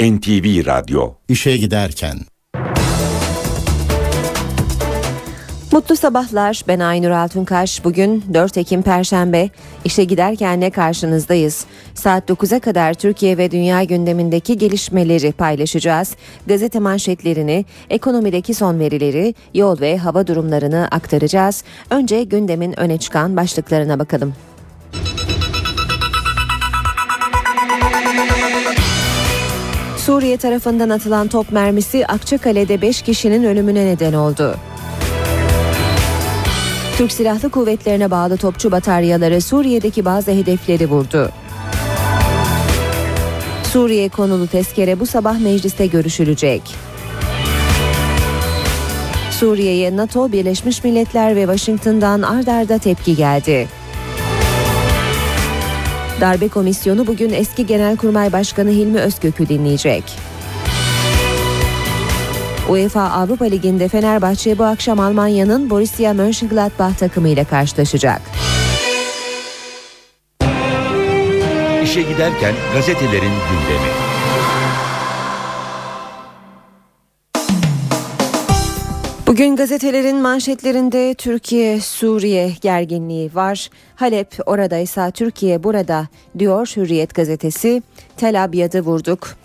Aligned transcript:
NTV 0.00 0.66
Radyo 0.66 1.12
İşe 1.28 1.56
giderken 1.56 2.18
Mutlu 5.72 5.96
sabahlar. 5.96 6.62
Ben 6.68 6.80
Aynur 6.80 7.10
Altunkaş. 7.10 7.84
Bugün 7.84 8.24
4 8.34 8.56
Ekim 8.56 8.82
Perşembe. 8.82 9.50
İşe 9.84 10.04
giderkenle 10.04 10.70
karşınızdayız. 10.70 11.66
Saat 11.94 12.30
9'a 12.30 12.60
kadar 12.60 12.94
Türkiye 12.94 13.38
ve 13.38 13.50
dünya 13.50 13.84
gündemindeki 13.84 14.58
gelişmeleri 14.58 15.32
paylaşacağız. 15.32 16.16
Gazete 16.46 16.78
manşetlerini, 16.78 17.64
ekonomideki 17.90 18.54
son 18.54 18.78
verileri, 18.78 19.34
yol 19.54 19.80
ve 19.80 19.98
hava 19.98 20.26
durumlarını 20.26 20.88
aktaracağız. 20.90 21.64
Önce 21.90 22.22
gündemin 22.22 22.80
öne 22.80 22.98
çıkan 22.98 23.36
başlıklarına 23.36 23.98
bakalım. 23.98 24.34
Suriye 30.06 30.36
tarafından 30.36 30.90
atılan 30.90 31.28
top 31.28 31.52
mermisi 31.52 32.06
Akçakale'de 32.06 32.82
5 32.82 33.02
kişinin 33.02 33.44
ölümüne 33.44 33.86
neden 33.86 34.12
oldu. 34.12 34.56
Türk 36.96 37.12
Silahlı 37.12 37.50
Kuvvetlerine 37.50 38.10
bağlı 38.10 38.36
topçu 38.36 38.72
bataryaları 38.72 39.40
Suriye'deki 39.40 40.04
bazı 40.04 40.30
hedefleri 40.30 40.90
vurdu. 40.90 41.30
Suriye 43.72 44.08
konulu 44.08 44.46
tezkere 44.46 45.00
bu 45.00 45.06
sabah 45.06 45.40
mecliste 45.40 45.86
görüşülecek. 45.86 46.62
Suriye'ye 49.30 49.96
NATO, 49.96 50.32
Birleşmiş 50.32 50.84
Milletler 50.84 51.36
ve 51.36 51.40
Washington'dan 51.40 52.22
ard 52.22 52.46
arda 52.46 52.78
tepki 52.78 53.16
geldi. 53.16 53.68
Darbe 56.20 56.48
Komisyonu 56.48 57.06
bugün 57.06 57.30
eski 57.30 57.66
Genelkurmay 57.66 58.32
Başkanı 58.32 58.70
Hilmi 58.70 58.98
Özkök'ü 58.98 59.48
dinleyecek. 59.48 60.04
UEFA 62.68 63.02
Avrupa 63.02 63.44
Ligi'nde 63.44 63.88
Fenerbahçe 63.88 64.58
bu 64.58 64.64
akşam 64.64 65.00
Almanya'nın 65.00 65.70
Borussia 65.70 66.12
Mönchengladbach 66.12 66.98
takımıyla 66.98 67.44
karşılaşacak. 67.44 68.20
İşe 71.84 72.02
giderken 72.02 72.54
gazetelerin 72.74 73.22
gündemi. 73.22 74.05
Bugün 79.36 79.56
gazetelerin 79.56 80.16
manşetlerinde 80.16 81.14
Türkiye-Suriye 81.14 82.52
gerginliği 82.60 83.30
var. 83.34 83.70
Halep 83.96 84.36
oradaysa 84.46 85.10
Türkiye 85.10 85.62
burada 85.62 86.06
diyor 86.38 86.72
Hürriyet 86.76 87.14
gazetesi. 87.14 87.82
Tel 88.16 88.44
Abyad'ı 88.44 88.80
vurduk. 88.80 89.36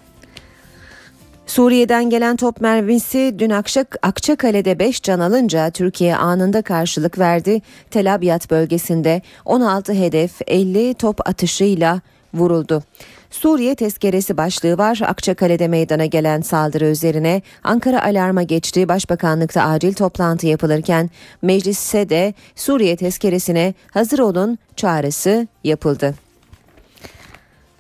Suriye'den 1.46 2.10
gelen 2.10 2.36
top 2.36 2.62
mermisi 2.62 3.36
dün 3.40 3.50
Akçak, 3.50 3.96
Akçakale'de 4.02 4.80
5 4.80 5.02
can 5.02 5.20
alınca 5.20 5.70
Türkiye 5.70 6.16
anında 6.16 6.62
karşılık 6.62 7.20
verdi. 7.20 7.62
Tel 7.90 8.14
Abyad 8.16 8.50
bölgesinde 8.50 9.22
16 9.46 9.94
hedef 9.94 10.32
50 10.48 10.94
top 10.94 11.30
atışıyla 11.30 12.02
vuruldu. 12.34 12.84
Suriye 13.32 13.76
tezkeresi 13.76 14.38
başlığı 14.38 14.78
var. 14.78 15.00
Akçakale'de 15.08 15.68
meydana 15.68 16.06
gelen 16.06 16.42
saldırı 16.42 16.86
üzerine 16.86 17.42
Ankara 17.64 18.04
alarma 18.04 18.44
geçti. 18.44 18.88
Başbakanlıkta 18.88 19.64
acil 19.64 19.94
toplantı 19.94 20.48
yapılırken 20.48 21.10
meclise 21.42 22.10
de 22.10 22.34
Suriye 22.56 22.96
tezkeresine 22.96 23.74
hazır 23.92 24.20
olun 24.20 24.58
çağrısı 24.76 25.48
yapıldı. 25.64 26.31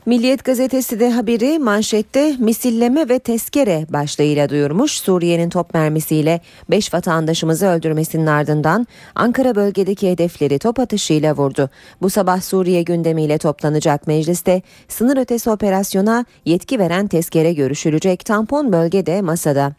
Milliyet 0.05 0.44
gazetesi 0.45 0.99
de 0.99 1.11
haberi 1.11 1.59
manşette 1.59 2.35
misilleme 2.39 3.09
ve 3.09 3.19
tezkere 3.19 3.85
başlığıyla 3.89 4.49
duyurmuş. 4.49 4.91
Suriye'nin 4.91 5.49
top 5.49 5.73
mermisiyle 5.73 6.41
5 6.69 6.93
vatandaşımızı 6.93 7.66
öldürmesinin 7.66 8.25
ardından 8.25 8.88
Ankara 9.16 9.55
bölgedeki 9.55 10.11
hedefleri 10.11 10.59
top 10.59 10.80
atışıyla 10.80 11.37
vurdu. 11.37 11.70
Bu 12.02 12.09
sabah 12.09 12.42
Suriye 12.42 12.81
gündemiyle 12.83 13.37
toplanacak 13.37 14.08
mecliste 14.08 14.61
sınır 14.87 15.17
ötesi 15.17 15.49
operasyona 15.49 16.26
yetki 16.45 16.80
veren 16.80 17.08
tezkere 17.08 17.53
görüşülecek. 17.53 18.26
Tampon 18.26 18.73
bölgede 18.73 19.21
masada. 19.21 19.73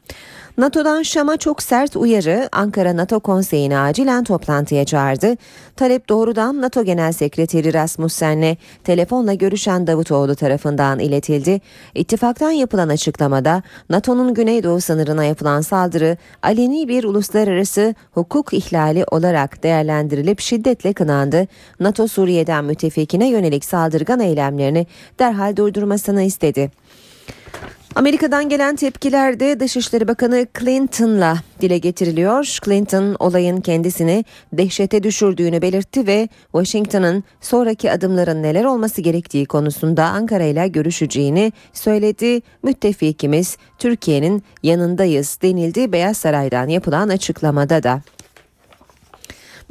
NATO'dan 0.59 1.03
Şam'a 1.03 1.37
çok 1.37 1.63
sert 1.63 1.97
uyarı 1.97 2.49
Ankara 2.53 2.97
NATO 2.97 3.21
Konseyi'ni 3.21 3.79
acilen 3.79 4.25
toplantıya 4.25 4.85
çağırdı. 4.85 5.37
Talep 5.77 6.09
doğrudan 6.09 6.61
NATO 6.61 6.85
Genel 6.85 7.13
Sekreteri 7.13 7.75
Rasmussen'le 7.75 8.57
telefonla 8.85 9.35
görüşen 9.35 9.87
Davutoğlu 9.87 10.35
tarafından 10.35 10.99
iletildi. 10.99 11.61
İttifaktan 11.95 12.51
yapılan 12.51 12.89
açıklamada 12.89 13.63
NATO'nun 13.91 14.35
güneydoğu 14.35 14.81
sınırına 14.81 15.25
yapılan 15.25 15.61
saldırı 15.61 16.17
aleni 16.43 16.89
bir 16.89 17.05
uluslararası 17.05 17.95
hukuk 18.13 18.53
ihlali 18.53 19.05
olarak 19.11 19.63
değerlendirilip 19.63 20.41
şiddetle 20.41 20.93
kınandı. 20.93 21.47
NATO 21.81 22.09
Suriye'den 22.09 22.65
müttefikine 22.65 23.29
yönelik 23.29 23.65
saldırgan 23.65 24.21
eylemlerini 24.21 24.87
derhal 25.19 25.57
durdurmasını 25.57 26.23
istedi. 26.23 26.71
Amerika'dan 27.95 28.49
gelen 28.49 28.77
tepkilerde 28.77 29.61
Dışişleri 29.61 30.09
Bakanı 30.09 30.47
Clinton'la 30.61 31.37
dile 31.61 31.79
getiriliyor. 31.79 32.59
Clinton 32.65 33.17
olayın 33.19 33.61
kendisini 33.61 34.25
dehşete 34.53 35.03
düşürdüğünü 35.03 35.63
belirtti 35.63 36.07
ve 36.07 36.29
Washington'ın 36.53 37.25
sonraki 37.41 37.93
adımların 37.93 38.43
neler 38.43 38.65
olması 38.65 39.01
gerektiği 39.01 39.47
konusunda 39.47 40.05
Ankara 40.05 40.45
ile 40.45 40.69
görüşeceğini 40.69 41.53
söyledi. 41.73 42.43
Müttefikimiz 42.63 43.57
Türkiye'nin 43.79 44.43
yanındayız 44.63 45.39
denildi 45.43 45.93
Beyaz 45.93 46.17
Saray'dan 46.17 46.69
yapılan 46.69 47.09
açıklamada 47.09 47.83
da. 47.83 48.03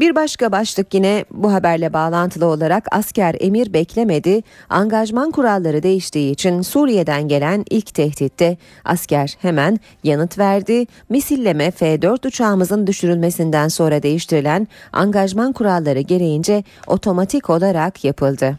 Bir 0.02 0.16
başka 0.16 0.52
başlık 0.52 0.94
yine 0.94 1.26
bu 1.32 1.54
haberle 1.54 1.94
bağlantılı 1.94 2.46
olarak 2.46 2.86
asker 2.92 3.36
emir 3.40 3.74
beklemedi. 3.74 4.44
Angajman 4.70 5.32
kuralları 5.32 5.84
değiştiği 5.84 6.32
için 6.32 6.62
Suriye'den 6.62 7.28
gelen 7.28 7.66
ilk 7.70 7.94
tehditte 7.94 8.58
asker 8.86 9.38
hemen 9.42 9.80
yanıt 10.04 10.38
verdi. 10.38 10.86
Misilleme 11.10 11.72
F-4 11.72 12.28
uçağımızın 12.28 12.88
düşürülmesinden 12.88 13.68
sonra 13.68 14.04
değiştirilen 14.04 14.68
angajman 14.94 15.54
kuralları 15.54 16.00
gereğince 16.00 16.64
otomatik 16.88 17.50
olarak 17.50 18.04
yapıldı. 18.04 18.58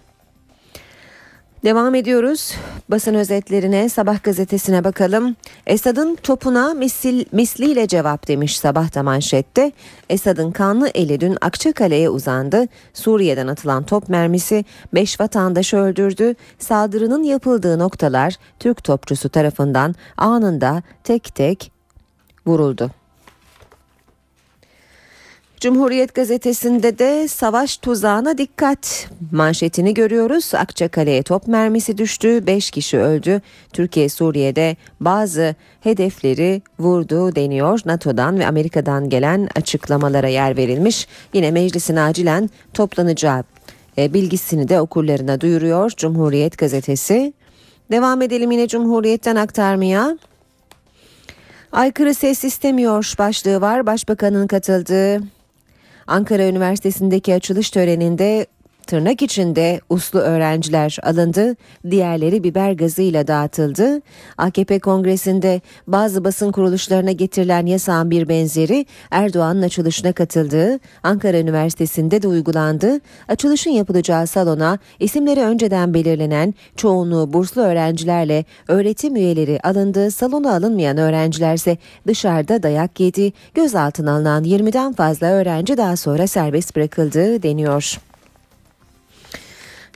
Devam 1.65 1.95
ediyoruz. 1.95 2.55
Basın 2.89 3.15
özetlerine 3.15 3.89
Sabah 3.89 4.23
gazetesine 4.23 4.84
bakalım. 4.84 5.37
Esad'ın 5.67 6.15
topuna 6.15 6.75
misil, 6.75 7.25
misliyle 7.33 7.87
cevap 7.89 8.28
demiş 8.28 8.59
Sabah 8.59 8.95
da 8.95 9.03
manşette. 9.03 9.73
Esad'ın 10.11 10.50
kanlı 10.50 10.89
eli 10.95 11.21
dün 11.21 11.37
Akçakale'ye 11.41 12.09
uzandı. 12.09 12.67
Suriye'den 12.95 13.47
atılan 13.47 13.83
top 13.87 14.09
mermisi 14.09 14.65
5 14.95 15.21
vatandaşı 15.21 15.77
öldürdü. 15.77 16.34
Saldırının 16.59 17.23
yapıldığı 17.23 17.79
noktalar 17.79 18.37
Türk 18.59 18.84
topçusu 18.84 19.29
tarafından 19.29 19.94
anında 20.17 20.83
tek 21.05 21.34
tek 21.34 21.73
vuruldu. 22.47 23.02
Cumhuriyet 25.62 26.15
gazetesinde 26.15 26.99
de 26.99 27.28
savaş 27.28 27.77
tuzağına 27.77 28.39
dikkat 28.39 29.09
manşetini 29.33 29.95
görüyoruz. 29.95 30.55
Akçakale'ye 30.55 31.23
top 31.23 31.47
mermisi 31.47 31.99
düştü, 31.99 32.47
5 32.47 32.71
kişi 32.71 32.99
öldü. 32.99 33.41
Türkiye 33.73 34.09
Suriye'de 34.09 34.77
bazı 35.00 35.55
hedefleri 35.81 36.62
vurdu 36.78 37.37
deniyor. 37.37 37.81
NATO'dan 37.84 38.39
ve 38.39 38.47
Amerika'dan 38.47 39.09
gelen 39.09 39.49
açıklamalara 39.56 40.28
yer 40.28 40.56
verilmiş. 40.56 41.09
Yine 41.33 41.50
meclisin 41.50 41.97
acilen 41.97 42.50
toplanacağı 42.75 43.44
e, 43.99 44.15
bilgisini 44.15 44.69
de 44.69 44.81
okurlarına 44.81 45.41
duyuruyor 45.41 45.91
Cumhuriyet 45.91 46.59
gazetesi. 46.59 47.33
Devam 47.91 48.23
edelim 48.23 48.50
yine 48.50 48.69
Cumhuriyet'ten 48.69 49.37
aktarmaya. 49.37 50.19
Aykırı 51.73 52.14
ses 52.14 52.44
istemiyor 52.44 53.14
başlığı 53.19 53.61
var. 53.61 53.87
Başbakanın 53.87 54.47
katıldığı 54.47 55.42
Ankara 56.06 56.46
Üniversitesi'ndeki 56.49 57.34
açılış 57.34 57.70
töreninde 57.70 58.46
tırnak 58.87 59.23
içinde 59.23 59.81
uslu 59.90 60.19
öğrenciler 60.19 60.99
alındı, 61.02 61.56
diğerleri 61.90 62.44
biber 62.44 62.73
gazıyla 62.73 63.26
dağıtıldı. 63.26 64.00
AKP 64.38 64.79
kongresinde 64.79 65.61
bazı 65.87 66.25
basın 66.25 66.52
kuruluşlarına 66.52 67.12
getirilen 67.12 67.67
yasağın 67.67 68.11
bir 68.11 68.29
benzeri 68.29 68.87
Erdoğan'ın 69.11 69.62
açılışına 69.62 70.12
katıldığı 70.12 70.81
Ankara 71.02 71.38
Üniversitesi'nde 71.38 72.23
de 72.23 72.29
uygulandı. 72.29 73.00
Açılışın 73.29 73.70
yapılacağı 73.70 74.26
salona 74.26 74.79
isimleri 75.00 75.40
önceden 75.40 75.94
belirlenen 75.94 76.55
çoğunluğu 76.76 77.32
burslu 77.32 77.62
öğrencilerle 77.62 78.44
öğretim 78.69 79.17
üyeleri 79.17 79.61
alındı. 79.62 80.11
Salona 80.11 80.55
alınmayan 80.55 80.99
öğrencilerse 80.99 81.76
dışarıda 82.06 82.62
dayak 82.62 83.00
yedi. 83.00 83.32
Gözaltına 83.55 84.12
alınan 84.12 84.44
20'den 84.44 84.93
fazla 84.93 85.26
öğrenci 85.26 85.76
daha 85.76 85.96
sonra 85.96 86.26
serbest 86.26 86.76
bırakıldı 86.76 87.43
deniyor. 87.43 88.12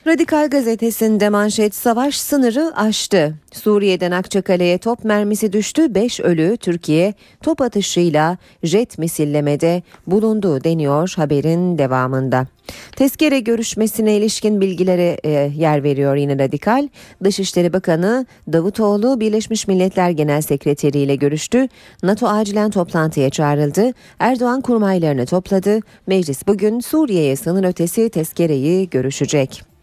Radikal 0.07 0.49
gazetesinde 0.49 1.29
manşet 1.29 1.75
savaş 1.75 2.17
sınırı 2.17 2.71
aştı. 2.75 3.35
Suriye'den 3.51 4.11
Akçakale'ye 4.11 4.77
top 4.77 5.03
mermisi 5.03 5.53
düştü 5.53 5.95
5 5.95 6.19
ölü 6.19 6.57
Türkiye 6.57 7.13
top 7.43 7.61
atışıyla 7.61 8.37
jet 8.63 8.97
misillemede 8.97 9.83
bulundu 10.07 10.63
deniyor 10.63 11.13
haberin 11.15 11.77
devamında. 11.77 12.47
Tezkere 12.95 13.39
görüşmesine 13.39 14.17
ilişkin 14.17 14.61
bilgilere 14.61 15.17
e, 15.23 15.29
yer 15.55 15.83
veriyor 15.83 16.15
yine 16.15 16.39
Radikal. 16.39 16.87
Dışişleri 17.23 17.73
Bakanı 17.73 18.25
Davutoğlu 18.53 19.19
Birleşmiş 19.19 19.67
Milletler 19.67 20.09
Genel 20.09 20.41
Sekreteri 20.41 20.99
ile 20.99 21.15
görüştü. 21.15 21.67
NATO 22.03 22.27
acilen 22.27 22.71
toplantıya 22.71 23.29
çağrıldı. 23.29 23.91
Erdoğan 24.19 24.61
kurmaylarını 24.61 25.25
topladı. 25.25 25.79
Meclis 26.07 26.47
bugün 26.47 26.79
Suriye'ye 26.79 27.35
sınır 27.35 27.63
ötesi 27.63 28.09
tezkereyi 28.09 28.89
görüşecek. 28.89 29.76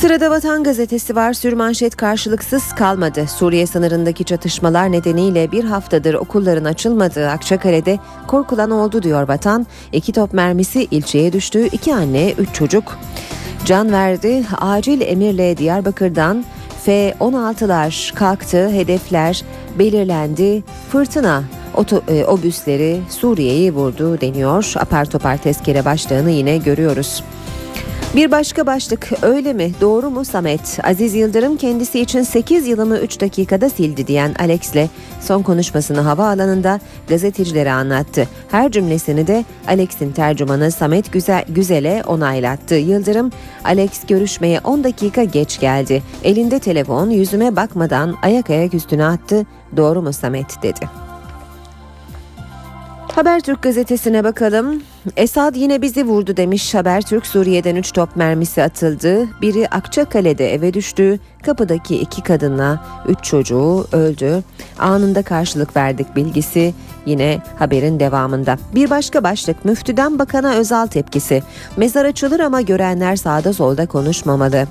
Sırada 0.00 0.30
Vatan 0.30 0.64
Gazetesi 0.64 1.16
var. 1.16 1.32
Sürmanşet 1.32 1.96
karşılıksız 1.96 2.74
kalmadı. 2.74 3.26
Suriye 3.26 3.66
sınırındaki 3.66 4.24
çatışmalar 4.24 4.92
nedeniyle 4.92 5.52
bir 5.52 5.64
haftadır 5.64 6.14
okulların 6.14 6.64
açılmadığı 6.64 7.28
Akçakale'de 7.28 7.98
korkulan 8.26 8.70
oldu 8.70 9.02
diyor 9.02 9.28
Vatan. 9.28 9.66
İki 9.92 10.12
top 10.12 10.32
mermisi 10.32 10.84
ilçeye 10.90 11.32
düştü. 11.32 11.66
İki 11.66 11.94
anne, 11.94 12.32
üç 12.32 12.54
çocuk. 12.54 12.98
Can 13.64 13.92
verdi. 13.92 14.44
Acil 14.60 15.00
emirle 15.00 15.56
Diyarbakır'dan 15.56 16.44
F-16'lar 16.84 18.14
kalktı. 18.14 18.68
Hedefler 18.68 19.42
belirlendi. 19.78 20.62
Fırtına 20.92 21.42
Oto, 21.74 22.02
e, 22.08 22.24
obüsleri 22.24 23.00
Suriye'yi 23.08 23.74
vurdu 23.74 24.20
deniyor. 24.20 24.72
Apar 24.76 25.04
topar 25.04 25.36
tezkere 25.36 25.84
başlığını 25.84 26.30
yine 26.30 26.56
görüyoruz. 26.56 27.22
Bir 28.16 28.30
başka 28.30 28.66
başlık 28.66 29.08
öyle 29.22 29.52
mi 29.52 29.72
doğru 29.80 30.10
mu 30.10 30.24
Samet? 30.24 30.78
Aziz 30.84 31.14
Yıldırım 31.14 31.56
kendisi 31.56 32.00
için 32.00 32.22
8 32.22 32.66
yılımı 32.66 32.98
3 32.98 33.20
dakikada 33.20 33.70
sildi 33.70 34.06
diyen 34.06 34.34
Alex'le 34.38 34.88
son 35.20 35.42
konuşmasını 35.42 36.00
havaalanında 36.00 36.80
gazetecilere 37.08 37.72
anlattı. 37.72 38.28
Her 38.50 38.70
cümlesini 38.70 39.26
de 39.26 39.44
Alex'in 39.68 40.12
tercümanı 40.12 40.70
Samet 40.70 41.12
Güzel, 41.12 41.44
Güzel'e 41.48 42.02
onaylattı. 42.06 42.74
Yıldırım 42.74 43.30
Alex 43.64 44.06
görüşmeye 44.06 44.60
10 44.64 44.84
dakika 44.84 45.24
geç 45.24 45.60
geldi. 45.60 46.02
Elinde 46.24 46.58
telefon 46.58 47.10
yüzüme 47.10 47.56
bakmadan 47.56 48.16
ayak 48.22 48.50
ayak 48.50 48.74
üstüne 48.74 49.04
attı. 49.04 49.46
Doğru 49.76 50.02
mu 50.02 50.12
Samet 50.12 50.62
dedi. 50.62 51.09
Habertürk 53.20 53.62
gazetesine 53.62 54.24
bakalım. 54.24 54.82
Esad 55.16 55.54
yine 55.54 55.82
bizi 55.82 56.06
vurdu 56.06 56.36
demiş 56.36 56.74
Habertürk. 56.74 57.26
Suriye'den 57.26 57.76
3 57.76 57.92
top 57.92 58.16
mermisi 58.16 58.62
atıldı. 58.62 59.28
Biri 59.42 59.68
Akçakale'de 59.68 60.54
eve 60.54 60.74
düştü. 60.74 61.18
Kapıdaki 61.42 61.96
iki 61.96 62.22
kadınla 62.22 62.84
3 63.08 63.24
çocuğu 63.24 63.86
öldü. 63.92 64.42
Anında 64.78 65.22
karşılık 65.22 65.76
verdik 65.76 66.16
bilgisi 66.16 66.74
yine 67.06 67.38
haberin 67.58 68.00
devamında. 68.00 68.58
Bir 68.74 68.90
başka 68.90 69.22
başlık 69.24 69.64
müftüden 69.64 70.18
bakana 70.18 70.54
Özal 70.54 70.86
tepkisi. 70.86 71.42
Mezar 71.76 72.04
açılır 72.04 72.40
ama 72.40 72.60
görenler 72.60 73.16
sağda 73.16 73.52
solda 73.52 73.86
konuşmamalı. 73.86 74.66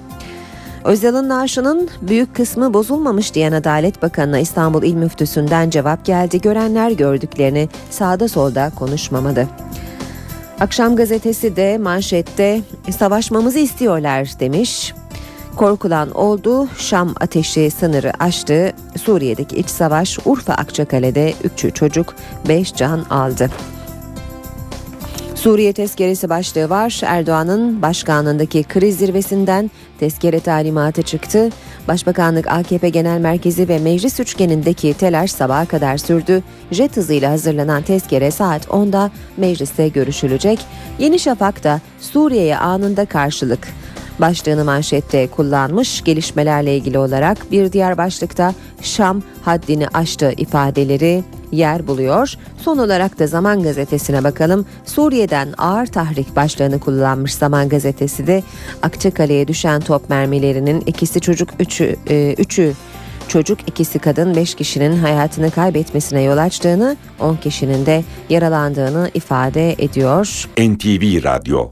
Özal'ın 0.84 1.30
naaşının 1.30 1.90
büyük 2.02 2.36
kısmı 2.36 2.74
bozulmamış 2.74 3.34
diyen 3.34 3.52
Adalet 3.52 4.02
Bakanı'na 4.02 4.40
İstanbul 4.40 4.84
İl 4.84 4.94
Müftüsü'nden 4.94 5.70
cevap 5.70 6.06
geldi. 6.06 6.42
Görenler 6.42 6.92
gördüklerini 6.92 7.70
sağda 7.90 8.28
solda 8.28 8.72
konuşmamalı. 8.76 9.48
Akşam 10.60 10.96
gazetesi 10.96 11.56
de 11.56 11.78
manşette 11.78 12.62
savaşmamızı 12.98 13.60
istiyorlar 13.60 14.30
demiş. 14.40 14.94
Korkulan 15.56 16.12
oldu, 16.12 16.68
Şam 16.78 17.14
ateşi 17.20 17.72
sınırı 17.72 18.12
aştı. 18.20 18.74
Suriye'deki 19.04 19.56
iç 19.56 19.70
savaş 19.70 20.20
Urfa 20.26 20.54
Akçakale'de 20.54 21.34
3 21.44 21.76
çocuk 21.76 22.16
5 22.48 22.74
can 22.74 23.06
aldı. 23.10 23.50
Suriye 25.40 25.74
tezkeresi 25.74 26.30
başlığı 26.30 26.70
var. 26.70 27.02
Erdoğan'ın 27.06 27.82
başkanlığındaki 27.82 28.64
kriz 28.64 28.98
zirvesinden 28.98 29.72
tezkere 30.00 30.40
talimatı 30.40 31.02
çıktı. 31.02 31.50
Başbakanlık 31.88 32.48
AKP 32.48 32.90
Genel 32.90 33.20
Merkezi 33.20 33.68
ve 33.68 33.80
meclis 33.80 34.20
üçgenindeki 34.20 34.94
telaş 34.94 35.32
sabaha 35.32 35.66
kadar 35.66 35.98
sürdü. 35.98 36.44
Jet 36.72 36.98
hızıyla 36.98 37.32
hazırlanan 37.32 37.82
tezkere 37.82 38.32
saat 38.32 38.66
10'da 38.66 39.12
mecliste 39.38 39.88
görüşülecek. 39.88 40.60
Yeni 41.00 41.20
Şafak'ta 41.20 41.82
Suriye'ye 42.00 42.58
anında 42.58 43.06
karşılık 43.06 43.68
başlığını 44.22 44.66
manşette 44.66 45.28
kullanmış. 45.28 46.04
Gelişmelerle 46.04 46.76
ilgili 46.78 46.98
olarak 46.98 47.52
bir 47.52 47.72
diğer 47.72 47.98
başlıkta 47.98 48.54
Şam 48.82 49.22
haddini 49.42 49.88
aştı 49.88 50.34
ifadeleri 50.38 51.24
yer 51.52 51.88
buluyor. 51.88 52.34
Son 52.58 52.78
olarak 52.78 53.20
da 53.20 53.28
Zaman 53.28 53.64
Gazetesi'ne 53.64 54.24
bakalım. 54.24 54.66
Suriye'den 54.86 55.54
ağır 55.58 55.86
tahrik 55.86 56.36
başlığını 56.36 56.80
kullanmış 56.80 57.34
Zaman 57.34 57.70
Gazetesi 57.70 58.28
de 58.28 58.44
Akçakale'ye 58.82 59.48
düşen 59.48 59.82
top 59.82 60.10
mermilerinin 60.10 60.82
ikisi 60.86 61.22
çocuk 61.22 61.50
üçü, 61.60 61.96
e, 62.10 62.36
üçü 62.38 62.74
çocuk 63.28 63.60
ikisi 63.68 64.00
kadın 64.00 64.36
5 64.36 64.56
kişinin 64.56 64.98
hayatını 64.98 65.52
kaybetmesine 65.52 66.22
yol 66.22 66.38
açtığını 66.38 66.98
10 67.20 67.36
kişinin 67.36 67.86
de 67.86 68.04
yaralandığını 68.30 69.12
ifade 69.14 69.74
ediyor. 69.74 70.50
NTV 70.58 71.24
Radyo 71.24 71.72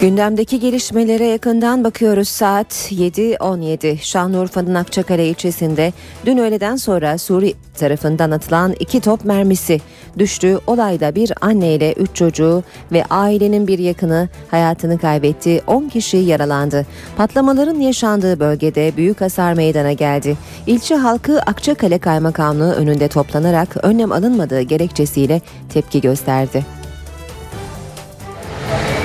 Gündemdeki 0.00 0.60
gelişmelere 0.60 1.26
yakından 1.26 1.84
bakıyoruz. 1.84 2.28
Saat 2.28 2.72
7.17 2.92 3.98
Şanlıurfa'nın 3.98 4.74
Akçakale 4.74 5.28
ilçesinde 5.28 5.92
dün 6.26 6.38
öğleden 6.38 6.76
sonra 6.76 7.18
Suri 7.18 7.54
tarafından 7.74 8.30
atılan 8.30 8.74
iki 8.80 9.00
top 9.00 9.24
mermisi 9.24 9.80
düştü. 10.18 10.58
Olayda 10.66 11.14
bir 11.14 11.32
anne 11.40 11.74
ile 11.74 11.92
3 11.92 12.14
çocuğu 12.14 12.62
ve 12.92 13.04
ailenin 13.10 13.66
bir 13.66 13.78
yakını 13.78 14.28
hayatını 14.50 14.98
kaybetti. 14.98 15.62
10 15.66 15.88
kişi 15.88 16.16
yaralandı. 16.16 16.86
Patlamaların 17.16 17.80
yaşandığı 17.80 18.40
bölgede 18.40 18.92
büyük 18.96 19.20
hasar 19.20 19.52
meydana 19.52 19.92
geldi. 19.92 20.36
İlçe 20.66 20.94
halkı 20.94 21.40
Akçakale 21.40 21.98
Kaymakamlığı 21.98 22.74
önünde 22.74 23.08
toplanarak 23.08 23.84
önlem 23.84 24.12
alınmadığı 24.12 24.60
gerekçesiyle 24.60 25.40
tepki 25.68 26.00
gösterdi. 26.00 26.79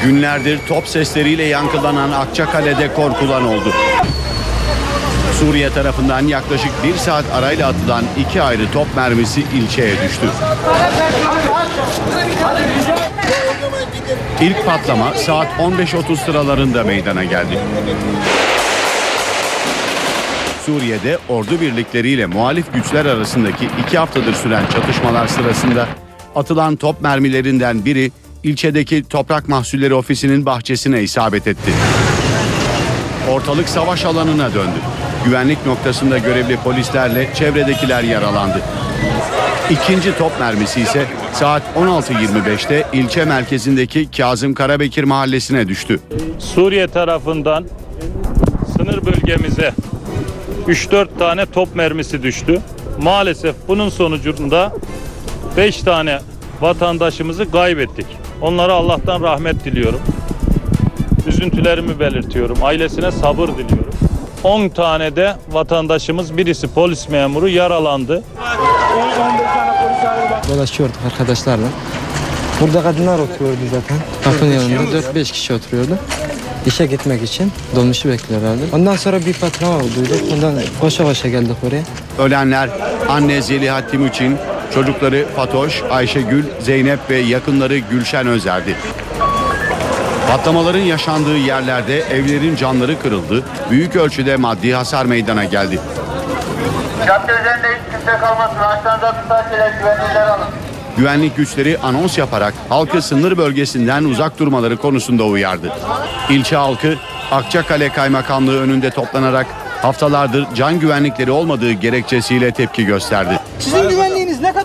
Günlerdir 0.06 0.60
top 0.68 0.88
sesleriyle 0.88 1.44
yankılanan 1.44 2.12
Akçakale'de 2.12 2.94
korkulan 2.94 3.46
oldu. 3.46 3.74
Suriye 5.40 5.70
tarafından 5.70 6.28
yaklaşık 6.28 6.72
bir 6.84 6.96
saat 6.96 7.26
arayla 7.34 7.70
atılan 7.70 8.04
iki 8.20 8.42
ayrı 8.42 8.72
top 8.72 8.88
mermisi 8.96 9.42
ilçeye 9.42 9.92
düştü. 9.92 10.28
İlk 14.42 14.66
patlama 14.66 15.14
saat 15.14 15.48
15.30 15.48 16.16
sıralarında 16.26 16.84
meydana 16.84 17.24
geldi. 17.24 17.60
Suriye'de 20.66 21.18
ordu 21.30 21.62
birlikleriyle 21.62 22.26
muhalif 22.26 22.74
güçler 22.74 23.06
arasındaki 23.06 23.70
iki 23.86 23.98
haftadır 23.98 24.34
süren 24.34 24.64
çatışmalar 24.74 25.28
sırasında 25.28 25.88
atılan 26.36 26.76
top 26.76 27.02
mermilerinden 27.02 27.86
biri 27.86 28.12
ilçedeki 28.46 29.04
Toprak 29.04 29.50
Mahsulleri 29.50 29.94
Ofisi'nin 29.94 30.46
bahçesine 30.46 31.02
isabet 31.04 31.48
etti. 31.48 31.72
Ortalık 33.32 33.70
savaş 33.70 34.06
alanına 34.06 34.54
döndü. 34.54 34.80
Güvenlik 35.26 35.66
noktasında 35.66 36.18
görevli 36.18 36.58
polislerle 36.58 37.30
çevredekiler 37.36 38.04
yaralandı. 38.04 38.62
İkinci 39.70 40.18
top 40.18 40.40
mermisi 40.40 40.82
ise 40.82 41.06
saat 41.34 41.64
16.25'te 41.76 42.88
ilçe 42.94 43.26
merkezindeki 43.26 44.12
Kazım 44.18 44.54
Karabekir 44.54 45.04
mahallesine 45.04 45.68
düştü. 45.68 46.00
Suriye 46.40 46.88
tarafından 46.88 47.66
sınır 48.78 49.06
bölgemize 49.06 49.74
3-4 50.68 51.08
tane 51.20 51.46
top 51.46 51.76
mermisi 51.76 52.24
düştü. 52.24 52.62
Maalesef 53.02 53.56
bunun 53.68 53.90
sonucunda 53.90 54.74
5 55.58 55.78
tane 55.78 56.20
vatandaşımızı 56.62 57.52
kaybettik. 57.52 58.25
Onlara 58.42 58.74
Allah'tan 58.74 59.22
rahmet 59.22 59.66
diliyorum. 59.66 60.00
Üzüntülerimi 61.28 62.00
belirtiyorum. 62.00 62.58
Ailesine 62.64 63.12
sabır 63.12 63.48
diliyorum. 63.48 63.94
10 64.44 64.70
tane 64.70 65.16
de 65.16 65.36
vatandaşımız 65.52 66.38
birisi 66.38 66.68
polis 66.68 67.10
memuru 67.10 67.50
yaralandı. 67.50 68.24
dolaşıyorduk 70.50 70.96
arkadaşlarla. 71.06 71.68
Burada 72.62 72.84
kadınlar 72.84 73.20
oturuyordu 73.20 73.60
zaten. 73.72 73.98
Kapının 74.24 74.54
yanında 74.70 74.98
4-5 75.00 75.32
kişi 75.32 75.54
oturuyordu. 75.54 75.98
işe 76.66 76.86
gitmek 76.86 77.24
için 77.24 77.52
dolmuşu 77.76 78.10
bekliyorlardı. 78.10 78.62
Ondan 78.74 78.96
sonra 78.96 79.20
bir 79.26 79.34
patlama 79.34 79.80
duyduk. 79.80 80.18
Ondan 80.34 80.54
koşa 80.82 81.04
koşa 81.04 81.28
geldik 81.30 81.58
oraya. 81.68 81.84
Ölenler 82.28 82.70
anne 83.10 83.42
Zeliha 83.42 83.88
Timuçin, 83.88 84.38
çocukları 84.76 85.26
Fatoş, 85.36 85.84
Ayşegül, 85.92 86.44
Zeynep 86.60 87.00
ve 87.10 87.16
yakınları 87.16 87.78
Gülşen 87.78 88.28
Özer'di. 88.28 88.76
Patlamaların 90.32 90.80
yaşandığı 90.80 91.38
yerlerde 91.38 92.00
evlerin 92.00 92.56
camları 92.56 93.00
kırıldı, 93.02 93.44
büyük 93.70 93.96
ölçüde 93.96 94.36
maddi 94.36 94.74
hasar 94.74 95.06
meydana 95.06 95.44
geldi. 95.44 95.80
Cadde 97.08 97.32
üzerinde 97.32 97.68
hiç 97.68 97.92
kimse 97.92 98.18
kalmasın. 98.18 98.56
Ağaçlarınıza 98.56 99.22
tutarsanız 99.22 99.74
güvenlikler 99.80 100.28
alın. 100.28 100.48
Güvenlik 100.98 101.38
güçleri 101.38 101.78
anons 101.84 102.18
yaparak 102.18 102.54
halkı 102.70 103.02
sınır 103.02 103.38
bölgesinden 103.38 104.04
uzak 104.04 104.40
durmaları 104.40 104.78
konusunda 104.78 105.24
uyardı. 105.24 105.72
İlçe 106.30 106.56
halkı 106.56 106.96
Akçakale 107.32 107.90
Kaymakamlığı 107.90 108.62
önünde 108.62 108.90
toplanarak 108.90 109.48
haftalardır 109.82 110.48
can 110.56 110.80
güvenlikleri 110.80 111.32
olmadığı 111.32 111.72
gerekçesiyle 111.72 112.52
tepki 112.52 112.86
gösterdi. 112.86 113.40
Sizin 113.60 113.95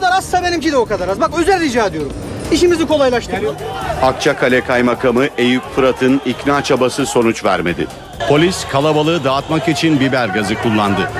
kadar 0.00 0.12
azsa 0.12 0.42
benimki 0.42 0.72
de 0.72 0.76
o 0.76 0.84
kadar 0.86 1.08
az. 1.08 1.20
Bak 1.20 1.30
özel 1.38 1.60
rica 1.60 1.86
ediyorum. 1.86 2.12
İşimizi 2.52 2.86
kolaylaştırıyor. 2.86 3.54
Akçakale 4.02 4.60
Kaymakamı 4.60 5.26
Eyüp 5.38 5.62
Fırat'ın 5.74 6.20
ikna 6.26 6.64
çabası 6.64 7.06
sonuç 7.06 7.44
vermedi. 7.44 7.86
Polis 8.28 8.64
kalabalığı 8.72 9.24
dağıtmak 9.24 9.68
için 9.68 10.00
biber 10.00 10.28
gazı 10.28 10.54
kullandı. 10.54 11.10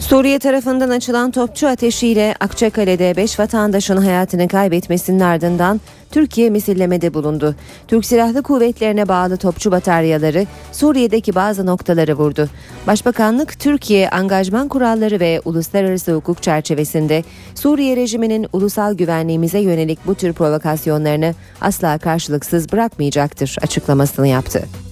Suriye 0.00 0.38
tarafından 0.38 0.90
açılan 0.90 1.30
topçu 1.30 1.68
ateşiyle 1.68 2.34
Akçakale'de 2.40 3.16
5 3.16 3.38
vatandaşın 3.38 3.96
hayatını 3.96 4.48
kaybetmesinin 4.48 5.20
ardından 5.20 5.80
Türkiye 6.10 6.50
misillemede 6.50 7.14
bulundu. 7.14 7.54
Türk 7.88 8.04
Silahlı 8.04 8.42
Kuvvetlerine 8.42 9.08
bağlı 9.08 9.36
topçu 9.36 9.70
bataryaları 9.70 10.46
Suriye'deki 10.72 11.34
bazı 11.34 11.66
noktaları 11.66 12.14
vurdu. 12.14 12.48
Başbakanlık 12.86 13.60
Türkiye 13.60 14.10
angajman 14.10 14.68
kuralları 14.68 15.20
ve 15.20 15.40
uluslararası 15.44 16.14
hukuk 16.14 16.42
çerçevesinde 16.42 17.24
Suriye 17.54 17.96
rejiminin 17.96 18.46
ulusal 18.52 18.94
güvenliğimize 18.94 19.58
yönelik 19.58 19.98
bu 20.06 20.14
tür 20.14 20.32
provokasyonlarını 20.32 21.34
asla 21.60 21.98
karşılıksız 21.98 22.72
bırakmayacaktır 22.72 23.56
açıklamasını 23.62 24.28
yaptı. 24.28 24.85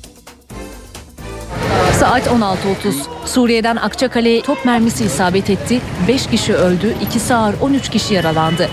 Saat 2.05 2.27
16.30. 2.27 2.95
Suriye'den 3.27 3.77
Akçakale'ye 3.77 4.43
top 4.43 4.65
mermisi 4.65 5.05
isabet 5.05 5.51
etti. 5.51 5.81
5 6.09 6.27
kişi 6.27 6.55
öldü, 6.55 6.95
2 7.17 7.35
ağır 7.35 7.55
13 7.61 7.89
kişi 7.89 8.15
yaralandı. 8.15 8.69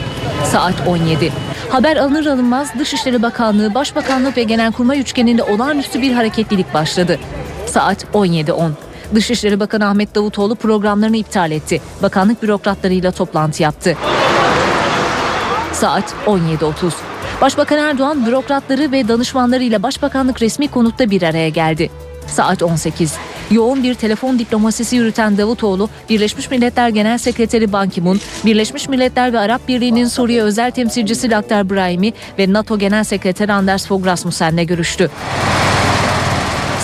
Saat 0.46 0.88
17. 0.88 1.32
Haber 1.70 1.98
alınır 1.98 2.26
alınmaz 2.26 2.80
Dışişleri 2.80 3.22
Bakanlığı, 3.22 3.74
Başbakanlık 3.74 4.38
ve 4.38 4.44
Genelkurmay 4.44 5.00
üçgeninde 5.00 5.44
olağanüstü 5.44 6.02
bir 6.02 6.14
hareketlilik 6.14 6.74
başladı. 6.74 7.20
Saat 7.66 8.04
17.10. 8.14 8.72
Dışişleri 9.16 9.60
Bakanı 9.60 9.88
Ahmet 9.88 10.16
Davutoğlu 10.16 10.56
programlarını 10.56 11.18
iptal 11.18 11.52
etti. 11.52 11.82
Bakanlık 12.02 12.44
bürokratlarıyla 12.44 13.12
toplantı 13.12 13.64
yaptı. 13.64 13.98
Saat 15.74 16.14
17.30. 16.26 16.92
Başbakan 17.42 17.78
Erdoğan 17.78 18.26
bürokratları 18.26 18.92
ve 18.92 19.08
danışmanlarıyla 19.08 19.84
Başbakanlık 19.84 20.42
resmi 20.42 20.68
konutta 20.68 21.10
bir 21.10 21.22
araya 21.22 21.50
geldi. 21.50 21.90
Saat 22.32 22.64
18. 22.64 23.14
Yoğun 23.52 23.84
bir 23.84 23.94
telefon 23.94 24.40
diplomasisi 24.40 24.96
yürüten 24.96 25.38
Davutoğlu, 25.38 25.90
Birleşmiş 26.10 26.52
Milletler 26.52 26.90
Genel 26.90 27.18
Sekreteri 27.18 27.74
Ban 27.74 27.90
Ki-moon, 27.90 28.20
Birleşmiş 28.46 28.90
Milletler 28.90 29.34
ve 29.34 29.40
Arap 29.40 29.68
Birliği'nin 29.68 30.08
Suriye 30.08 30.42
özel 30.42 30.72
temsilcisi 30.72 31.32
Lakhdar 31.32 31.70
Brahimi 31.70 32.14
ve 32.40 32.54
NATO 32.54 32.80
Genel 32.80 33.04
Sekreteri 33.04 33.54
Anders 33.54 33.88
Fogh 33.88 34.06
Rasmussen'le 34.06 34.68
görüştü. 34.68 35.12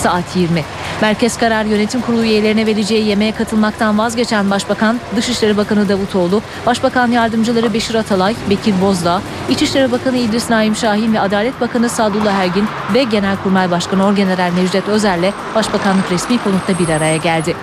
Saat 0.02 0.36
20. 0.36 0.64
Merkez 1.02 1.36
Karar 1.36 1.64
Yönetim 1.64 2.00
Kurulu 2.00 2.22
üyelerine 2.22 2.66
vereceği 2.66 3.06
yemeğe 3.06 3.32
katılmaktan 3.32 3.98
vazgeçen 3.98 4.50
Başbakan, 4.50 5.00
Dışişleri 5.16 5.56
Bakanı 5.56 5.88
Davutoğlu, 5.88 6.42
Başbakan 6.66 7.10
Yardımcıları 7.10 7.74
Beşir 7.74 7.94
Atalay, 7.94 8.34
Bekir 8.50 8.74
Bozdağ, 8.82 9.22
İçişleri 9.50 9.92
Bakanı 9.92 10.16
İdris 10.16 10.50
Naim 10.50 10.76
Şahin 10.76 11.14
ve 11.14 11.20
Adalet 11.20 11.60
Bakanı 11.60 11.88
Sadullah 11.88 12.32
Ergin 12.32 12.64
ve 12.94 13.02
Genelkurmay 13.02 13.70
Başkanı 13.70 14.06
Orgeneral 14.06 14.52
Necdet 14.52 14.88
Özer'le 14.88 15.32
Başbakanlık 15.54 16.12
resmi 16.12 16.38
konutta 16.38 16.78
bir 16.78 16.88
araya 16.88 17.16
geldi. 17.16 17.56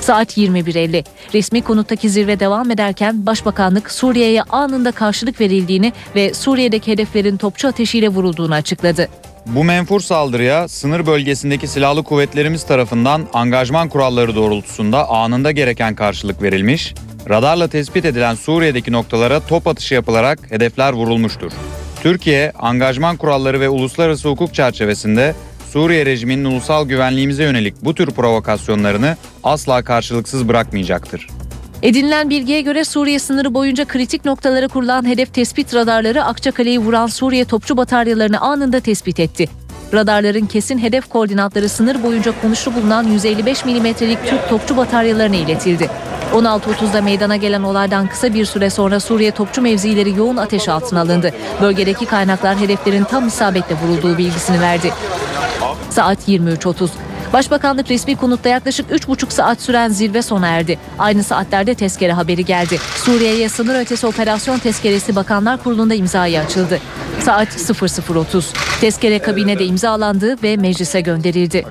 Saat 0.00 0.38
21.50. 0.38 1.04
Resmi 1.34 1.62
konuttaki 1.62 2.10
zirve 2.10 2.40
devam 2.40 2.70
ederken 2.70 3.26
Başbakanlık 3.26 3.90
Suriye'ye 3.90 4.42
anında 4.42 4.92
karşılık 4.92 5.40
verildiğini 5.40 5.92
ve 6.14 6.34
Suriye'deki 6.34 6.92
hedeflerin 6.92 7.36
topçu 7.36 7.68
ateşiyle 7.68 8.08
vurulduğunu 8.08 8.54
açıkladı. 8.54 9.08
Bu 9.54 9.64
menfur 9.64 10.00
saldırıya 10.00 10.68
sınır 10.68 11.06
bölgesindeki 11.06 11.68
silahlı 11.68 12.02
kuvvetlerimiz 12.02 12.66
tarafından 12.66 13.28
angajman 13.32 13.88
kuralları 13.88 14.34
doğrultusunda 14.34 15.08
anında 15.08 15.52
gereken 15.52 15.94
karşılık 15.94 16.42
verilmiş, 16.42 16.94
radarla 17.28 17.68
tespit 17.68 18.04
edilen 18.04 18.34
Suriye'deki 18.34 18.92
noktalara 18.92 19.40
top 19.40 19.66
atışı 19.66 19.94
yapılarak 19.94 20.38
hedefler 20.50 20.92
vurulmuştur. 20.92 21.52
Türkiye, 22.02 22.52
angajman 22.58 23.16
kuralları 23.16 23.60
ve 23.60 23.68
uluslararası 23.68 24.28
hukuk 24.28 24.54
çerçevesinde 24.54 25.34
Suriye 25.72 26.06
rejiminin 26.06 26.44
ulusal 26.44 26.88
güvenliğimize 26.88 27.44
yönelik 27.44 27.74
bu 27.82 27.94
tür 27.94 28.10
provokasyonlarını 28.10 29.16
asla 29.44 29.82
karşılıksız 29.82 30.48
bırakmayacaktır. 30.48 31.28
Edinilen 31.82 32.30
bilgiye 32.30 32.60
göre 32.60 32.84
Suriye 32.84 33.18
sınırı 33.18 33.54
boyunca 33.54 33.84
kritik 33.84 34.24
noktalara 34.24 34.68
kurulan 34.68 35.04
hedef 35.04 35.34
tespit 35.34 35.74
radarları 35.74 36.24
Akçakale'yi 36.24 36.78
vuran 36.78 37.06
Suriye 37.06 37.44
topçu 37.44 37.76
bataryalarını 37.76 38.40
anında 38.40 38.80
tespit 38.80 39.20
etti. 39.20 39.48
Radarların 39.94 40.46
kesin 40.46 40.78
hedef 40.78 41.08
koordinatları 41.08 41.68
sınır 41.68 42.02
boyunca 42.02 42.32
konuşlu 42.42 42.74
bulunan 42.74 43.04
155 43.04 43.64
milimetrelik 43.64 44.18
Türk 44.26 44.48
topçu 44.48 44.76
bataryalarına 44.76 45.36
iletildi. 45.36 45.90
16.30'da 46.32 47.02
meydana 47.02 47.36
gelen 47.36 47.62
olaydan 47.62 48.06
kısa 48.06 48.34
bir 48.34 48.44
süre 48.44 48.70
sonra 48.70 49.00
Suriye 49.00 49.30
topçu 49.30 49.62
mevzileri 49.62 50.16
yoğun 50.16 50.36
ateş 50.36 50.68
altına 50.68 51.00
alındı. 51.00 51.34
Bölgedeki 51.60 52.06
kaynaklar 52.06 52.58
hedeflerin 52.58 53.04
tam 53.04 53.28
isabetle 53.28 53.74
vurulduğu 53.74 54.18
bilgisini 54.18 54.60
verdi. 54.60 54.92
Saat 55.90 56.28
23.30. 56.28 56.88
Başbakanlık 57.32 57.90
resmi 57.90 58.16
konutta 58.16 58.48
yaklaşık 58.48 58.90
3,5 58.90 59.30
saat 59.30 59.60
süren 59.60 59.88
zirve 59.88 60.22
sona 60.22 60.46
erdi. 60.48 60.78
Aynı 60.98 61.24
saatlerde 61.24 61.74
tezkere 61.74 62.12
haberi 62.12 62.44
geldi. 62.44 62.78
Suriye'ye 62.96 63.48
sınır 63.48 63.80
ötesi 63.80 64.06
operasyon 64.06 64.58
tezkeresi 64.58 65.16
Bakanlar 65.16 65.62
Kurulu'nda 65.62 65.94
imzaya 65.94 66.42
açıldı. 66.42 66.80
Saat 67.20 67.48
00.30. 67.48 68.44
Tezkere 68.80 69.18
kabinede 69.18 69.66
imzalandı 69.66 70.42
ve 70.42 70.56
meclise 70.56 71.00
gönderildi. 71.00 71.64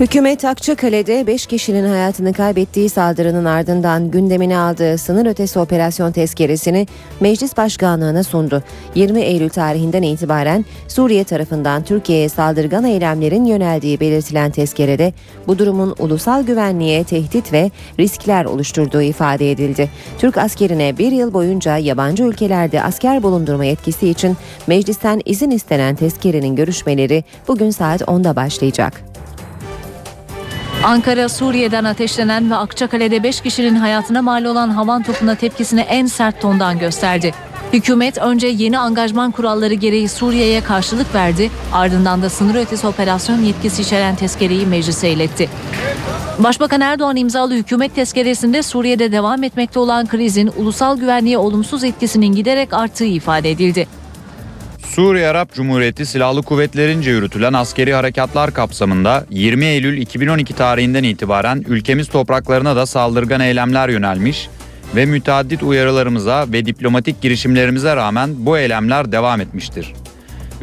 Hükümet 0.00 0.44
Akçakale'de 0.44 1.26
5 1.26 1.46
kişinin 1.46 1.88
hayatını 1.88 2.32
kaybettiği 2.32 2.88
saldırının 2.88 3.44
ardından 3.44 4.10
gündemine 4.10 4.58
aldığı 4.58 4.98
sınır 4.98 5.26
ötesi 5.26 5.58
operasyon 5.58 6.12
tezkeresini 6.12 6.86
Meclis 7.20 7.56
Başkanlığı'na 7.56 8.22
sundu. 8.22 8.62
20 8.94 9.20
Eylül 9.20 9.48
tarihinden 9.48 10.02
itibaren 10.02 10.64
Suriye 10.88 11.24
tarafından 11.24 11.82
Türkiye'ye 11.84 12.28
saldırgan 12.28 12.84
eylemlerin 12.84 13.44
yöneldiği 13.44 14.00
belirtilen 14.00 14.50
tezkerede 14.50 15.12
bu 15.46 15.58
durumun 15.58 15.94
ulusal 15.98 16.42
güvenliğe 16.42 17.04
tehdit 17.04 17.52
ve 17.52 17.70
riskler 17.98 18.44
oluşturduğu 18.44 19.02
ifade 19.02 19.50
edildi. 19.50 19.90
Türk 20.18 20.38
askerine 20.38 20.98
bir 20.98 21.12
yıl 21.12 21.32
boyunca 21.32 21.76
yabancı 21.76 22.22
ülkelerde 22.22 22.82
asker 22.82 23.22
bulundurma 23.22 23.64
yetkisi 23.64 24.08
için 24.08 24.36
meclisten 24.66 25.20
izin 25.24 25.50
istenen 25.50 25.96
tezkerenin 25.96 26.56
görüşmeleri 26.56 27.24
bugün 27.48 27.70
saat 27.70 28.00
10'da 28.00 28.36
başlayacak. 28.36 29.17
Ankara, 30.84 31.28
Suriye'den 31.28 31.84
ateşlenen 31.84 32.50
ve 32.50 32.54
Akçakale'de 32.54 33.22
5 33.22 33.40
kişinin 33.40 33.74
hayatına 33.74 34.22
mal 34.22 34.44
olan 34.44 34.68
havan 34.68 35.02
topuna 35.02 35.34
tepkisini 35.34 35.80
en 35.80 36.06
sert 36.06 36.40
tondan 36.40 36.78
gösterdi. 36.78 37.34
Hükümet 37.72 38.18
önce 38.18 38.46
yeni 38.46 38.78
angajman 38.78 39.30
kuralları 39.30 39.74
gereği 39.74 40.08
Suriye'ye 40.08 40.60
karşılık 40.60 41.14
verdi, 41.14 41.50
ardından 41.72 42.22
da 42.22 42.30
sınır 42.30 42.54
ötesi 42.54 42.86
operasyon 42.86 43.42
yetkisi 43.42 43.82
içeren 43.82 44.16
tezkereyi 44.16 44.66
meclise 44.66 45.10
iletti. 45.10 45.48
Başbakan 46.38 46.80
Erdoğan 46.80 47.16
imzalı 47.16 47.54
hükümet 47.54 47.94
tezkeresinde 47.94 48.62
Suriye'de 48.62 49.12
devam 49.12 49.44
etmekte 49.44 49.78
olan 49.78 50.06
krizin 50.06 50.50
ulusal 50.56 50.98
güvenliğe 50.98 51.38
olumsuz 51.38 51.84
etkisinin 51.84 52.34
giderek 52.34 52.72
arttığı 52.72 53.04
ifade 53.04 53.50
edildi. 53.50 53.86
Suriye 54.98 55.28
Arap 55.28 55.54
Cumhuriyeti 55.54 56.06
Silahlı 56.06 56.42
Kuvvetlerince 56.42 57.10
yürütülen 57.10 57.52
askeri 57.52 57.94
harekatlar 57.94 58.54
kapsamında 58.54 59.24
20 59.30 59.64
Eylül 59.64 59.98
2012 59.98 60.54
tarihinden 60.54 61.02
itibaren 61.02 61.64
ülkemiz 61.68 62.08
topraklarına 62.08 62.76
da 62.76 62.86
saldırgan 62.86 63.40
eylemler 63.40 63.88
yönelmiş 63.88 64.48
ve 64.96 65.06
müteaddit 65.06 65.62
uyarılarımıza 65.62 66.46
ve 66.52 66.66
diplomatik 66.66 67.22
girişimlerimize 67.22 67.96
rağmen 67.96 68.30
bu 68.36 68.58
eylemler 68.58 69.12
devam 69.12 69.40
etmiştir. 69.40 69.94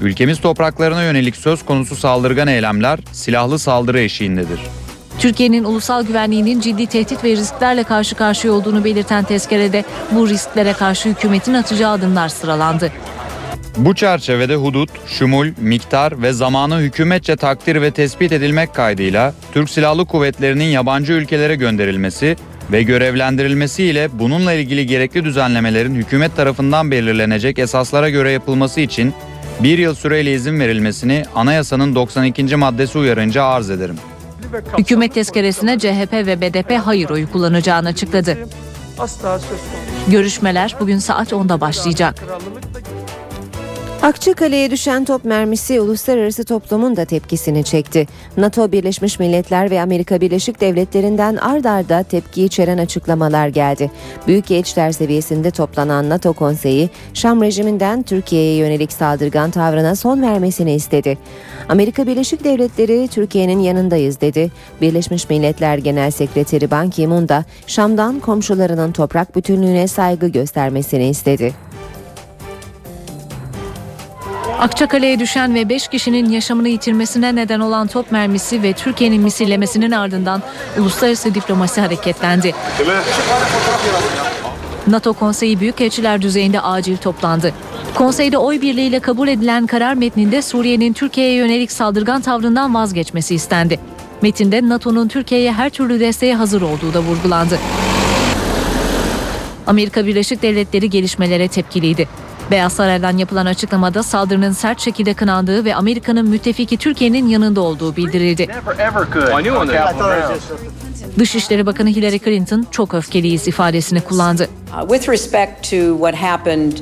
Ülkemiz 0.01 0.41
topraklarına 0.41 1.03
yönelik 1.03 1.35
söz 1.35 1.65
konusu 1.65 1.95
saldırgan 1.95 2.47
eylemler 2.47 2.99
silahlı 3.11 3.59
saldırı 3.59 3.99
eşiğindedir. 3.99 4.59
Türkiye'nin 5.19 5.63
ulusal 5.63 6.03
güvenliğinin 6.03 6.59
ciddi 6.59 6.87
tehdit 6.87 7.23
ve 7.23 7.31
risklerle 7.31 7.83
karşı 7.83 8.15
karşıya 8.15 8.53
olduğunu 8.53 8.83
belirten 8.83 9.23
tezkerede 9.23 9.83
bu 10.11 10.29
risklere 10.29 10.73
karşı 10.73 11.09
hükümetin 11.09 11.53
atacağı 11.53 11.91
adımlar 11.91 12.29
sıralandı. 12.29 12.91
Bu 13.77 13.95
çerçevede 13.95 14.55
hudut, 14.55 14.89
şumul, 15.07 15.47
miktar 15.57 16.21
ve 16.21 16.33
zamanı 16.33 16.79
hükümetçe 16.79 17.35
takdir 17.35 17.81
ve 17.81 17.91
tespit 17.91 18.31
edilmek 18.31 18.73
kaydıyla 18.73 19.33
Türk 19.53 19.69
Silahlı 19.69 20.05
Kuvvetleri'nin 20.05 20.65
yabancı 20.65 21.13
ülkelere 21.13 21.55
gönderilmesi 21.55 22.35
ve 22.71 22.83
görevlendirilmesiyle 22.83 24.09
bununla 24.13 24.53
ilgili 24.53 24.87
gerekli 24.87 25.23
düzenlemelerin 25.23 25.95
hükümet 25.95 26.35
tarafından 26.35 26.91
belirlenecek 26.91 27.59
esaslara 27.59 28.09
göre 28.09 28.31
yapılması 28.31 28.81
için 28.81 29.13
bir 29.59 29.77
yıl 29.77 29.95
süreyle 29.95 30.33
izin 30.33 30.59
verilmesini 30.59 31.23
anayasanın 31.35 31.95
92. 31.95 32.55
maddesi 32.55 32.97
uyarınca 32.97 33.43
arz 33.43 33.69
ederim. 33.69 33.95
Hükümet 34.77 35.13
tezkeresine 35.13 35.79
CHP 35.79 36.13
ve 36.13 36.41
BDP 36.41 36.71
hayır 36.83 37.09
oyu 37.09 37.31
kullanacağını 37.31 37.87
açıkladı. 37.87 38.37
Görüşmeler 40.07 40.75
bugün 40.79 40.99
saat 40.99 41.31
10'da 41.31 41.61
başlayacak. 41.61 42.23
Akçakale'ye 44.05 44.71
düşen 44.71 45.05
top 45.05 45.25
mermisi 45.25 45.81
uluslararası 45.81 46.43
toplumun 46.43 46.95
da 46.95 47.05
tepkisini 47.05 47.63
çekti. 47.63 48.07
NATO, 48.37 48.71
Birleşmiş 48.71 49.19
Milletler 49.19 49.71
ve 49.71 49.81
Amerika 49.81 50.21
Birleşik 50.21 50.61
Devletleri'nden 50.61 51.35
ard 51.35 51.65
arda 51.65 52.03
tepki 52.03 52.43
içeren 52.43 52.77
açıklamalar 52.77 53.47
geldi. 53.47 53.91
Büyükelçiler 54.27 54.91
seviyesinde 54.91 55.51
toplanan 55.51 56.09
NATO 56.09 56.33
konseyi, 56.33 56.89
Şam 57.13 57.41
rejiminden 57.41 58.03
Türkiye'ye 58.03 58.55
yönelik 58.55 58.93
saldırgan 58.93 59.51
tavrına 59.51 59.95
son 59.95 60.21
vermesini 60.21 60.73
istedi. 60.73 61.17
Amerika 61.69 62.07
Birleşik 62.07 62.43
Devletleri 62.43 63.07
Türkiye'nin 63.07 63.59
yanındayız 63.59 64.21
dedi. 64.21 64.51
Birleşmiş 64.81 65.29
Milletler 65.29 65.77
Genel 65.77 66.11
Sekreteri 66.11 66.71
Ban 66.71 66.89
Ki-moon 66.89 67.29
da 67.29 67.45
Şam'dan 67.67 68.19
komşularının 68.19 68.91
toprak 68.91 69.35
bütünlüğüne 69.35 69.87
saygı 69.87 70.27
göstermesini 70.27 71.09
istedi. 71.09 71.53
Akçakale'ye 74.59 75.19
düşen 75.19 75.55
ve 75.55 75.69
5 75.69 75.87
kişinin 75.87 76.29
yaşamını 76.29 76.69
yitirmesine 76.69 77.35
neden 77.35 77.59
olan 77.59 77.87
top 77.87 78.11
mermisi 78.11 78.63
ve 78.63 78.73
Türkiye'nin 78.73 79.21
misillemesinin 79.21 79.91
ardından 79.91 80.41
uluslararası 80.79 81.35
diplomasi 81.35 81.81
hareketlendi. 81.81 82.53
NATO 84.87 85.13
Konseyi 85.13 85.59
Büyükelçiler 85.59 86.21
düzeyinde 86.21 86.61
acil 86.61 86.97
toplandı. 86.97 87.53
Konseyde 87.95 88.37
oy 88.37 88.61
birliğiyle 88.61 88.99
kabul 88.99 89.27
edilen 89.27 89.67
karar 89.67 89.93
metninde 89.93 90.41
Suriye'nin 90.41 90.93
Türkiye'ye 90.93 91.33
yönelik 91.33 91.71
saldırgan 91.71 92.21
tavrından 92.21 92.73
vazgeçmesi 92.73 93.35
istendi. 93.35 93.79
Metinde 94.21 94.69
NATO'nun 94.69 95.07
Türkiye'ye 95.07 95.53
her 95.53 95.69
türlü 95.69 95.99
desteğe 95.99 96.35
hazır 96.35 96.61
olduğu 96.61 96.93
da 96.93 96.99
vurgulandı. 96.99 97.59
Amerika 99.67 100.05
Birleşik 100.05 100.41
Devletleri 100.41 100.89
gelişmelere 100.89 101.47
tepkiliydi. 101.47 102.07
Beyaz 102.51 102.73
Saray'dan 102.73 103.17
yapılan 103.17 103.45
açıklamada 103.45 104.03
saldırının 104.03 104.51
sert 104.51 104.79
şekilde 104.81 105.13
kınandığı 105.13 105.65
ve 105.65 105.75
Amerika'nın 105.75 106.29
müttefiki 106.29 106.77
Türkiye'nin 106.77 107.27
yanında 107.27 107.61
olduğu 107.61 107.95
bildirildi. 107.95 108.47
Dışişleri 111.19 111.65
Bakanı 111.65 111.89
Hillary 111.89 112.19
Clinton 112.19 112.67
çok 112.71 112.93
öfkeliyiz 112.93 113.47
ifadesini 113.47 114.01
kullandı. 114.01 114.49
Uh, 114.73 114.89
with 114.89 115.09
respect 115.09 115.69
to 115.69 115.97
what 115.97 116.15
happened 116.15 116.73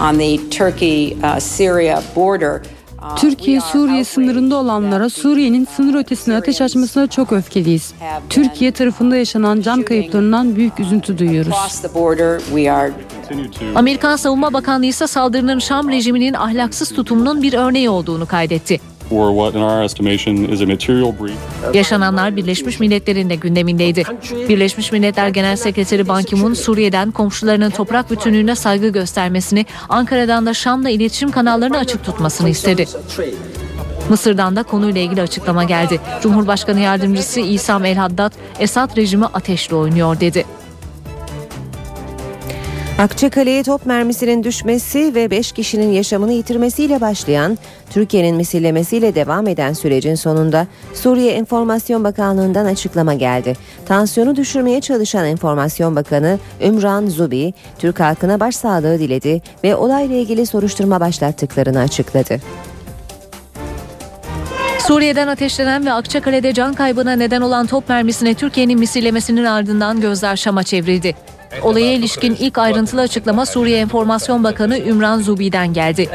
on 0.00 0.18
the 0.18 0.50
Turkey-Syria 0.50 2.02
border, 2.16 2.62
uh, 3.02 3.16
Türkiye-Suriye 3.16 4.04
sınırında 4.04 4.56
olanlara 4.56 5.10
Suriye'nin 5.10 5.64
sınır 5.76 5.94
ötesine 5.94 6.36
ateş 6.36 6.60
açmasına 6.60 7.06
çok 7.06 7.32
öfkeliyiz. 7.32 7.94
Türkiye 8.28 8.72
tarafında 8.72 9.16
yaşanan 9.16 9.60
can 9.60 9.82
kayıplarından 9.82 10.56
büyük 10.56 10.80
üzüntü 10.80 11.18
duyuyoruz. 11.18 11.54
Amerikan 13.74 14.16
Savunma 14.16 14.52
Bakanlığı 14.52 14.86
ise 14.86 15.06
saldırının 15.06 15.58
Şam 15.58 15.88
rejiminin 15.88 16.34
ahlaksız 16.34 16.90
tutumunun 16.90 17.42
bir 17.42 17.52
örneği 17.52 17.90
olduğunu 17.90 18.26
kaydetti. 18.26 18.80
Yaşananlar 21.74 22.36
Birleşmiş 22.36 22.80
Milletler'in 22.80 23.30
de 23.30 23.34
gündemindeydi. 23.34 24.04
Birleşmiş 24.48 24.92
Milletler 24.92 25.28
Genel 25.28 25.56
Sekreteri 25.56 26.08
Ban 26.08 26.22
Ki-moon 26.22 26.54
Suriye'den 26.54 27.10
komşularının 27.10 27.70
toprak 27.70 28.10
bütünlüğüne 28.10 28.54
saygı 28.54 28.88
göstermesini, 28.88 29.66
Ankara'dan 29.88 30.46
da 30.46 30.54
Şam'la 30.54 30.90
iletişim 30.90 31.30
kanallarını 31.30 31.78
açık 31.78 32.04
tutmasını 32.04 32.48
istedi. 32.48 32.86
Mısır'dan 34.08 34.56
da 34.56 34.62
konuyla 34.62 35.00
ilgili 35.00 35.22
açıklama 35.22 35.64
geldi. 35.64 36.00
Cumhurbaşkanı 36.22 36.80
Yardımcısı 36.80 37.40
İsam 37.40 37.84
El 37.84 37.96
Haddad, 37.96 38.32
Esad 38.58 38.96
rejimi 38.96 39.26
ateşle 39.26 39.76
oynuyor 39.76 40.20
dedi. 40.20 40.44
Akçakale'ye 43.00 43.62
top 43.62 43.86
mermisinin 43.86 44.44
düşmesi 44.44 45.14
ve 45.14 45.30
5 45.30 45.52
kişinin 45.52 45.92
yaşamını 45.92 46.32
yitirmesiyle 46.32 47.00
başlayan, 47.00 47.58
Türkiye'nin 47.90 48.36
misillemesiyle 48.36 49.14
devam 49.14 49.46
eden 49.46 49.72
sürecin 49.72 50.14
sonunda 50.14 50.66
Suriye 50.94 51.32
Enformasyon 51.32 52.04
Bakanlığı'ndan 52.04 52.64
açıklama 52.64 53.14
geldi. 53.14 53.56
Tansiyonu 53.86 54.36
düşürmeye 54.36 54.80
çalışan 54.80 55.26
Enformasyon 55.26 55.96
Bakanı 55.96 56.38
Ümran 56.62 57.06
Zubi, 57.06 57.54
Türk 57.78 58.00
halkına 58.00 58.40
başsağlığı 58.40 58.98
diledi 58.98 59.42
ve 59.64 59.76
olayla 59.76 60.16
ilgili 60.16 60.46
soruşturma 60.46 61.00
başlattıklarını 61.00 61.78
açıkladı. 61.78 62.40
Suriye'den 64.78 65.28
ateşlenen 65.28 65.86
ve 65.86 65.92
Akçakale'de 65.92 66.52
can 66.52 66.74
kaybına 66.74 67.12
neden 67.12 67.40
olan 67.40 67.66
top 67.66 67.88
mermisine 67.88 68.34
Türkiye'nin 68.34 68.78
misillemesinin 68.78 69.44
ardından 69.44 70.00
gözler 70.00 70.36
Şam'a 70.36 70.62
çevrildi. 70.62 71.14
Olaya 71.62 71.92
ilişkin 71.92 72.36
ilk 72.40 72.58
ayrıntılı 72.58 73.00
açıklama 73.00 73.46
Suriye 73.46 73.78
Enformasyon 73.78 74.44
Bakanı 74.44 74.78
Ümran 74.78 75.20
Zubi'den 75.20 75.72
geldi. 75.72 76.08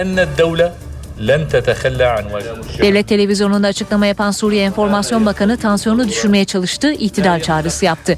Devlet 2.82 3.08
televizyonunda 3.08 3.68
açıklama 3.68 4.06
yapan 4.06 4.32
Suriye 4.32 4.64
Enformasyon 4.64 5.26
Bakanı 5.26 5.58
tansiyonu 5.58 6.08
düşürmeye 6.08 6.46
çalıştığı 6.46 6.92
itidal 6.92 7.42
çağrısı 7.42 7.86
yaptı. 7.86 8.18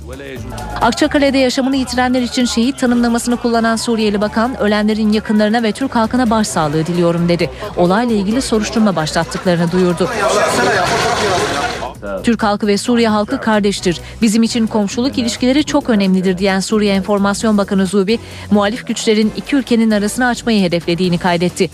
Akçakale'de 0.81 1.37
yaşamını 1.37 1.75
yitirenler 1.75 2.21
için 2.21 2.45
şehit 2.45 2.79
tanımlamasını 2.79 3.37
kullanan 3.37 3.75
Suriyeli 3.75 4.21
bakan 4.21 4.59
ölenlerin 4.59 5.13
yakınlarına 5.13 5.63
ve 5.63 5.71
Türk 5.71 5.95
halkına 5.95 6.29
başsağlığı 6.29 6.85
diliyorum 6.85 7.29
dedi. 7.29 7.49
Olayla 7.77 8.15
ilgili 8.15 8.41
soruşturma 8.41 8.95
başlattıklarını 8.95 9.71
duyurdu. 9.71 10.09
Türk 12.23 12.43
halkı 12.43 12.67
ve 12.67 12.77
Suriye 12.77 13.09
halkı 13.09 13.41
kardeştir. 13.41 14.01
Bizim 14.21 14.43
için 14.43 14.67
komşuluk 14.67 15.17
ilişkileri 15.17 15.63
çok 15.63 15.89
önemlidir 15.89 16.37
diyen 16.37 16.59
Suriye 16.59 16.93
Enformasyon 16.93 17.57
Bakanı 17.57 17.85
Zubi, 17.85 18.19
muhalif 18.51 18.87
güçlerin 18.87 19.31
iki 19.35 19.55
ülkenin 19.55 19.91
arasını 19.91 20.27
açmayı 20.27 20.63
hedeflediğini 20.63 21.17
kaydetti. 21.17 21.69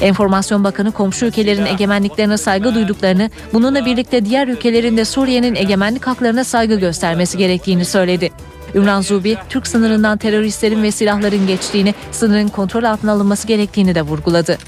Enformasyon 0.00 0.64
Bakanı 0.64 0.92
komşu 0.92 1.26
ülkelerin 1.26 1.66
egemenliklerine 1.66 2.36
saygı 2.36 2.74
duyduklarını, 2.74 3.30
bununla 3.52 3.86
birlikte 3.86 4.24
diğer 4.24 4.48
ülkelerin 4.48 4.96
de 4.96 5.04
Suriye'nin 5.04 5.54
egemenlik 5.54 6.06
haklarına 6.06 6.44
saygı 6.44 6.74
göstermesi 6.74 7.38
gerektiğini 7.38 7.84
söyledi. 7.84 8.30
Ümran 8.74 9.00
Zubi, 9.00 9.36
Türk 9.48 9.66
sınırından 9.66 10.18
teröristlerin 10.18 10.82
ve 10.82 10.90
silahların 10.90 11.46
geçtiğini, 11.46 11.94
sınırın 12.12 12.48
kontrol 12.48 12.84
altına 12.84 13.12
alınması 13.12 13.46
gerektiğini 13.46 13.94
de 13.94 14.02
vurguladı. 14.02 14.58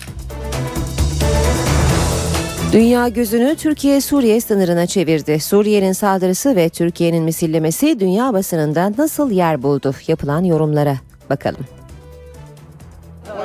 Dünya 2.75 3.09
gözünü 3.09 3.55
Türkiye-Suriye 3.57 4.41
sınırına 4.41 4.87
çevirdi. 4.87 5.41
Suriye'nin 5.41 5.93
saldırısı 5.93 6.57
ve 6.57 6.69
Türkiye'nin 6.69 7.25
misillemesi 7.25 8.01
dünya 8.01 8.33
basınında 8.33 8.93
nasıl 8.99 9.31
yer 9.31 9.63
buldu? 9.63 9.95
Yapılan 10.07 10.45
yorumlara 10.45 10.97
bakalım. 11.31 11.61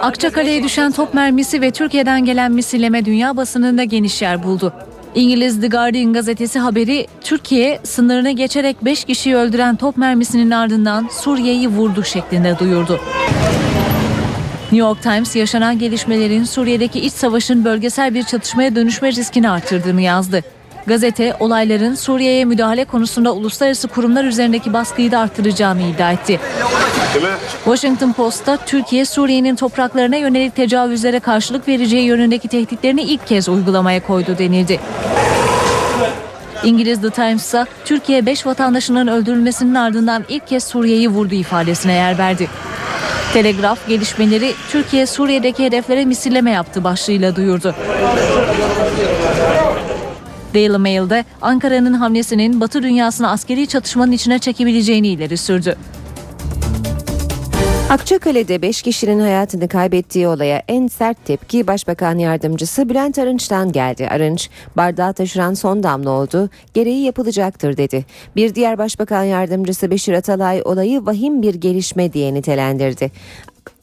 Akçakale'ye 0.02 0.64
düşen 0.64 0.92
top 0.92 1.14
mermisi 1.14 1.62
ve 1.62 1.72
Türkiye'den 1.72 2.26
gelen 2.26 2.52
misilleme 2.52 3.06
dünya 3.06 3.38
basınında 3.38 3.84
geniş 3.84 4.22
yer 4.22 4.44
buldu. 4.44 4.74
İngiliz 5.16 5.62
The 5.62 5.68
Guardian 5.68 6.14
gazetesi 6.14 6.60
haberi 6.60 7.08
Türkiye 7.22 7.80
sınırını 7.84 8.32
geçerek 8.32 8.86
5 8.86 9.04
kişiyi 9.04 9.36
öldüren 9.36 9.76
top 9.76 9.98
mermisinin 9.98 10.52
ardından 10.52 11.08
Suriye'yi 11.12 11.68
vurdu 11.68 12.04
şeklinde 12.04 12.60
duyurdu. 12.60 13.00
New 14.72 14.88
York 14.88 15.04
Times 15.04 15.36
yaşanan 15.36 15.80
gelişmelerin 15.80 16.44
Suriye'deki 16.44 17.00
iç 17.00 17.14
savaşın 17.14 17.66
bölgesel 17.66 18.14
bir 18.14 18.24
çatışmaya 18.24 18.76
dönüşme 18.76 19.12
riskini 19.12 19.50
artırdığını 19.50 20.02
yazdı. 20.02 20.44
Gazete 20.86 21.36
olayların 21.40 21.96
Suriye'ye 21.96 22.46
müdahale 22.46 22.86
konusunda 22.86 23.34
uluslararası 23.34 23.88
kurumlar 23.88 24.24
üzerindeki 24.24 24.74
baskıyı 24.74 25.12
da 25.12 25.20
artıracağını 25.20 25.82
iddia 25.82 26.12
etti. 26.12 26.40
Washington 27.64 28.14
Post'ta 28.14 28.58
Türkiye 28.58 29.06
Suriye'nin 29.06 29.56
topraklarına 29.56 30.16
yönelik 30.16 30.56
tecavüzlere 30.56 31.20
karşılık 31.20 31.68
vereceği 31.68 32.06
yönündeki 32.06 32.48
tehditlerini 32.48 33.02
ilk 33.02 33.28
kez 33.28 33.50
uygulamaya 33.50 34.08
koydu 34.08 34.38
denildi. 34.38 34.80
İngiliz 36.64 37.02
The 37.02 37.10
Times 37.10 37.46
ise 37.46 37.66
Türkiye 37.86 38.26
5 38.26 38.46
vatandaşının 38.46 39.08
öldürülmesinin 39.08 39.76
ardından 39.76 40.26
ilk 40.30 40.48
kez 40.48 40.64
Suriye'yi 40.64 41.10
vurdu 41.10 41.36
ifadesine 41.36 41.94
yer 41.94 42.18
verdi. 42.18 42.50
Telegraf 43.34 43.88
gelişmeleri 43.88 44.54
Türkiye 44.70 45.06
Suriye'deki 45.06 45.66
hedeflere 45.66 46.06
misilleme 46.06 46.52
yaptı 46.52 46.84
başlığıyla 46.84 47.36
duyurdu. 47.36 47.76
Daily 50.54 50.78
Mail'de 50.78 51.26
Ankara'nın 51.42 51.94
hamlesinin 51.94 52.62
Batı 52.62 52.84
dünyasını 52.84 53.30
askeri 53.30 53.68
çatışmanın 53.68 54.12
içine 54.12 54.40
çekebileceğini 54.40 55.08
ileri 55.08 55.38
sürdü. 55.38 55.78
Akçakale'de 57.90 58.62
5 58.62 58.82
kişinin 58.82 59.20
hayatını 59.20 59.68
kaybettiği 59.68 60.28
olaya 60.28 60.64
en 60.68 60.88
sert 60.88 61.26
tepki 61.26 61.68
Başbakan 61.68 62.18
Yardımcısı 62.18 62.90
Bülent 62.90 63.20
Arınç'tan 63.20 63.72
geldi. 63.72 64.08
Arınç, 64.08 64.50
bardağı 64.78 65.14
taşıran 65.14 65.54
son 65.54 65.84
damla 65.84 66.10
oldu, 66.10 66.50
gereği 66.74 67.04
yapılacaktır 67.04 67.78
dedi. 67.78 68.06
Bir 68.36 68.56
diğer 68.56 68.78
Başbakan 68.78 69.24
Yardımcısı 69.24 69.92
Beşir 69.92 70.14
Atalay 70.14 70.62
olayı 70.66 71.06
vahim 71.06 71.42
bir 71.42 71.56
gelişme 71.56 72.14
diye 72.14 72.34
nitelendirdi. 72.34 73.12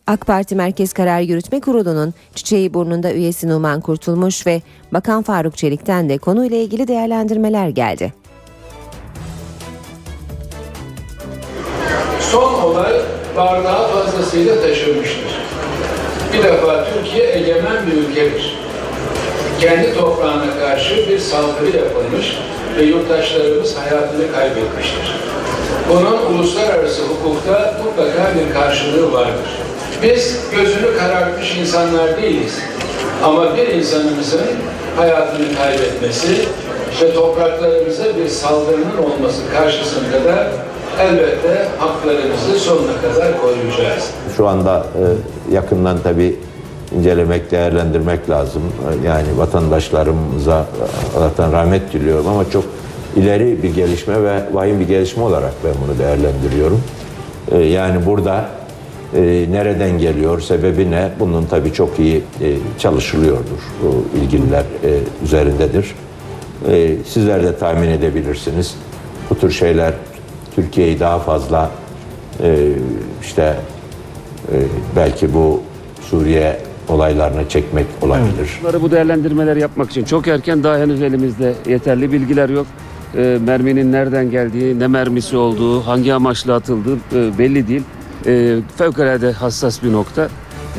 AK 0.07 0.27
Parti 0.27 0.55
Merkez 0.55 0.93
Karar 0.93 1.21
Yürütme 1.21 1.61
Kurulu'nun 1.61 2.15
Çiçeği 2.35 2.75
Burnunda 2.75 3.13
üyesi 3.13 3.49
Numan 3.49 3.81
Kurtulmuş 3.81 4.47
ve 4.47 4.63
Bakan 4.93 5.23
Faruk 5.23 5.57
Çelik'ten 5.57 6.09
de 6.09 6.19
konuyla 6.19 6.57
ilgili 6.57 6.89
değerlendirmeler 6.89 7.69
geldi. 7.69 8.13
Son 12.21 12.63
olay 12.63 13.16
bardağı 13.37 13.89
fazlasıyla 13.89 14.61
taşırmıştır. 14.61 15.41
Bir 16.33 16.43
defa 16.43 16.85
Türkiye 16.85 17.33
egemen 17.33 17.87
bir 17.87 17.93
ülkedir. 17.93 18.59
Kendi 19.61 19.95
toprağına 19.95 20.59
karşı 20.61 21.09
bir 21.09 21.19
saldırı 21.19 21.77
yapılmış 21.77 22.39
ve 22.77 22.83
yurttaşlarımız 22.83 23.77
hayatını 23.77 24.33
kaybetmiştir. 24.33 25.17
Bunun 25.89 26.35
uluslararası 26.35 27.03
hukukta 27.03 27.81
mutlaka 27.85 28.33
bir 28.35 28.55
karşılığı 28.55 29.13
vardır. 29.13 29.59
Biz 30.03 30.37
gözünü 30.57 30.97
karartmış 30.99 31.57
insanlar 31.57 32.23
değiliz. 32.23 32.59
Ama 33.25 33.57
bir 33.57 33.67
insanımızın 33.69 34.41
hayatını 34.97 35.47
kaybetmesi 35.57 36.47
ve 37.03 37.15
topraklarımıza 37.15 38.05
bir 38.17 38.29
saldırının 38.29 38.99
olması 38.99 39.43
karşısında 39.53 40.25
da 40.25 40.53
elbette 41.01 41.69
haklarımızı 41.79 42.59
sonuna 42.59 42.93
kadar 43.03 43.41
koruyacağız. 43.41 44.11
Şu 44.37 44.47
anda 44.49 44.87
e, 45.51 45.55
yakından 45.55 45.99
tabii 46.03 46.37
incelemek, 46.99 47.51
değerlendirmek 47.51 48.31
lazım. 48.31 48.63
E, 49.03 49.07
Yani 49.07 49.27
vatandaşlarımıza 49.37 50.67
Allah'tan 51.19 51.53
rahmet 51.53 51.93
diliyorum 51.93 52.29
ama 52.29 52.51
çok 52.51 52.65
ileri 53.17 53.63
bir 53.63 53.75
gelişme 53.75 54.23
ve 54.23 54.41
vahim 54.53 54.81
bir 54.81 54.89
gelişme 54.89 55.23
olarak 55.23 55.53
ben 55.65 55.73
bunu 55.87 55.99
değerlendiriyorum. 55.99 56.83
E, 57.53 57.59
Yani 57.59 58.07
burada 58.07 58.45
e, 59.17 59.47
nereden 59.51 59.99
geliyor, 59.99 60.41
sebebi 60.41 60.91
ne? 60.91 61.09
Bunun 61.21 61.45
tabii 61.47 61.73
çok 61.73 61.99
iyi 61.99 62.17
e, 62.17 62.55
çalışılıyordur. 62.79 63.61
Bu 63.83 64.05
ilgililer 64.19 64.61
e, 64.85 64.91
üzerindedir. 65.25 65.95
E, 66.69 66.97
Sizler 67.09 67.43
de 67.43 67.57
tahmin 67.59 67.89
edebilirsiniz. 67.89 68.75
Bu 69.31 69.35
tür 69.35 69.51
şeyler 69.51 69.93
Türkiye'yi 70.57 71.01
daha 71.01 71.19
fazla 71.19 71.71
e, 72.43 72.73
işte 73.23 73.57
e, 74.53 74.57
belki 74.97 75.35
bu 75.35 75.63
Suriye 76.01 76.61
olaylarına 76.89 77.49
çekmek 77.49 77.87
olabilir. 78.03 78.59
Bunları 78.63 78.83
bu 78.83 78.91
değerlendirmeler 78.91 79.57
yapmak 79.57 79.91
için 79.91 80.05
çok 80.05 80.29
erken 80.29 80.63
daha 80.63 80.79
henüz 80.79 81.03
elimizde 81.03 81.55
yeterli 81.67 82.13
bilgiler 82.13 82.49
yok. 82.49 82.67
E, 83.17 83.39
merminin 83.47 83.93
nereden 83.93 84.31
geldiği, 84.31 84.79
ne 84.79 84.87
mermisi 84.87 85.37
olduğu, 85.37 85.81
hangi 85.81 86.15
amaçla 86.15 86.55
atıldığı 86.55 86.97
e, 86.97 87.39
belli 87.39 87.69
değil. 87.69 87.83
E, 88.27 88.57
fevkalade 88.77 89.33
hassas 89.33 89.83
bir 89.83 89.93
nokta. 89.93 90.29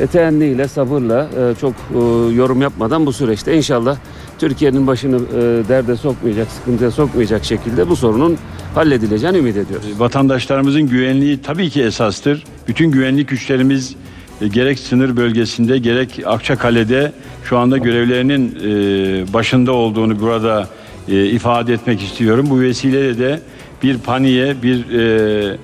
E, 0.00 0.06
teenniyle, 0.06 0.68
sabırla, 0.68 1.28
e, 1.40 1.54
çok 1.60 1.72
e, 1.72 1.98
yorum 2.34 2.62
yapmadan 2.62 3.06
bu 3.06 3.12
süreçte 3.12 3.56
inşallah 3.56 3.96
Türkiye'nin 4.38 4.86
başını 4.86 5.16
e, 5.16 5.68
derde 5.68 5.96
sokmayacak, 5.96 6.48
sıkıntıya 6.50 6.90
sokmayacak 6.90 7.44
şekilde 7.44 7.88
bu 7.88 7.96
sorunun 7.96 8.38
halledileceğini 8.74 9.38
ümit 9.38 9.56
ediyoruz. 9.56 9.86
Vatandaşlarımızın 9.98 10.82
güvenliği 10.82 11.42
tabii 11.42 11.70
ki 11.70 11.82
esastır. 11.82 12.44
Bütün 12.68 12.90
güvenlik 12.90 13.28
güçlerimiz 13.28 13.94
e, 14.40 14.48
gerek 14.48 14.78
sınır 14.78 15.16
bölgesinde 15.16 15.78
gerek 15.78 16.20
Akçakale'de 16.26 17.12
şu 17.44 17.58
anda 17.58 17.78
görevlerinin 17.78 18.58
e, 18.64 19.32
başında 19.32 19.72
olduğunu 19.72 20.20
burada 20.20 20.68
e, 21.08 21.26
ifade 21.26 21.72
etmek 21.72 22.02
istiyorum. 22.02 22.46
Bu 22.50 22.60
vesileyle 22.60 23.18
de 23.18 23.40
bir 23.82 23.98
paniğe, 23.98 24.62
bir 24.62 24.90
e, 24.90 25.56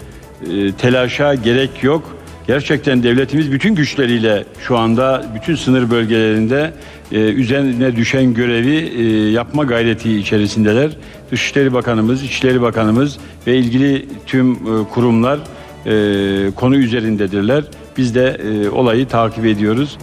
e, 0.50 0.72
telaşa 0.72 1.34
gerek 1.34 1.82
yok. 1.82 2.16
Gerçekten 2.46 3.02
devletimiz 3.02 3.52
bütün 3.52 3.74
güçleriyle 3.74 4.44
şu 4.60 4.76
anda 4.76 5.24
bütün 5.34 5.54
sınır 5.54 5.90
bölgelerinde 5.90 6.72
e, 7.12 7.18
üzerine 7.18 7.96
düşen 7.96 8.34
görevi 8.34 8.76
e, 8.76 9.30
yapma 9.30 9.64
gayreti 9.64 10.18
içerisindeler. 10.18 10.90
Dışişleri 11.30 11.72
Bakanımız, 11.72 12.22
İçişleri 12.22 12.62
Bakanımız 12.62 13.18
ve 13.46 13.56
ilgili 13.56 14.06
tüm 14.26 14.52
e, 14.52 14.56
kurumlar 14.94 15.38
e, 15.86 16.50
konu 16.54 16.76
üzerindedirler. 16.76 17.64
Biz 17.96 18.14
de 18.14 18.40
e, 18.44 18.68
olayı 18.68 19.08
takip 19.08 19.46
ediyoruz. 19.46 19.98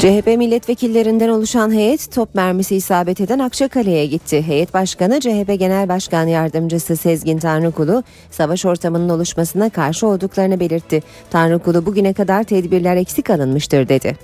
CHP 0.00 0.26
milletvekillerinden 0.26 1.28
oluşan 1.28 1.72
heyet 1.72 2.12
top 2.12 2.34
mermisi 2.34 2.76
isabet 2.76 3.20
eden 3.20 3.38
Akçakale'ye 3.38 4.06
gitti. 4.06 4.42
Heyet 4.42 4.74
başkanı 4.74 5.20
CHP 5.20 5.58
Genel 5.58 5.88
Başkan 5.88 6.26
Yardımcısı 6.26 6.96
Sezgin 6.96 7.38
Tanrıkulu 7.38 8.02
savaş 8.30 8.66
ortamının 8.66 9.08
oluşmasına 9.08 9.70
karşı 9.70 10.06
olduklarını 10.06 10.60
belirtti. 10.60 11.02
Tanrıkulu 11.30 11.86
bugüne 11.86 12.12
kadar 12.12 12.44
tedbirler 12.44 12.96
eksik 12.96 13.30
alınmıştır 13.30 13.88
dedi. 13.88 14.16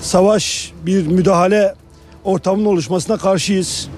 savaş, 0.00 0.72
bir 0.86 1.06
müdahale 1.06 1.74
ortamının 2.24 2.64
oluşmasına 2.64 3.16
karşıyız. 3.16 3.88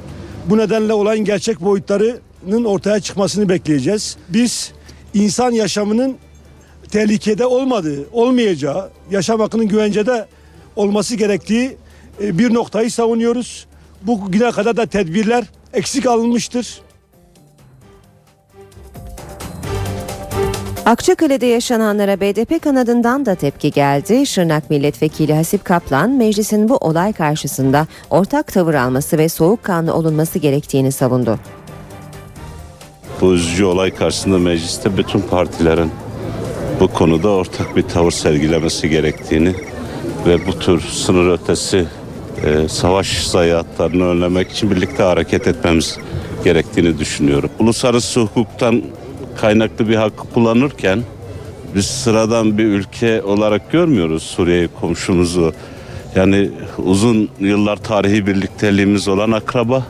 Bu 0.46 0.58
nedenle 0.58 0.92
olayın 0.92 1.24
gerçek 1.24 1.60
boyutlarının 1.60 2.64
ortaya 2.64 3.00
çıkmasını 3.00 3.48
bekleyeceğiz. 3.48 4.16
Biz 4.28 4.72
insan 5.14 5.50
yaşamının 5.50 6.16
tehlikede 6.92 7.46
olmadığı, 7.46 8.08
olmayacağı, 8.12 8.90
yaşam 9.10 9.40
hakkının 9.40 9.68
güvencede 9.68 10.26
olması 10.76 11.14
gerektiği 11.14 11.76
e, 12.22 12.38
bir 12.38 12.54
noktayı 12.54 12.90
savunuyoruz. 12.90 13.66
Bugüne 14.02 14.50
kadar 14.50 14.76
da 14.76 14.86
tedbirler 14.86 15.44
eksik 15.72 16.06
alınmıştır. 16.06 16.80
Akçakale'de 20.86 21.46
yaşananlara 21.46 22.20
BDP 22.20 22.62
kanadından 22.62 23.26
da 23.26 23.34
tepki 23.34 23.70
geldi. 23.70 24.26
Şırnak 24.26 24.70
Milletvekili 24.70 25.34
Hasip 25.34 25.64
Kaplan 25.64 26.10
meclisin 26.10 26.68
bu 26.68 26.76
olay 26.76 27.12
karşısında 27.12 27.86
ortak 28.10 28.52
tavır 28.52 28.74
alması 28.74 29.18
ve 29.18 29.28
soğukkanlı 29.28 29.94
olunması 29.94 30.38
gerektiğini 30.38 30.92
savundu. 30.92 31.38
Bu 33.20 33.34
üzücü 33.34 33.64
olay 33.64 33.94
karşısında 33.94 34.38
mecliste 34.38 34.96
bütün 34.96 35.20
partilerin 35.20 35.90
bu 36.82 36.88
konuda 36.88 37.28
ortak 37.28 37.76
bir 37.76 37.82
tavır 37.82 38.10
sergilemesi 38.10 38.90
gerektiğini 38.90 39.54
ve 40.26 40.46
bu 40.46 40.58
tür 40.58 40.80
sınır 40.80 41.32
ötesi 41.32 41.86
e, 42.44 42.68
savaş 42.68 43.26
zayiatlarını 43.26 44.04
önlemek 44.06 44.50
için 44.50 44.70
birlikte 44.70 45.02
hareket 45.02 45.46
etmemiz 45.46 45.98
gerektiğini 46.44 46.98
düşünüyorum. 46.98 47.50
Uluslararası 47.58 48.20
hukuktan 48.20 48.82
kaynaklı 49.40 49.88
bir 49.88 49.96
hakkı 49.96 50.28
kullanırken 50.34 51.02
biz 51.74 51.86
sıradan 51.86 52.58
bir 52.58 52.64
ülke 52.64 53.22
olarak 53.22 53.72
görmüyoruz 53.72 54.22
Suriye 54.22 54.68
komşumuzu. 54.80 55.54
Yani 56.16 56.50
uzun 56.78 57.28
yıllar 57.40 57.76
tarihi 57.76 58.26
birlikteliğimiz 58.26 59.08
olan 59.08 59.32
akraba 59.32 59.86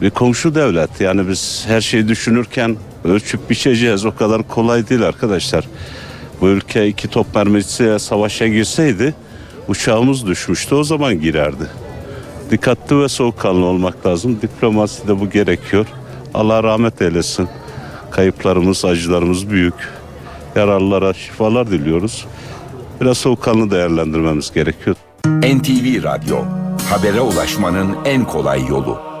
bir 0.00 0.10
komşu 0.10 0.54
devlet. 0.54 1.00
Yani 1.00 1.28
biz 1.28 1.64
her 1.68 1.80
şeyi 1.80 2.08
düşünürken 2.08 2.76
ölçüp 3.04 3.50
biçeceğiz. 3.50 4.06
O 4.06 4.14
kadar 4.14 4.48
kolay 4.48 4.88
değil 4.88 5.02
arkadaşlar. 5.02 5.64
Bu 6.40 6.48
ülke 6.48 6.86
iki 6.88 7.08
top 7.08 7.34
mermisiyle 7.34 7.98
savaşa 7.98 8.46
girseydi 8.46 9.14
uçağımız 9.68 10.26
düşmüştü 10.26 10.74
o 10.74 10.84
zaman 10.84 11.20
girerdi. 11.20 11.64
Dikkatli 12.50 13.00
ve 13.00 13.08
soğukkanlı 13.08 13.64
olmak 13.64 14.06
lazım. 14.06 14.38
Diplomaside 14.42 15.20
bu 15.20 15.30
gerekiyor. 15.30 15.86
Allah 16.34 16.62
rahmet 16.62 17.02
eylesin. 17.02 17.48
Kayıplarımız, 18.10 18.84
acılarımız 18.84 19.50
büyük. 19.50 19.74
Yaralılara 20.56 21.14
şifalar 21.14 21.70
diliyoruz. 21.70 22.26
Biraz 23.00 23.18
soğukkanlı 23.18 23.70
değerlendirmemiz 23.70 24.52
gerekiyor. 24.52 24.96
NTV 25.26 26.04
Radyo, 26.04 26.36
habere 26.90 27.20
ulaşmanın 27.20 27.96
en 28.04 28.24
kolay 28.24 28.66
yolu. 28.66 29.13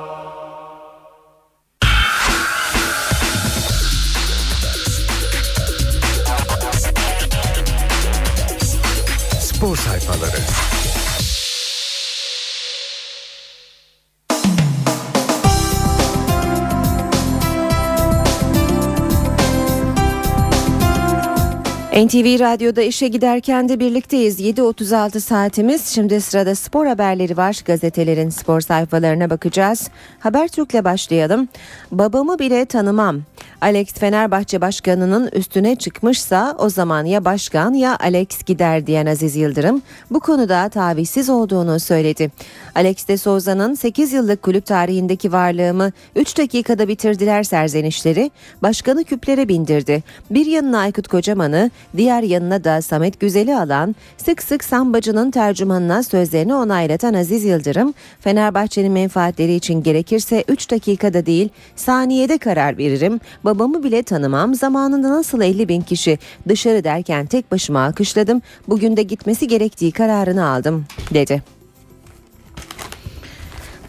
NTV 21.94 22.40
Radyo'da 22.40 22.82
işe 22.82 23.08
giderken 23.08 23.68
de 23.68 23.80
birlikteyiz. 23.80 24.40
7.36 24.40 25.20
saatimiz. 25.20 25.86
Şimdi 25.86 26.20
sırada 26.20 26.54
spor 26.54 26.86
haberleri 26.86 27.36
var. 27.36 27.60
Gazetelerin 27.66 28.30
spor 28.30 28.60
sayfalarına 28.60 29.30
bakacağız. 29.30 29.90
Habertürk'le 30.20 30.84
başlayalım. 30.84 31.48
Babamı 31.92 32.38
bile 32.38 32.64
tanımam. 32.64 33.20
Alex 33.60 33.92
Fenerbahçe 33.92 34.60
Başkanı'nın 34.60 35.28
üstüne 35.32 35.76
çıkmışsa 35.76 36.56
o 36.58 36.68
zaman 36.68 37.04
ya 37.04 37.24
başkan 37.24 37.72
ya 37.72 37.96
Alex 38.00 38.44
gider 38.46 38.86
diyen 38.86 39.06
Aziz 39.06 39.36
Yıldırım 39.36 39.82
bu 40.10 40.20
konuda 40.20 40.68
tavizsiz 40.68 41.30
olduğunu 41.30 41.80
söyledi. 41.80 42.30
Alex 42.74 43.08
de 43.08 43.16
Souza'nın 43.16 43.74
8 43.74 44.12
yıllık 44.12 44.42
kulüp 44.42 44.66
tarihindeki 44.66 45.32
varlığımı 45.32 45.92
3 46.16 46.38
dakikada 46.38 46.88
bitirdiler 46.88 47.42
serzenişleri 47.42 48.30
başkanı 48.62 49.04
küplere 49.04 49.48
bindirdi. 49.48 50.02
Bir 50.30 50.46
yanına 50.46 50.78
Aykut 50.78 51.08
Kocaman'ı 51.08 51.70
diğer 51.96 52.22
yanına 52.22 52.64
da 52.64 52.82
Samet 52.82 53.20
Güzel'i 53.20 53.56
alan 53.56 53.94
sık 54.16 54.42
sık 54.42 54.64
sambacının 54.64 55.30
tercümanına 55.30 56.02
sözlerini 56.02 56.54
onaylatan 56.54 57.14
Aziz 57.14 57.44
Yıldırım 57.44 57.94
Fenerbahçe'nin 58.20 58.92
menfaatleri 58.92 59.54
için 59.54 59.82
gerekirse 59.82 60.44
3 60.48 60.70
dakikada 60.70 61.26
değil 61.26 61.48
saniyede 61.76 62.38
karar 62.38 62.78
veririm. 62.78 63.20
Babamı 63.44 63.84
bile 63.84 64.02
tanımam 64.02 64.54
zamanında 64.54 65.10
nasıl 65.10 65.40
50 65.40 65.68
bin 65.68 65.80
kişi 65.80 66.18
dışarı 66.48 66.84
derken 66.84 67.26
tek 67.26 67.52
başıma 67.52 67.80
alkışladım. 67.80 68.42
Bugün 68.68 68.96
de 68.96 69.02
gitmesi 69.02 69.48
gerektiği 69.48 69.92
kararını 69.92 70.46
aldım 70.46 70.84
dedi. 71.14 71.53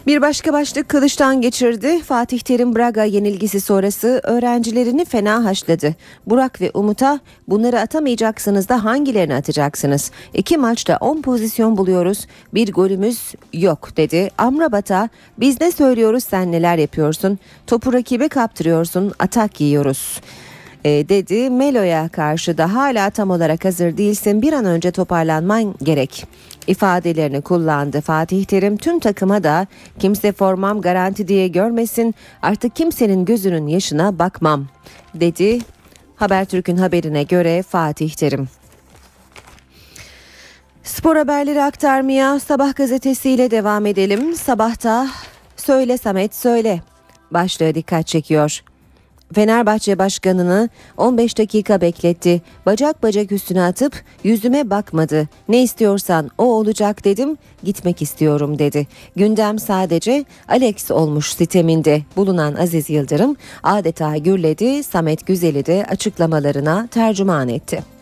Bir 0.06 0.22
başka 0.22 0.52
başlık 0.52 0.88
kılıçtan 0.88 1.40
geçirdi. 1.40 2.02
Fatih 2.02 2.40
Terim 2.40 2.76
Braga 2.76 3.04
yenilgisi 3.04 3.60
sonrası 3.60 4.20
öğrencilerini 4.22 5.04
fena 5.04 5.44
haşladı. 5.44 5.94
Burak 6.26 6.60
ve 6.60 6.70
Umut'a 6.74 7.20
bunları 7.48 7.80
atamayacaksınız 7.80 8.68
da 8.68 8.84
hangilerini 8.84 9.34
atacaksınız? 9.34 10.10
İki 10.34 10.58
maçta 10.58 10.96
10 11.00 11.22
pozisyon 11.22 11.76
buluyoruz. 11.76 12.26
Bir 12.54 12.72
golümüz 12.72 13.34
yok 13.52 13.96
dedi. 13.96 14.30
Amrabat'a 14.38 15.08
biz 15.38 15.60
ne 15.60 15.72
söylüyoruz 15.72 16.24
sen 16.24 16.52
neler 16.52 16.78
yapıyorsun? 16.78 17.38
Topu 17.66 17.92
rakibe 17.92 18.28
kaptırıyorsun 18.28 19.12
atak 19.18 19.60
yiyoruz 19.60 20.20
e, 20.86 21.08
dedi. 21.08 21.50
Melo'ya 21.50 22.08
karşı 22.08 22.58
da 22.58 22.74
hala 22.74 23.10
tam 23.10 23.30
olarak 23.30 23.64
hazır 23.64 23.96
değilsin 23.96 24.42
bir 24.42 24.52
an 24.52 24.64
önce 24.64 24.90
toparlanman 24.90 25.74
gerek 25.82 26.26
ifadelerini 26.66 27.40
kullandı. 27.40 28.00
Fatih 28.00 28.44
Terim 28.44 28.76
tüm 28.76 28.98
takıma 28.98 29.44
da 29.44 29.66
kimse 29.98 30.32
formam 30.32 30.80
garanti 30.80 31.28
diye 31.28 31.48
görmesin 31.48 32.14
artık 32.42 32.76
kimsenin 32.76 33.24
gözünün 33.24 33.66
yaşına 33.66 34.18
bakmam 34.18 34.66
dedi. 35.14 35.58
Habertürk'ün 36.16 36.76
haberine 36.76 37.22
göre 37.22 37.62
Fatih 37.62 38.10
Terim. 38.10 38.48
Spor 40.82 41.16
haberleri 41.16 41.62
aktarmaya 41.62 42.40
Sabah 42.40 42.74
gazetesiyle 42.74 43.50
devam 43.50 43.86
edelim. 43.86 44.34
Sabahta 44.34 45.08
Söyle 45.56 45.98
Samet 45.98 46.34
Söyle 46.34 46.80
başlığı 47.30 47.74
dikkat 47.74 48.06
çekiyor. 48.06 48.62
Fenerbahçe 49.34 49.98
başkanını 49.98 50.68
15 50.96 51.38
dakika 51.38 51.80
bekletti. 51.80 52.42
Bacak 52.66 53.02
bacak 53.02 53.32
üstüne 53.32 53.62
atıp 53.62 54.04
yüzüme 54.24 54.70
bakmadı. 54.70 55.28
Ne 55.48 55.62
istiyorsan 55.62 56.30
o 56.38 56.44
olacak 56.44 57.04
dedim. 57.04 57.36
Gitmek 57.64 58.02
istiyorum 58.02 58.58
dedi. 58.58 58.86
Gündem 59.16 59.58
sadece 59.58 60.24
Alex 60.48 60.90
olmuş 60.90 61.32
siteminde 61.32 62.02
bulunan 62.16 62.54
Aziz 62.54 62.90
Yıldırım 62.90 63.36
adeta 63.62 64.16
gürledi. 64.16 64.82
Samet 64.82 65.26
Güzel'i 65.26 65.66
de 65.66 65.86
açıklamalarına 65.88 66.88
tercüman 66.90 67.48
etti. 67.48 67.95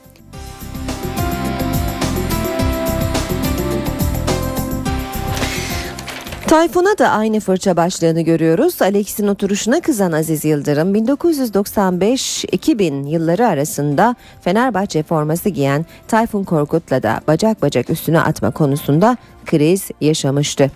Tayfun'a 6.54 6.98
da 6.98 7.10
aynı 7.10 7.40
fırça 7.40 7.76
başlığını 7.76 8.20
görüyoruz. 8.20 8.82
Alex'in 8.82 9.28
oturuşuna 9.28 9.80
kızan 9.80 10.12
Aziz 10.12 10.44
Yıldırım 10.44 10.94
1995-2000 10.94 13.08
yılları 13.08 13.46
arasında 13.46 14.16
Fenerbahçe 14.40 15.02
forması 15.02 15.48
giyen 15.48 15.86
Tayfun 16.08 16.44
Korkut'la 16.44 17.02
da 17.02 17.20
bacak 17.28 17.62
bacak 17.62 17.90
üstüne 17.90 18.20
atma 18.20 18.50
konusunda 18.50 19.16
kriz 19.46 19.90
yaşamıştı. 20.00 20.70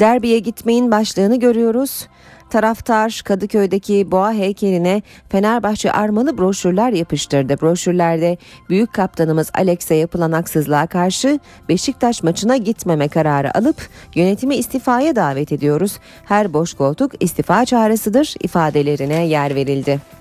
Derbiye 0.00 0.38
gitmeyin 0.38 0.90
başlığını 0.90 1.40
görüyoruz. 1.40 2.06
Taraftar 2.50 3.22
Kadıköy'deki 3.24 4.10
boğa 4.10 4.32
heykeline 4.32 5.02
Fenerbahçe 5.28 5.92
armalı 5.92 6.38
broşürler 6.38 6.92
yapıştırdı. 6.92 7.60
Broşürlerde 7.60 8.36
büyük 8.68 8.92
kaptanımız 8.92 9.50
Alex'e 9.54 9.94
yapılan 9.94 10.32
haksızlığa 10.32 10.86
karşı 10.86 11.38
Beşiktaş 11.68 12.22
maçına 12.22 12.56
gitmeme 12.56 13.08
kararı 13.08 13.58
alıp 13.58 13.88
yönetimi 14.14 14.56
istifaya 14.56 15.16
davet 15.16 15.52
ediyoruz. 15.52 15.98
Her 16.24 16.52
boş 16.52 16.74
koltuk 16.74 17.12
istifa 17.22 17.64
çağrısıdır 17.64 18.34
ifadelerine 18.40 19.26
yer 19.26 19.54
verildi. 19.54 20.19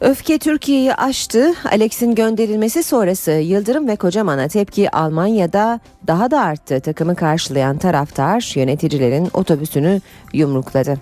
Öfke 0.00 0.38
Türkiye'yi 0.38 0.94
aştı. 0.94 1.54
Alex'in 1.72 2.14
gönderilmesi 2.14 2.82
sonrası 2.82 3.30
Yıldırım 3.30 3.88
ve 3.88 3.96
Kocaman'a 3.96 4.48
tepki 4.48 4.90
Almanya'da 4.96 5.80
daha 6.06 6.30
da 6.30 6.40
arttı. 6.40 6.80
Takımı 6.80 7.16
karşılayan 7.16 7.78
taraftar 7.78 8.52
yöneticilerin 8.56 9.28
otobüsünü 9.34 10.00
yumrukladı. 10.32 10.98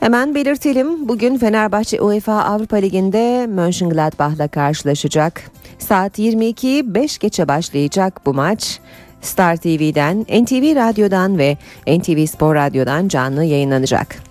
Hemen 0.00 0.34
belirtelim 0.34 1.08
bugün 1.08 1.38
Fenerbahçe 1.38 2.00
UEFA 2.00 2.44
Avrupa 2.44 2.76
Ligi'nde 2.76 3.46
Mönchengladbach'la 3.46 4.48
karşılaşacak. 4.48 5.42
Saat 5.78 6.18
22'yi 6.18 6.94
5 6.94 7.18
geçe 7.18 7.48
başlayacak 7.48 8.20
bu 8.26 8.34
maç. 8.34 8.80
Star 9.20 9.56
TV'den, 9.56 10.20
NTV 10.20 10.76
Radyo'dan 10.76 11.38
ve 11.38 11.56
NTV 11.86 12.26
Spor 12.26 12.54
Radyo'dan 12.54 13.08
canlı 13.08 13.44
yayınlanacak. 13.44 14.27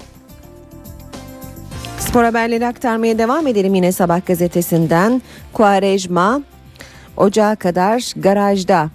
Spor 2.00 2.24
haberleri 2.24 2.68
aktarmaya 2.68 3.18
devam 3.18 3.48
edelim 3.48 3.76
yine 3.76 3.92
Sabah 3.92 4.26
gazetesinden. 4.26 5.22
Kuarejma 5.54 6.42
ocağa 7.18 7.56
kadar 7.56 8.14
garajda 8.16 8.90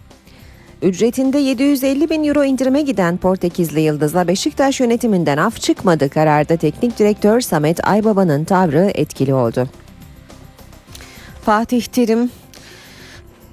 Ücretinde 0.82 1.38
750 1.38 2.10
bin 2.10 2.24
euro 2.24 2.44
indirime 2.44 2.82
giden 2.82 3.16
Portekizli 3.16 3.80
Yıldız'la 3.80 4.28
Beşiktaş 4.28 4.80
yönetiminden 4.80 5.38
af 5.38 5.60
çıkmadı. 5.60 6.08
Kararda 6.08 6.56
teknik 6.56 6.98
direktör 6.98 7.40
Samet 7.40 7.88
Aybaba'nın 7.88 8.44
tavrı 8.44 8.90
etkili 8.94 9.34
oldu. 9.34 9.68
Fatih 11.44 11.84
Terim 11.84 12.30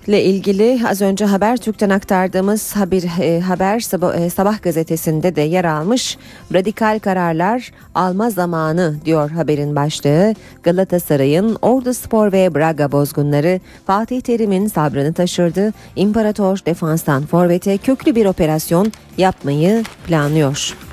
ile 0.09 0.23
ilgili 0.23 0.81
az 0.87 1.01
önce 1.01 1.25
Habertürk'ten 1.25 1.89
aktardığımız 1.89 2.75
haber, 2.75 3.03
e, 3.21 3.39
haber 3.39 3.79
sabah, 3.79 4.15
e, 4.15 4.29
sabah 4.29 4.61
gazetesinde 4.61 5.35
de 5.35 5.41
yer 5.41 5.65
almış. 5.65 6.17
Radikal 6.53 6.99
kararlar 6.99 7.71
alma 7.95 8.29
zamanı 8.29 8.95
diyor 9.05 9.29
haberin 9.29 9.75
başlığı. 9.75 10.35
Galatasaray'ın 10.63 11.57
Ordu 11.61 11.93
Spor 11.93 12.31
ve 12.31 12.55
Braga 12.55 12.91
bozgunları 12.91 13.59
Fatih 13.87 14.21
Terim'in 14.21 14.67
sabrını 14.67 15.13
taşırdı. 15.13 15.73
İmparator 15.95 16.57
defanstan 16.65 17.25
forvete 17.25 17.77
köklü 17.77 18.15
bir 18.15 18.25
operasyon 18.25 18.91
yapmayı 19.17 19.83
planlıyor. 20.07 20.88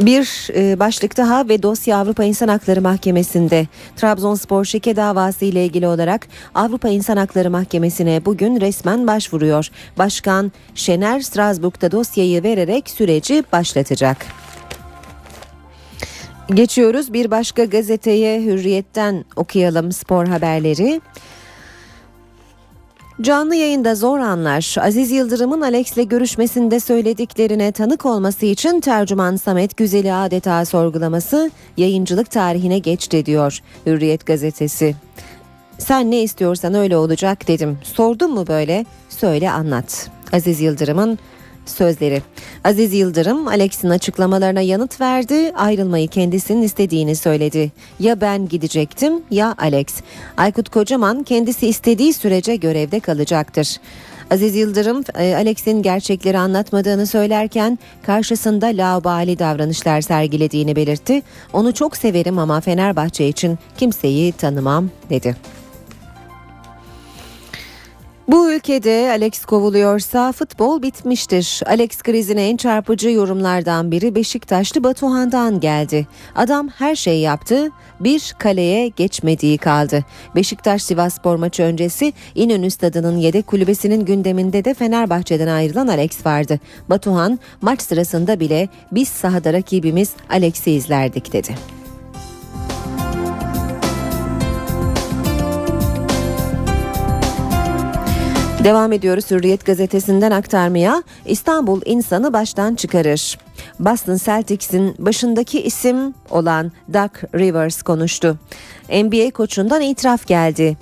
Bir 0.00 0.48
e, 0.54 0.78
başlık 0.78 1.16
daha 1.16 1.48
ve 1.48 1.62
dosya 1.62 1.96
Avrupa 1.96 2.24
İnsan 2.24 2.48
Hakları 2.48 2.82
Mahkemesi'nde 2.82 3.66
Trabzonspor 3.96 4.64
şike 4.64 4.96
davası 4.96 5.44
ile 5.44 5.64
ilgili 5.64 5.86
olarak 5.86 6.28
Avrupa 6.54 6.88
İnsan 6.88 7.16
Hakları 7.16 7.50
Mahkemesi'ne 7.50 8.24
bugün 8.24 8.60
resmen 8.60 9.06
başvuruyor. 9.06 9.68
Başkan 9.98 10.52
Şener 10.74 11.20
Strasbourg'da 11.20 11.92
dosyayı 11.92 12.42
vererek 12.42 12.90
süreci 12.90 13.44
başlatacak. 13.52 14.26
Geçiyoruz 16.54 17.12
bir 17.12 17.30
başka 17.30 17.64
gazeteye 17.64 18.42
Hürriyet'ten 18.42 19.24
okuyalım 19.36 19.92
spor 19.92 20.26
haberleri. 20.26 21.00
Canlı 23.22 23.54
yayında 23.54 23.94
zor 23.94 24.18
anlar. 24.18 24.76
Aziz 24.80 25.10
Yıldırım'ın 25.10 25.60
Alex'le 25.60 26.08
görüşmesinde 26.08 26.80
söylediklerine 26.80 27.72
tanık 27.72 28.06
olması 28.06 28.46
için 28.46 28.80
tercüman 28.80 29.36
Samet 29.36 29.76
Güzel'i 29.76 30.12
adeta 30.12 30.64
sorgulaması 30.64 31.50
yayıncılık 31.76 32.30
tarihine 32.30 32.78
geçti 32.78 33.26
diyor 33.26 33.58
Hürriyet 33.86 34.26
gazetesi. 34.26 34.94
Sen 35.78 36.10
ne 36.10 36.22
istiyorsan 36.22 36.74
öyle 36.74 36.96
olacak 36.96 37.48
dedim. 37.48 37.78
Sordun 37.82 38.34
mu 38.34 38.46
böyle? 38.46 38.86
Söyle 39.08 39.50
anlat. 39.50 40.10
Aziz 40.32 40.60
Yıldırım'ın 40.60 41.18
sözleri. 41.70 42.22
Aziz 42.64 42.94
Yıldırım 42.94 43.48
Alex'in 43.48 43.90
açıklamalarına 43.90 44.60
yanıt 44.60 45.00
verdi. 45.00 45.52
Ayrılmayı 45.56 46.08
kendisinin 46.08 46.62
istediğini 46.62 47.16
söyledi. 47.16 47.72
Ya 48.00 48.20
ben 48.20 48.48
gidecektim 48.48 49.22
ya 49.30 49.54
Alex. 49.58 49.86
Aykut 50.36 50.68
Kocaman 50.68 51.22
kendisi 51.22 51.66
istediği 51.66 52.12
sürece 52.12 52.56
görevde 52.56 53.00
kalacaktır. 53.00 53.76
Aziz 54.30 54.56
Yıldırım 54.56 55.04
e, 55.18 55.34
Alex'in 55.34 55.82
gerçekleri 55.82 56.38
anlatmadığını 56.38 57.06
söylerken 57.06 57.78
karşısında 58.02 58.66
laubali 58.66 59.38
davranışlar 59.38 60.00
sergilediğini 60.00 60.76
belirtti. 60.76 61.22
Onu 61.52 61.74
çok 61.74 61.96
severim 61.96 62.38
ama 62.38 62.60
Fenerbahçe 62.60 63.28
için 63.28 63.58
kimseyi 63.78 64.32
tanımam 64.32 64.90
dedi. 65.10 65.36
Bu 68.30 68.52
ülkede 68.52 69.08
Alex 69.10 69.44
kovuluyorsa 69.44 70.32
futbol 70.32 70.82
bitmiştir. 70.82 71.62
Alex 71.66 72.02
krizine 72.02 72.48
en 72.48 72.56
çarpıcı 72.56 73.10
yorumlardan 73.10 73.90
biri 73.90 74.14
Beşiktaşlı 74.14 74.84
Batuhan'dan 74.84 75.60
geldi. 75.60 76.06
Adam 76.36 76.68
her 76.68 76.96
şeyi 76.96 77.20
yaptı, 77.20 77.70
bir 78.00 78.34
kaleye 78.38 78.88
geçmediği 78.88 79.58
kaldı. 79.58 80.04
Beşiktaş 80.34 80.82
Sivasspor 80.82 81.36
maçı 81.36 81.62
öncesi 81.62 82.12
İnönü 82.34 82.70
Stadı'nın 82.70 83.16
yedek 83.16 83.46
kulübesinin 83.46 84.04
gündeminde 84.04 84.64
de 84.64 84.74
Fenerbahçe'den 84.74 85.48
ayrılan 85.48 85.88
Alex 85.88 86.26
vardı. 86.26 86.60
Batuhan 86.90 87.38
maç 87.60 87.82
sırasında 87.82 88.40
bile 88.40 88.68
biz 88.92 89.08
sahada 89.08 89.52
rakibimiz 89.52 90.12
Alex'i 90.30 90.70
izlerdik 90.70 91.32
dedi. 91.32 91.79
Devam 98.64 98.92
ediyoruz 98.92 99.30
Hürriyet 99.30 99.66
gazetesinden 99.66 100.30
aktarmaya. 100.30 101.02
İstanbul 101.24 101.80
insanı 101.84 102.32
baştan 102.32 102.74
çıkarır. 102.74 103.38
Boston 103.78 104.16
Celtics'in 104.16 104.94
başındaki 104.98 105.62
isim 105.62 106.14
olan 106.30 106.72
Doug 106.94 107.10
Rivers 107.34 107.82
konuştu. 107.82 108.38
NBA 108.88 109.30
koçundan 109.30 109.80
itiraf 109.80 110.26
geldi. 110.26 110.76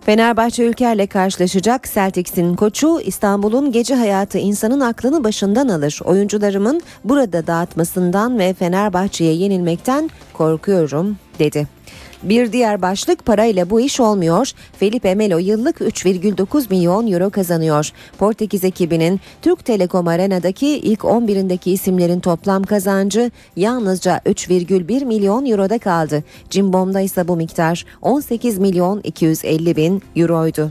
Fenerbahçe 0.00 0.64
Ülker'le 0.64 1.06
karşılaşacak 1.06 1.88
Celtics'in 1.94 2.56
koçu 2.56 3.00
İstanbul'un 3.00 3.72
gece 3.72 3.94
hayatı 3.94 4.38
insanın 4.38 4.80
aklını 4.80 5.24
başından 5.24 5.68
alır. 5.68 6.00
Oyuncularımın 6.04 6.80
burada 7.04 7.46
dağıtmasından 7.46 8.38
ve 8.38 8.54
Fenerbahçe'ye 8.54 9.32
yenilmekten 9.34 10.10
korkuyorum 10.32 11.16
dedi. 11.38 11.77
Bir 12.22 12.52
diğer 12.52 12.82
başlık 12.82 13.26
parayla 13.26 13.70
bu 13.70 13.80
iş 13.80 14.00
olmuyor. 14.00 14.52
Felipe 14.78 15.14
Melo 15.14 15.38
yıllık 15.38 15.80
3,9 15.80 16.66
milyon 16.70 17.12
euro 17.12 17.30
kazanıyor. 17.30 17.92
Portekiz 18.18 18.64
ekibinin 18.64 19.20
Türk 19.42 19.64
Telekom 19.64 20.08
Arena'daki 20.08 20.68
ilk 20.68 21.00
11'indeki 21.00 21.70
isimlerin 21.70 22.20
toplam 22.20 22.62
kazancı 22.62 23.30
yalnızca 23.56 24.18
3,1 24.18 25.04
milyon 25.04 25.46
euroda 25.46 25.78
kaldı. 25.78 26.24
Cimbom'da 26.50 27.00
ise 27.00 27.28
bu 27.28 27.36
miktar 27.36 27.84
18 28.02 28.58
milyon 28.58 29.00
250 29.04 29.76
bin 29.76 30.02
euroydu. 30.16 30.70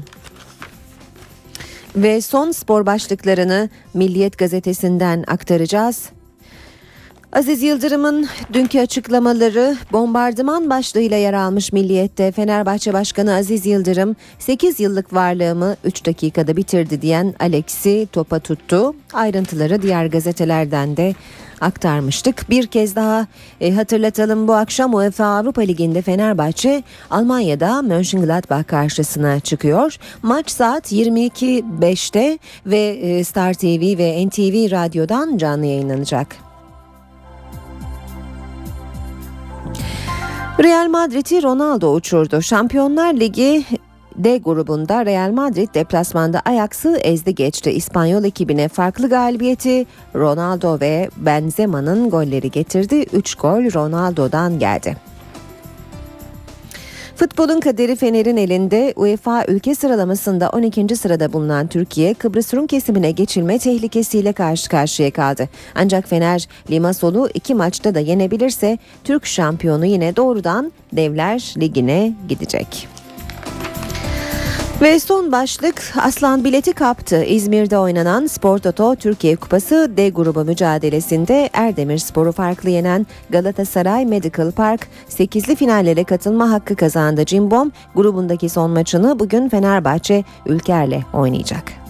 Ve 1.96 2.22
son 2.22 2.52
spor 2.52 2.86
başlıklarını 2.86 3.70
Milliyet 3.94 4.38
gazetesinden 4.38 5.24
aktaracağız. 5.28 6.17
Aziz 7.34 7.64
Yıldırım'ın 7.64 8.28
dünkü 8.54 8.80
açıklamaları 8.80 9.78
bombardıman 9.92 10.70
başlığıyla 10.70 11.18
yer 11.18 11.34
almış 11.34 11.74
Milliyet'te 11.74 12.32
Fenerbahçe 12.32 12.94
Başkanı 12.94 13.36
Aziz 13.36 13.66
Yıldırım 13.66 14.16
8 14.40 14.80
yıllık 14.80 15.14
varlığımı 15.14 15.76
3 15.84 16.06
dakikada 16.06 16.58
bitirdi 16.58 17.02
diyen 17.02 17.34
Alex'i 17.40 18.08
topa 18.12 18.40
tuttu. 18.40 18.96
Ayrıntıları 19.14 19.82
diğer 19.82 20.06
gazetelerden 20.06 20.98
de 20.98 21.16
aktarmıştık. 21.62 22.50
Bir 22.50 22.68
kez 22.68 22.96
daha 22.96 23.28
e, 23.62 23.72
hatırlatalım 23.72 24.48
bu 24.48 24.54
akşam 24.54 24.94
UEFA 24.94 25.26
Avrupa 25.26 25.62
Ligi'nde 25.62 26.02
Fenerbahçe 26.02 26.84
Almanya'da 27.10 27.82
Mönchengladbach 27.82 28.68
karşısına 28.68 29.40
çıkıyor. 29.40 29.98
Maç 30.24 30.52
saat 30.52 30.92
22.05'te 30.92 32.40
ve 32.66 32.80
e, 32.80 33.24
Star 33.24 33.54
TV 33.54 33.98
ve 33.98 34.28
NTV 34.28 34.72
Radyo'dan 34.72 35.38
canlı 35.38 35.66
yayınlanacak. 35.66 36.47
Real 40.64 40.90
Madrid'i 40.90 41.44
Ronaldo 41.44 41.94
uçurdu. 41.94 42.42
Şampiyonlar 42.42 43.14
Ligi 43.14 43.66
D 44.16 44.38
grubunda 44.38 45.06
Real 45.06 45.32
Madrid 45.32 45.74
deplasmanda 45.74 46.42
Ajax'ı 46.46 46.98
ezdi 46.98 47.36
geçti. 47.36 47.72
İspanyol 47.72 48.24
ekibine 48.24 48.68
farklı 48.68 49.10
galibiyeti 49.10 49.86
Ronaldo 50.16 50.80
ve 50.80 51.10
Benzema'nın 51.18 52.10
golleri 52.10 52.52
getirdi. 52.52 53.06
3 53.14 53.36
gol 53.36 53.74
Ronaldo'dan 53.74 54.60
geldi. 54.60 54.98
Futbolun 57.18 57.60
kaderi 57.60 57.96
Fener'in 57.96 58.38
elinde 58.38 58.94
UEFA 58.96 59.46
ülke 59.48 59.76
sıralamasında 59.76 60.50
12. 60.50 60.96
sırada 60.96 61.34
bulunan 61.34 61.68
Türkiye 61.68 62.14
Kıbrıs 62.14 62.54
Rum 62.54 62.68
kesimine 62.68 63.12
geçilme 63.12 63.60
tehlikesiyle 63.60 64.34
karşı 64.34 64.70
karşıya 64.70 65.12
kaldı. 65.12 65.50
Ancak 65.76 66.10
Fener 66.10 66.48
Limassol'u 66.72 67.30
iki 67.34 67.56
maçta 67.56 67.96
da 67.96 68.00
yenebilirse 68.00 68.78
Türk 69.04 69.26
şampiyonu 69.26 69.86
yine 69.86 70.16
doğrudan 70.16 70.72
Devler 70.94 71.54
Ligi'ne 71.58 72.14
gidecek. 72.30 72.97
Ve 74.82 75.00
son 75.00 75.32
başlık 75.32 75.94
Aslan 76.02 76.44
bileti 76.44 76.74
kaptı. 76.74 77.24
İzmir'de 77.24 77.78
oynanan 77.78 78.26
Spor 78.28 78.58
Toto 78.58 78.96
Türkiye 78.96 79.36
Kupası 79.36 79.92
D 79.98 80.10
grubu 80.10 80.46
mücadelesinde 80.46 81.50
Erdemir 81.54 81.98
Spor'u 81.98 82.32
farklı 82.32 82.70
yenen 82.70 83.08
Galatasaray 83.30 84.06
Medical 84.06 84.52
Park 84.52 84.88
8'li 85.10 85.56
finallere 85.56 86.04
katılma 86.04 86.52
hakkı 86.52 86.76
kazandı. 86.76 87.26
Cimbom 87.26 87.72
grubundaki 87.96 88.50
son 88.50 88.72
maçını 88.72 89.20
bugün 89.20 89.50
Fenerbahçe 89.50 90.24
Ülker'le 90.46 91.02
oynayacak. 91.14 91.87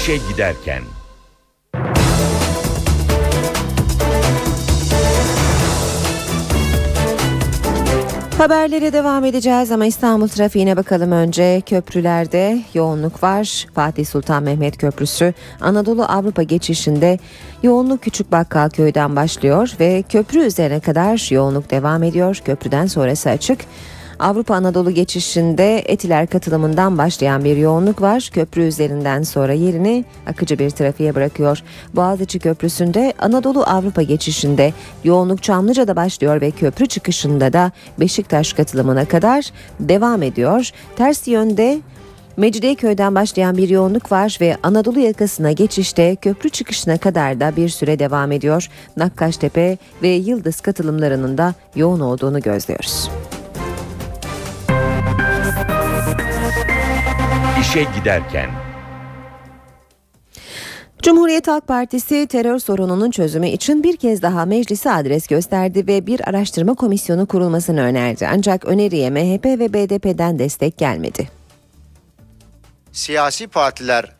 İşe 0.00 0.16
giderken. 0.16 0.82
Haberlere 8.38 8.92
devam 8.92 9.24
edeceğiz 9.24 9.72
ama 9.72 9.86
İstanbul 9.86 10.28
trafiğine 10.28 10.76
bakalım 10.76 11.12
önce. 11.12 11.62
Köprülerde 11.66 12.58
yoğunluk 12.74 13.22
var. 13.22 13.66
Fatih 13.74 14.06
Sultan 14.06 14.42
Mehmet 14.42 14.78
Köprüsü 14.78 15.34
Anadolu 15.60 16.04
Avrupa 16.04 16.42
geçişinde 16.42 17.18
yoğunluk 17.62 18.02
Küçük 18.02 18.32
Bakkal 18.32 18.70
Köy'den 18.70 19.16
başlıyor 19.16 19.72
ve 19.80 20.02
köprü 20.08 20.38
üzerine 20.38 20.80
kadar 20.80 21.32
yoğunluk 21.34 21.70
devam 21.70 22.02
ediyor. 22.02 22.40
Köprüden 22.44 22.86
sonrası 22.86 23.30
açık. 23.30 23.60
Avrupa 24.20 24.54
Anadolu 24.54 24.90
geçişinde 24.90 25.82
Etiler 25.86 26.26
katılımından 26.26 26.98
başlayan 26.98 27.44
bir 27.44 27.56
yoğunluk 27.56 28.02
var. 28.02 28.30
Köprü 28.32 28.62
üzerinden 28.62 29.22
sonra 29.22 29.52
yerini 29.52 30.04
akıcı 30.26 30.58
bir 30.58 30.70
trafiğe 30.70 31.14
bırakıyor. 31.14 31.62
Boğaziçi 31.94 32.38
Köprüsü'nde 32.38 33.14
Anadolu 33.18 33.62
Avrupa 33.62 34.02
geçişinde 34.02 34.72
yoğunluk 35.04 35.42
Çamlıca'da 35.42 35.96
başlıyor 35.96 36.40
ve 36.40 36.50
köprü 36.50 36.86
çıkışında 36.86 37.52
da 37.52 37.72
Beşiktaş 38.00 38.52
katılımına 38.52 39.04
kadar 39.04 39.50
devam 39.80 40.22
ediyor. 40.22 40.70
Ters 40.96 41.28
yönde 41.28 41.80
Mecidiyeköy'den 42.36 43.14
başlayan 43.14 43.56
bir 43.56 43.68
yoğunluk 43.68 44.12
var 44.12 44.38
ve 44.40 44.56
Anadolu 44.62 45.00
yakasına 45.00 45.52
geçişte 45.52 46.16
köprü 46.16 46.50
çıkışına 46.50 46.98
kadar 46.98 47.40
da 47.40 47.56
bir 47.56 47.68
süre 47.68 47.98
devam 47.98 48.32
ediyor. 48.32 48.68
Nakkaştepe 48.96 49.78
ve 50.02 50.08
Yıldız 50.08 50.60
katılımlarının 50.60 51.38
da 51.38 51.54
yoğun 51.76 52.00
olduğunu 52.00 52.40
gözlüyoruz. 52.40 53.10
İşe 57.70 57.82
giderken. 57.82 58.50
Cumhuriyet 61.02 61.48
Halk 61.48 61.68
Partisi 61.68 62.26
terör 62.26 62.58
sorununun 62.58 63.10
çözümü 63.10 63.48
için 63.48 63.82
bir 63.82 63.96
kez 63.96 64.22
daha 64.22 64.44
meclise 64.44 64.90
adres 64.90 65.26
gösterdi 65.26 65.86
ve 65.86 66.06
bir 66.06 66.28
araştırma 66.28 66.74
komisyonu 66.74 67.26
kurulmasını 67.26 67.80
önerdi. 67.80 68.28
Ancak 68.32 68.64
öneriye 68.64 69.10
MHP 69.10 69.44
ve 69.44 69.72
BDP'den 69.72 70.38
destek 70.38 70.78
gelmedi. 70.78 71.28
Siyasi 72.92 73.46
partiler 73.48 74.12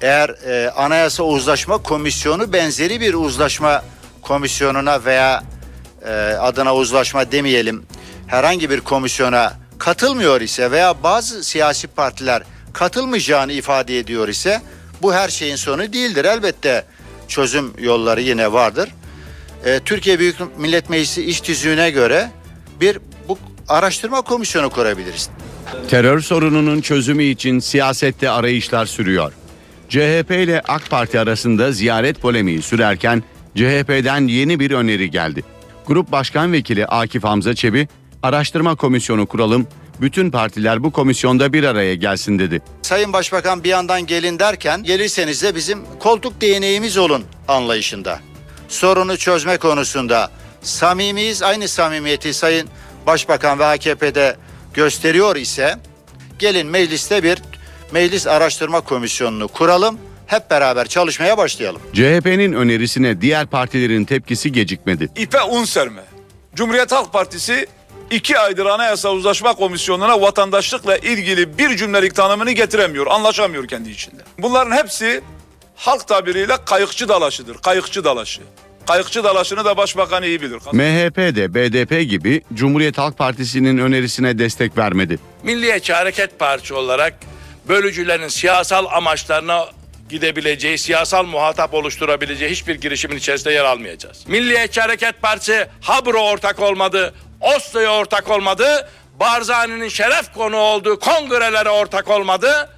eğer 0.00 0.28
e, 0.28 0.70
Anayasa 0.70 1.22
Uzlaşma 1.22 1.78
Komisyonu 1.78 2.52
benzeri 2.52 3.00
bir 3.00 3.14
uzlaşma 3.14 3.84
komisyonuna 4.22 5.04
veya 5.04 5.42
e, 6.06 6.12
adına 6.20 6.74
uzlaşma 6.74 7.32
demeyelim 7.32 7.86
herhangi 8.26 8.70
bir 8.70 8.80
komisyona 8.80 9.52
katılmıyor 9.78 10.40
ise 10.40 10.70
veya 10.70 11.02
bazı 11.02 11.44
siyasi 11.44 11.86
partiler 11.86 12.42
katılmayacağını 12.76 13.52
ifade 13.52 13.98
ediyor 13.98 14.28
ise 14.28 14.62
bu 15.02 15.14
her 15.14 15.28
şeyin 15.28 15.56
sonu 15.56 15.92
değildir. 15.92 16.24
Elbette 16.24 16.84
çözüm 17.28 17.72
yolları 17.78 18.20
yine 18.20 18.52
vardır. 18.52 18.88
Ee, 19.64 19.80
Türkiye 19.84 20.18
Büyük 20.18 20.36
Millet 20.58 20.90
Meclisi 20.90 21.24
iş 21.24 21.40
tüzüğüne 21.40 21.90
göre 21.90 22.30
bir 22.80 22.98
bu 23.28 23.38
araştırma 23.68 24.22
komisyonu 24.22 24.70
kurabiliriz. 24.70 25.30
Terör 25.88 26.20
sorununun 26.20 26.80
çözümü 26.80 27.24
için 27.24 27.58
siyasette 27.58 28.30
arayışlar 28.30 28.86
sürüyor. 28.86 29.32
CHP 29.88 30.30
ile 30.30 30.62
AK 30.68 30.90
Parti 30.90 31.20
arasında 31.20 31.72
ziyaret 31.72 32.20
polemiği 32.20 32.62
sürerken 32.62 33.22
CHP'den 33.54 34.28
yeni 34.28 34.60
bir 34.60 34.70
öneri 34.70 35.10
geldi. 35.10 35.44
Grup 35.86 36.12
Başkan 36.12 36.52
Vekili 36.52 36.86
Akif 36.86 37.24
Hamza 37.24 37.54
Çebi, 37.54 37.88
araştırma 38.22 38.74
komisyonu 38.74 39.26
kuralım, 39.26 39.66
bütün 40.00 40.30
partiler 40.30 40.82
bu 40.82 40.92
komisyonda 40.92 41.52
bir 41.52 41.64
araya 41.64 41.94
gelsin 41.94 42.38
dedi. 42.38 42.62
Sayın 42.82 43.12
Başbakan 43.12 43.64
bir 43.64 43.68
yandan 43.68 44.06
gelin 44.06 44.38
derken 44.38 44.82
gelirseniz 44.82 45.42
de 45.42 45.54
bizim 45.54 45.84
koltuk 46.00 46.40
değneğimiz 46.40 46.96
olun 46.96 47.24
anlayışında. 47.48 48.20
Sorunu 48.68 49.16
çözme 49.16 49.56
konusunda 49.56 50.30
samimiyiz. 50.62 51.42
Aynı 51.42 51.68
samimiyeti 51.68 52.34
Sayın 52.34 52.68
Başbakan 53.06 53.58
ve 53.58 53.64
AKP'de 53.64 54.36
gösteriyor 54.74 55.36
ise 55.36 55.74
gelin 56.38 56.66
mecliste 56.66 57.22
bir 57.22 57.38
meclis 57.92 58.26
araştırma 58.26 58.80
komisyonunu 58.80 59.48
kuralım. 59.48 59.98
Hep 60.26 60.50
beraber 60.50 60.88
çalışmaya 60.88 61.38
başlayalım. 61.38 61.80
CHP'nin 61.92 62.52
önerisine 62.52 63.20
diğer 63.20 63.46
partilerin 63.46 64.04
tepkisi 64.04 64.52
gecikmedi. 64.52 65.08
İpe 65.16 65.42
un 65.42 65.64
serme. 65.64 66.02
Cumhuriyet 66.54 66.92
Halk 66.92 67.12
Partisi 67.12 67.66
iki 68.10 68.38
aydır 68.38 68.66
Anayasa 68.66 69.10
Uzlaşma 69.12 69.54
Komisyonu'na 69.54 70.20
vatandaşlıkla 70.20 70.96
ilgili 70.96 71.58
bir 71.58 71.76
cümlelik 71.76 72.14
tanımını 72.14 72.52
getiremiyor, 72.52 73.06
anlaşamıyor 73.06 73.68
kendi 73.68 73.90
içinde. 73.90 74.22
Bunların 74.38 74.76
hepsi 74.76 75.22
halk 75.76 76.08
tabiriyle 76.08 76.56
kayıkçı 76.66 77.08
dalaşıdır, 77.08 77.58
kayıkçı 77.58 78.04
dalaşı. 78.04 78.40
Kayıkçı 78.86 79.24
dalaşını 79.24 79.64
da 79.64 79.76
başbakan 79.76 80.22
iyi 80.22 80.42
bilir. 80.42 80.58
MHP 80.72 81.16
de 81.16 81.54
BDP 81.54 82.10
gibi 82.10 82.42
Cumhuriyet 82.54 82.98
Halk 82.98 83.18
Partisi'nin 83.18 83.78
önerisine 83.78 84.38
destek 84.38 84.78
vermedi. 84.78 85.18
Milliyetçi 85.42 85.92
Hareket 85.92 86.38
Partisi 86.38 86.74
olarak 86.74 87.14
bölücülerin 87.68 88.28
siyasal 88.28 88.86
amaçlarına 88.90 89.66
gidebileceği, 90.08 90.78
siyasal 90.78 91.24
muhatap 91.26 91.74
oluşturabileceği 91.74 92.50
hiçbir 92.50 92.74
girişimin 92.74 93.16
içerisinde 93.16 93.54
yer 93.54 93.64
almayacağız. 93.64 94.24
Milliyetçi 94.28 94.80
Hareket 94.80 95.22
Partisi 95.22 95.66
Habr'a 95.80 96.18
ortak 96.18 96.60
olmadı, 96.60 97.14
Oslo'ya 97.40 97.92
ortak 97.92 98.30
olmadı, 98.30 98.88
Barzani'nin 99.20 99.88
şeref 99.88 100.32
konu 100.34 100.56
olduğu 100.56 100.98
kongrelere 100.98 101.70
ortak 101.70 102.10
olmadı. 102.10 102.70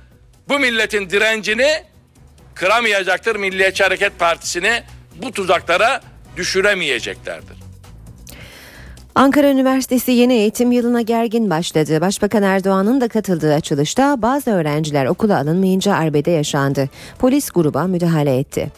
Bu 0.48 0.58
milletin 0.58 1.10
direncini 1.10 1.68
kıramayacaktır. 2.54 3.36
Milliyetçi 3.36 3.84
Hareket 3.84 4.18
Partisi'ni 4.18 4.82
bu 5.22 5.32
tuzaklara 5.32 6.00
düşüremeyeceklerdir. 6.36 7.58
Ankara 9.14 9.50
Üniversitesi 9.50 10.12
yeni 10.12 10.34
eğitim 10.34 10.72
yılına 10.72 11.00
gergin 11.00 11.50
başladı. 11.50 12.00
Başbakan 12.00 12.42
Erdoğan'ın 12.42 13.00
da 13.00 13.08
katıldığı 13.08 13.54
açılışta 13.54 14.22
bazı 14.22 14.50
öğrenciler 14.50 15.06
okula 15.06 15.38
alınmayınca 15.38 15.94
arbede 15.94 16.30
yaşandı. 16.30 16.88
Polis 17.18 17.50
gruba 17.50 17.84
müdahale 17.84 18.38
etti. 18.38 18.70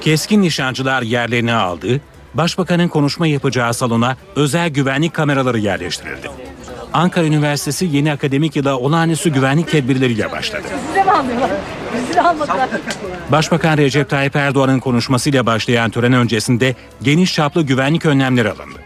Keskin 0.00 0.42
nişancılar 0.42 1.02
yerlerini 1.02 1.52
aldı, 1.52 2.00
Başbakanın 2.34 2.88
konuşma 2.88 3.26
yapacağı 3.26 3.74
salona 3.74 4.16
özel 4.36 4.68
güvenlik 4.68 5.14
kameraları 5.14 5.58
yerleştirildi. 5.58 6.30
Ankara 6.92 7.24
Üniversitesi 7.24 7.88
yeni 7.92 8.12
akademik 8.12 8.56
yıla 8.56 8.78
olağanüstü 8.78 9.30
güvenlik 9.30 9.70
tedbirleriyle 9.70 10.32
başladı. 10.32 10.62
Başbakan 13.32 13.78
Recep 13.78 14.10
Tayyip 14.10 14.36
Erdoğan'ın 14.36 14.80
konuşmasıyla 14.80 15.46
başlayan 15.46 15.90
tören 15.90 16.12
öncesinde 16.12 16.74
geniş 17.02 17.34
çaplı 17.34 17.62
güvenlik 17.62 18.06
önlemleri 18.06 18.50
alındı. 18.50 18.78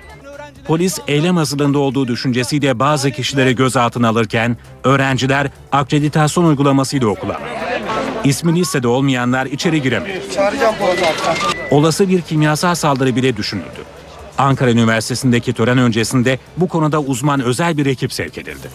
Polis 0.66 0.98
eylem 1.08 1.36
hazırlığında 1.36 1.78
olduğu 1.78 2.08
düşüncesiyle 2.08 2.78
bazı 2.78 3.10
kişileri 3.10 3.56
gözaltına 3.56 4.08
alırken 4.08 4.56
öğrenciler 4.84 5.50
akreditasyon 5.72 6.44
uygulamasıyla 6.44 7.06
okula. 7.06 7.40
İsmi 8.24 8.54
listede 8.60 8.88
olmayanlar 8.88 9.46
içeri 9.46 9.82
giremedi. 9.82 10.22
Olası 11.74 12.08
bir 12.08 12.20
kimyasal 12.20 12.74
saldırı 12.74 13.16
bile 13.16 13.36
düşünüldü. 13.36 13.84
Ankara 14.38 14.70
Üniversitesi'ndeki 14.70 15.52
tören 15.52 15.78
öncesinde 15.78 16.38
bu 16.56 16.68
konuda 16.68 17.00
uzman 17.00 17.40
özel 17.40 17.76
bir 17.76 17.86
ekip 17.86 18.12
sevk 18.12 18.38
edildi. 18.38 18.68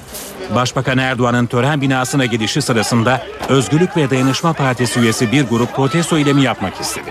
Başbakan 0.55 0.97
Erdoğan'ın 0.97 1.45
tören 1.45 1.81
binasına 1.81 2.25
gidişi 2.25 2.61
sırasında 2.61 3.21
Özgürlük 3.49 3.97
ve 3.97 4.09
Dayanışma 4.09 4.53
Partisi 4.53 4.99
üyesi 4.99 5.31
bir 5.31 5.43
grup 5.43 5.75
protesto 5.75 6.17
eylemi 6.17 6.41
yapmak 6.41 6.81
istedi. 6.81 7.09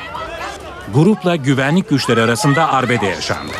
Grupla 0.95 1.37
güvenlik 1.37 1.89
güçleri 1.89 2.23
arasında 2.23 2.73
arbede 2.73 3.07
yaşandı. 3.07 3.53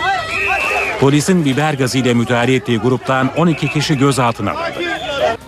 Polisin 1.01 1.45
biber 1.45 1.75
gazıyla 1.75 2.15
müdahale 2.15 2.55
ettiği 2.55 2.79
gruptan 2.79 3.31
12 3.37 3.69
kişi 3.69 3.99
gözaltına 3.99 4.51
alındı. 4.51 4.89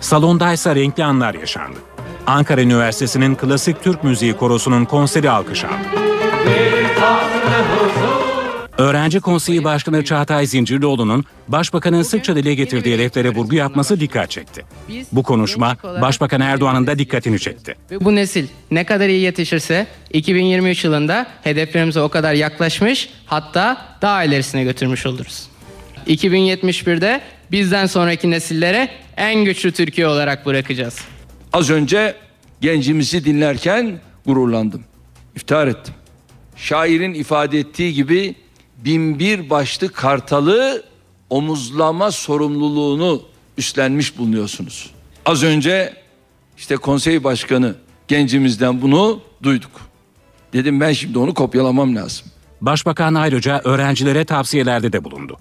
Salondaysa 0.01 0.75
renkli 0.75 1.05
anlar 1.05 1.35
yaşandı. 1.35 1.79
Ankara 2.27 2.61
Üniversitesi'nin 2.61 3.35
klasik 3.35 3.83
Türk 3.83 4.05
müziği 4.05 4.37
korosunun 4.37 4.85
konseri 4.85 5.31
alkış 5.31 5.65
aldı. 5.65 6.10
Öğrenci 8.79 9.21
Konseyi 9.21 9.65
Başkanı 9.65 10.05
Çağatay 10.05 10.47
Zincirlioğlu'nun 10.47 11.25
Başbakanın 11.49 12.03
sıkça 12.03 12.37
dile 12.37 12.55
getirdiği 12.55 12.95
hedeflere 12.95 13.31
vurgu 13.31 13.55
yapması 13.55 14.01
dikkat 14.01 14.31
çekti. 14.31 14.65
Bu 15.13 15.23
konuşma 15.23 15.77
Başbakan 15.85 16.41
Erdoğan'ın 16.41 16.87
da 16.87 16.99
dikkatini 16.99 17.39
çekti. 17.39 17.77
Ve 17.91 18.05
bu 18.05 18.15
nesil 18.15 18.47
ne 18.71 18.85
kadar 18.85 19.09
iyi 19.09 19.21
yetişirse 19.21 19.87
2023 20.13 20.85
yılında 20.85 21.27
hedeflerimize 21.43 22.01
o 22.01 22.09
kadar 22.09 22.33
yaklaşmış 22.33 23.09
hatta 23.27 23.87
daha 24.03 24.25
ilerisine 24.25 24.65
götürmüş 24.65 25.07
oluruz. 25.07 25.49
2071'de 26.07 27.21
bizden 27.53 27.87
sonraki 27.87 28.31
nesillere 28.31 28.89
en 29.17 29.45
güçlü 29.45 29.73
Türkiye 29.73 30.07
olarak 30.07 30.47
bırakacağız. 30.47 30.99
Az 31.53 31.71
önce 31.71 32.15
gencimizi 32.61 33.25
dinlerken 33.25 34.01
gururlandım. 34.27 34.85
İftihar 35.37 35.67
ettim. 35.67 35.95
Şairin 36.61 37.15
ifade 37.15 37.59
ettiği 37.59 37.95
gibi 37.95 38.35
binbir 38.77 39.51
başlı 39.51 39.93
kartalı 39.93 40.85
omuzlama 41.31 42.11
sorumluluğunu 42.11 43.23
üstlenmiş 43.59 44.19
bulunuyorsunuz. 44.19 44.91
Az 45.27 45.43
önce 45.43 45.95
işte 46.59 46.77
konsey 46.77 47.25
başkanı 47.25 47.75
gencimizden 48.09 48.83
bunu 48.83 49.21
duyduk. 49.43 49.71
Dedim 50.53 50.81
ben 50.81 50.93
şimdi 50.93 51.19
onu 51.19 51.35
kopyalamam 51.35 51.97
lazım. 51.97 52.27
Başbakan 52.61 53.15
ayrıca 53.15 53.61
öğrencilere 53.65 54.25
tavsiyelerde 54.25 54.93
de 54.93 55.05
bulundu. 55.05 55.37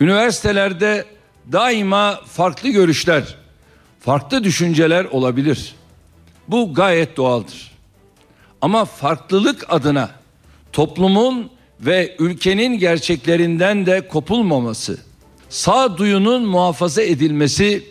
Üniversitelerde 0.00 1.04
daima 1.52 2.20
farklı 2.26 2.68
görüşler, 2.68 3.36
farklı 4.00 4.44
düşünceler 4.44 5.04
olabilir. 5.04 5.74
Bu 6.48 6.74
gayet 6.74 7.16
doğaldır. 7.16 7.72
Ama 8.60 8.84
farklılık 8.84 9.66
adına 9.68 10.21
toplumun 10.72 11.50
ve 11.80 12.16
ülkenin 12.18 12.78
gerçeklerinden 12.78 13.86
de 13.86 14.08
kopulmaması, 14.08 14.98
sağduyunun 15.48 16.46
muhafaza 16.46 17.02
edilmesi 17.02 17.82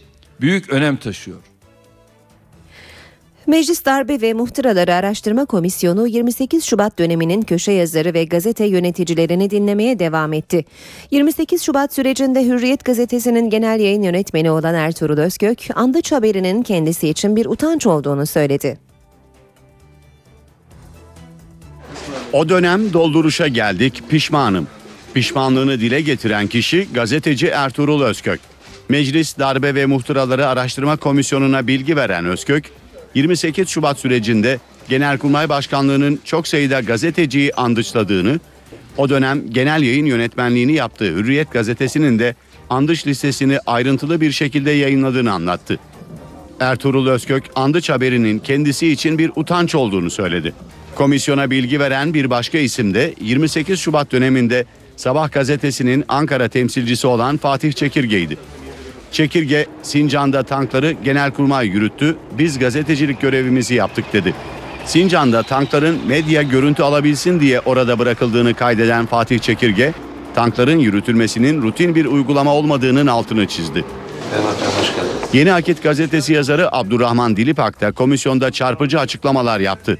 büyük 0.41 0.69
önem 0.69 0.97
taşıyor. 0.97 1.37
Meclis 3.47 3.85
Darbe 3.85 4.21
ve 4.21 4.33
Muhtıraları 4.33 4.93
Araştırma 4.93 5.45
Komisyonu 5.45 6.07
28 6.07 6.63
Şubat 6.63 6.99
döneminin 6.99 7.41
köşe 7.41 7.71
yazarı 7.71 8.13
ve 8.13 8.23
gazete 8.23 8.65
yöneticilerini 8.65 9.49
dinlemeye 9.49 9.99
devam 9.99 10.33
etti. 10.33 10.65
28 11.11 11.61
Şubat 11.61 11.93
sürecinde 11.93 12.45
Hürriyet 12.45 12.85
gazetesinin 12.85 13.49
genel 13.49 13.79
yayın 13.79 14.03
yönetmeni 14.03 14.51
olan 14.51 14.75
Ertuğrul 14.75 15.17
Özgök, 15.17 15.59
Andıç 15.75 16.11
haberinin 16.11 16.63
kendisi 16.63 17.09
için 17.09 17.35
bir 17.35 17.45
utanç 17.45 17.87
olduğunu 17.87 18.25
söyledi. 18.25 18.90
O 22.33 22.49
dönem 22.49 22.93
dolduruşa 22.93 23.47
geldik 23.47 24.03
pişmanım. 24.09 24.67
Pişmanlığını 25.13 25.79
dile 25.79 26.01
getiren 26.01 26.47
kişi 26.47 26.87
gazeteci 26.93 27.47
Ertuğrul 27.47 28.01
Özkök. 28.01 28.39
Meclis 28.89 29.39
Darbe 29.39 29.75
ve 29.75 29.85
Muhtıraları 29.85 30.47
Araştırma 30.47 30.97
Komisyonu'na 30.97 31.67
bilgi 31.67 31.95
veren 31.95 32.25
Özkök, 32.25 32.65
28 33.15 33.69
Şubat 33.69 33.99
sürecinde 33.99 34.59
Genelkurmay 34.89 35.49
Başkanlığı'nın 35.49 36.19
çok 36.25 36.47
sayıda 36.47 36.79
gazeteciyi 36.79 37.53
andıçladığını, 37.53 38.39
o 38.97 39.09
dönem 39.09 39.49
genel 39.49 39.81
yayın 39.83 40.05
yönetmenliğini 40.05 40.73
yaptığı 40.73 41.15
Hürriyet 41.15 41.51
gazetesinin 41.51 42.19
de 42.19 42.35
andış 42.69 43.07
listesini 43.07 43.59
ayrıntılı 43.65 44.21
bir 44.21 44.31
şekilde 44.31 44.71
yayınladığını 44.71 45.31
anlattı. 45.31 45.79
Ertuğrul 46.59 47.07
Özkök 47.07 47.43
andıç 47.55 47.89
haberinin 47.89 48.39
kendisi 48.39 48.87
için 48.87 49.17
bir 49.17 49.31
utanç 49.35 49.75
olduğunu 49.75 50.09
söyledi. 50.09 50.53
Komisyona 50.95 51.51
bilgi 51.51 51.79
veren 51.79 52.13
bir 52.13 52.29
başka 52.29 52.57
isim 52.57 52.93
de 52.93 53.13
28 53.21 53.79
Şubat 53.79 54.11
döneminde 54.11 54.65
Sabah 54.95 55.31
gazetesinin 55.31 56.05
Ankara 56.07 56.47
temsilcisi 56.47 57.07
olan 57.07 57.37
Fatih 57.37 57.73
Çekirge'ydi. 57.73 58.37
Çekirge, 59.11 59.65
Sincan'da 59.83 60.43
tankları 60.43 60.91
Genelkurmay 60.91 61.67
yürüttü, 61.67 62.17
biz 62.37 62.59
gazetecilik 62.59 63.21
görevimizi 63.21 63.75
yaptık 63.75 64.05
dedi. 64.13 64.33
Sincan'da 64.85 65.43
tankların 65.43 66.07
medya 66.07 66.41
görüntü 66.41 66.83
alabilsin 66.83 67.39
diye 67.39 67.59
orada 67.59 67.99
bırakıldığını 67.99 68.53
kaydeden 68.53 69.05
Fatih 69.05 69.39
Çekirge, 69.39 69.93
tankların 70.35 70.79
yürütülmesinin 70.79 71.61
rutin 71.61 71.95
bir 71.95 72.05
uygulama 72.05 72.53
olmadığının 72.55 73.07
altını 73.07 73.47
çizdi. 73.47 73.85
Yeni 75.33 75.53
Akit 75.53 75.83
gazetesi 75.83 76.33
yazarı 76.33 76.75
Abdurrahman 76.75 77.37
Dilipak 77.37 77.81
da 77.81 77.91
komisyonda 77.91 78.51
çarpıcı 78.51 78.99
açıklamalar 78.99 79.59
yaptı. 79.59 79.99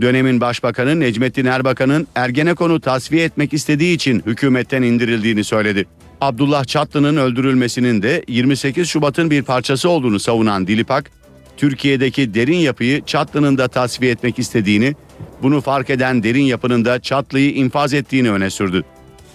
Dönemin 0.00 0.40
başbakanı 0.40 1.00
Necmettin 1.00 1.44
Erbakan'ın 1.44 2.06
Ergenekon'u 2.14 2.80
tasfiye 2.80 3.24
etmek 3.24 3.52
istediği 3.52 3.94
için 3.94 4.22
hükümetten 4.26 4.82
indirildiğini 4.82 5.44
söyledi. 5.44 5.86
Abdullah 6.20 6.64
Çatlı'nın 6.64 7.16
öldürülmesinin 7.16 8.02
de 8.02 8.24
28 8.28 8.88
Şubat'ın 8.88 9.30
bir 9.30 9.42
parçası 9.42 9.88
olduğunu 9.88 10.20
savunan 10.20 10.66
Dilipak, 10.66 11.10
Türkiye'deki 11.56 12.34
derin 12.34 12.56
yapıyı 12.56 13.04
Çatlı'nın 13.04 13.58
da 13.58 13.68
tasfiye 13.68 14.12
etmek 14.12 14.38
istediğini, 14.38 14.94
bunu 15.42 15.60
fark 15.60 15.90
eden 15.90 16.22
derin 16.22 16.44
yapının 16.44 16.84
da 16.84 17.00
Çatlı'yı 17.00 17.50
infaz 17.50 17.94
ettiğini 17.94 18.30
öne 18.30 18.50
sürdü. 18.50 18.82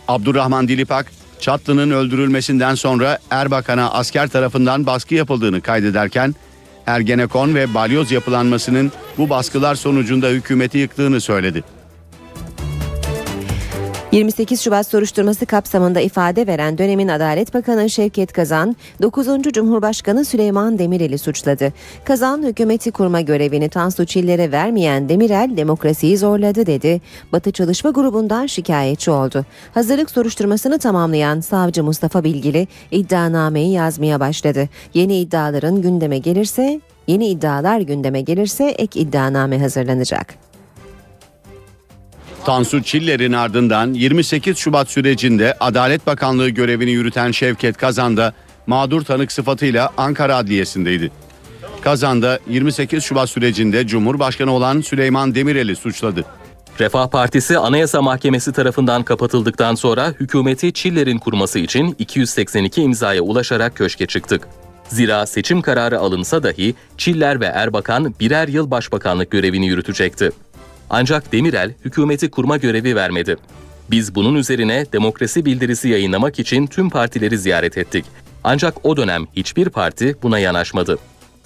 Abdurrahman 0.07 0.67
Dilipak, 0.67 1.11
Çatlı'nın 1.39 1.91
öldürülmesinden 1.91 2.75
sonra 2.75 3.19
Erbakan'a 3.31 3.91
asker 3.91 4.27
tarafından 4.27 4.85
baskı 4.85 5.15
yapıldığını 5.15 5.61
kaydederken, 5.61 6.35
Ergenekon 6.87 7.55
ve 7.55 7.73
balyoz 7.73 8.11
yapılanmasının 8.11 8.91
bu 9.17 9.29
baskılar 9.29 9.75
sonucunda 9.75 10.27
hükümeti 10.27 10.77
yıktığını 10.77 11.21
söyledi. 11.21 11.63
28 14.15 14.61
Şubat 14.61 14.87
soruşturması 14.87 15.45
kapsamında 15.45 15.99
ifade 15.99 16.47
veren 16.47 16.77
dönemin 16.77 17.07
Adalet 17.07 17.53
Bakanı 17.53 17.89
Şevket 17.89 18.33
Kazan, 18.33 18.75
9. 19.01 19.27
Cumhurbaşkanı 19.53 20.25
Süleyman 20.25 20.79
Demirel'i 20.79 21.17
suçladı. 21.17 21.73
Kazan, 22.05 22.43
hükümeti 22.43 22.91
kurma 22.91 23.21
görevini 23.21 23.69
Tansu 23.69 24.05
Çiller'e 24.05 24.51
vermeyen 24.51 25.09
Demirel 25.09 25.57
demokrasiyi 25.57 26.17
zorladı 26.17 26.65
dedi. 26.65 27.01
Batı 27.31 27.51
Çalışma 27.51 27.89
Grubu'ndan 27.89 28.45
şikayetçi 28.45 29.11
oldu. 29.11 29.45
Hazırlık 29.73 30.11
soruşturmasını 30.11 30.79
tamamlayan 30.79 31.39
savcı 31.39 31.83
Mustafa 31.83 32.23
Bilgili 32.23 32.67
iddianameyi 32.91 33.71
yazmaya 33.71 34.19
başladı. 34.19 34.69
Yeni 34.93 35.19
iddiaların 35.19 35.81
gündeme 35.81 36.17
gelirse, 36.17 36.81
yeni 37.07 37.27
iddialar 37.27 37.79
gündeme 37.79 38.21
gelirse 38.21 38.65
ek 38.65 38.99
iddianame 38.99 39.59
hazırlanacak. 39.59 40.44
Tansu 42.45 42.83
Çiller'in 42.83 43.33
ardından 43.33 43.93
28 43.93 44.57
Şubat 44.57 44.89
sürecinde 44.89 45.57
Adalet 45.59 46.07
Bakanlığı 46.07 46.49
görevini 46.49 46.91
yürüten 46.91 47.31
Şevket 47.31 47.77
Kazan 47.77 48.17
da 48.17 48.33
mağdur 48.67 49.01
tanık 49.01 49.31
sıfatıyla 49.31 49.89
Ankara 49.97 50.35
Adliyesi'ndeydi. 50.35 51.11
Kazan 51.81 52.21
da 52.21 52.39
28 52.49 53.03
Şubat 53.03 53.29
sürecinde 53.29 53.87
Cumhurbaşkanı 53.87 54.51
olan 54.51 54.81
Süleyman 54.81 55.35
Demirel'i 55.35 55.75
suçladı. 55.75 56.25
Refah 56.79 57.07
Partisi 57.07 57.57
Anayasa 57.57 58.01
Mahkemesi 58.01 58.51
tarafından 58.51 59.03
kapatıldıktan 59.03 59.75
sonra 59.75 60.13
hükümeti 60.19 60.73
Çiller'in 60.73 61.17
kurması 61.17 61.59
için 61.59 61.95
282 61.99 62.81
imzaya 62.81 63.21
ulaşarak 63.21 63.75
köşke 63.75 64.05
çıktık. 64.05 64.47
Zira 64.87 65.25
seçim 65.25 65.61
kararı 65.61 65.99
alınsa 65.99 66.43
dahi 66.43 66.75
Çiller 66.97 67.39
ve 67.39 67.45
Erbakan 67.45 68.15
birer 68.19 68.47
yıl 68.47 68.71
başbakanlık 68.71 69.31
görevini 69.31 69.67
yürütecekti. 69.67 70.31
Ancak 70.89 71.31
Demirel 71.31 71.73
hükümeti 71.85 72.31
kurma 72.31 72.57
görevi 72.57 72.95
vermedi. 72.95 73.37
Biz 73.91 74.15
bunun 74.15 74.35
üzerine 74.35 74.85
demokrasi 74.93 75.45
bildirisi 75.45 75.89
yayınlamak 75.89 76.39
için 76.39 76.67
tüm 76.67 76.89
partileri 76.89 77.37
ziyaret 77.37 77.77
ettik. 77.77 78.05
Ancak 78.43 78.85
o 78.85 78.97
dönem 78.97 79.25
hiçbir 79.35 79.69
parti 79.69 80.15
buna 80.23 80.39
yanaşmadı. 80.39 80.97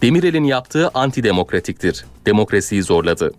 Demirel'in 0.01 0.43
yaptığı 0.43 0.89
antidemokratiktir. 0.93 2.05
Demokrasiyi 2.25 2.83
zorladı. 2.83 3.33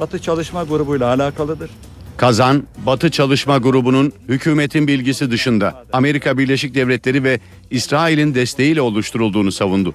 Batı 0.00 0.18
Çalışma 0.18 0.64
Grubu 0.64 0.96
ile 0.96 1.04
alakalıdır. 1.04 1.70
Kazan, 2.16 2.66
Batı 2.86 3.10
Çalışma 3.10 3.58
Grubu'nun 3.58 4.12
hükümetin 4.28 4.86
bilgisi 4.86 5.30
dışında 5.30 5.84
Amerika 5.92 6.38
Birleşik 6.38 6.74
Devletleri 6.74 7.24
ve 7.24 7.40
İsrail'in 7.70 8.34
desteğiyle 8.34 8.80
oluşturulduğunu 8.80 9.52
savundu. 9.52 9.94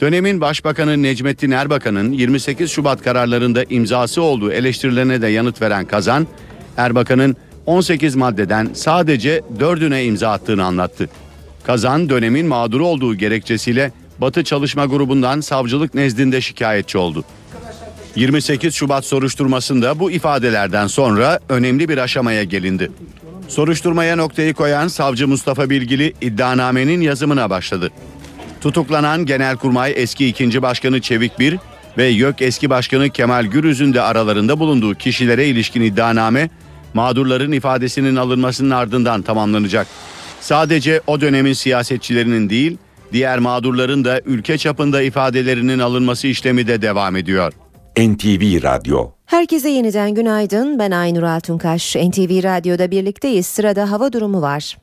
Dönemin 0.00 0.40
Başbakanı 0.40 1.02
Necmettin 1.02 1.50
Erbakan'ın 1.50 2.12
28 2.12 2.70
Şubat 2.70 3.02
kararlarında 3.02 3.64
imzası 3.64 4.22
olduğu 4.22 4.52
eleştirilerine 4.52 5.22
de 5.22 5.26
yanıt 5.26 5.62
veren 5.62 5.84
Kazan, 5.84 6.26
Erbakan'ın 6.76 7.36
18 7.66 8.16
maddeden 8.16 8.70
sadece 8.74 9.42
4'üne 9.58 10.04
imza 10.04 10.30
attığını 10.30 10.64
anlattı. 10.64 11.08
Kazan 11.64 12.08
dönemin 12.08 12.46
mağduru 12.46 12.86
olduğu 12.86 13.14
gerekçesiyle 13.14 13.92
Batı 14.18 14.44
Çalışma 14.44 14.86
Grubu'ndan 14.86 15.40
savcılık 15.40 15.94
nezdinde 15.94 16.40
şikayetçi 16.40 16.98
oldu. 16.98 17.24
28 18.16 18.74
Şubat 18.74 19.04
soruşturmasında 19.04 19.98
bu 19.98 20.10
ifadelerden 20.10 20.86
sonra 20.86 21.40
önemli 21.48 21.88
bir 21.88 21.98
aşamaya 21.98 22.44
gelindi. 22.44 22.90
Soruşturmaya 23.48 24.16
noktayı 24.16 24.54
koyan 24.54 24.88
savcı 24.88 25.28
Mustafa 25.28 25.70
Bilgili 25.70 26.14
iddianamenin 26.20 27.00
yazımına 27.00 27.50
başladı. 27.50 27.90
Tutuklanan 28.60 29.26
Genelkurmay 29.26 29.92
eski 29.96 30.26
2. 30.26 30.62
Başkanı 30.62 31.00
Çevik 31.00 31.38
Bir 31.38 31.58
ve 31.98 32.04
YÖK 32.06 32.42
eski 32.42 32.70
başkanı 32.70 33.10
Kemal 33.10 33.44
Gürüz'ün 33.44 33.94
de 33.94 34.02
aralarında 34.02 34.58
bulunduğu 34.58 34.94
kişilere 34.94 35.46
ilişkin 35.46 35.82
iddianame 35.82 36.50
mağdurların 36.94 37.52
ifadesinin 37.52 38.16
alınmasının 38.16 38.70
ardından 38.70 39.22
tamamlanacak. 39.22 39.86
Sadece 40.40 41.00
o 41.06 41.20
dönemin 41.20 41.52
siyasetçilerinin 41.52 42.50
değil, 42.50 42.76
diğer 43.12 43.38
mağdurların 43.38 44.04
da 44.04 44.20
ülke 44.26 44.58
çapında 44.58 45.02
ifadelerinin 45.02 45.78
alınması 45.78 46.26
işlemi 46.26 46.66
de 46.66 46.82
devam 46.82 47.16
ediyor. 47.16 47.52
NTV 47.98 48.62
Radyo 48.62 49.10
Herkese 49.26 49.68
yeniden 49.68 50.14
günaydın. 50.14 50.78
Ben 50.78 50.90
Aynur 50.90 51.22
Altunkaş. 51.22 51.96
NTV 51.96 52.42
Radyo'da 52.42 52.90
birlikteyiz. 52.90 53.46
Sırada 53.46 53.90
hava 53.90 54.12
durumu 54.12 54.42
var. 54.42 54.76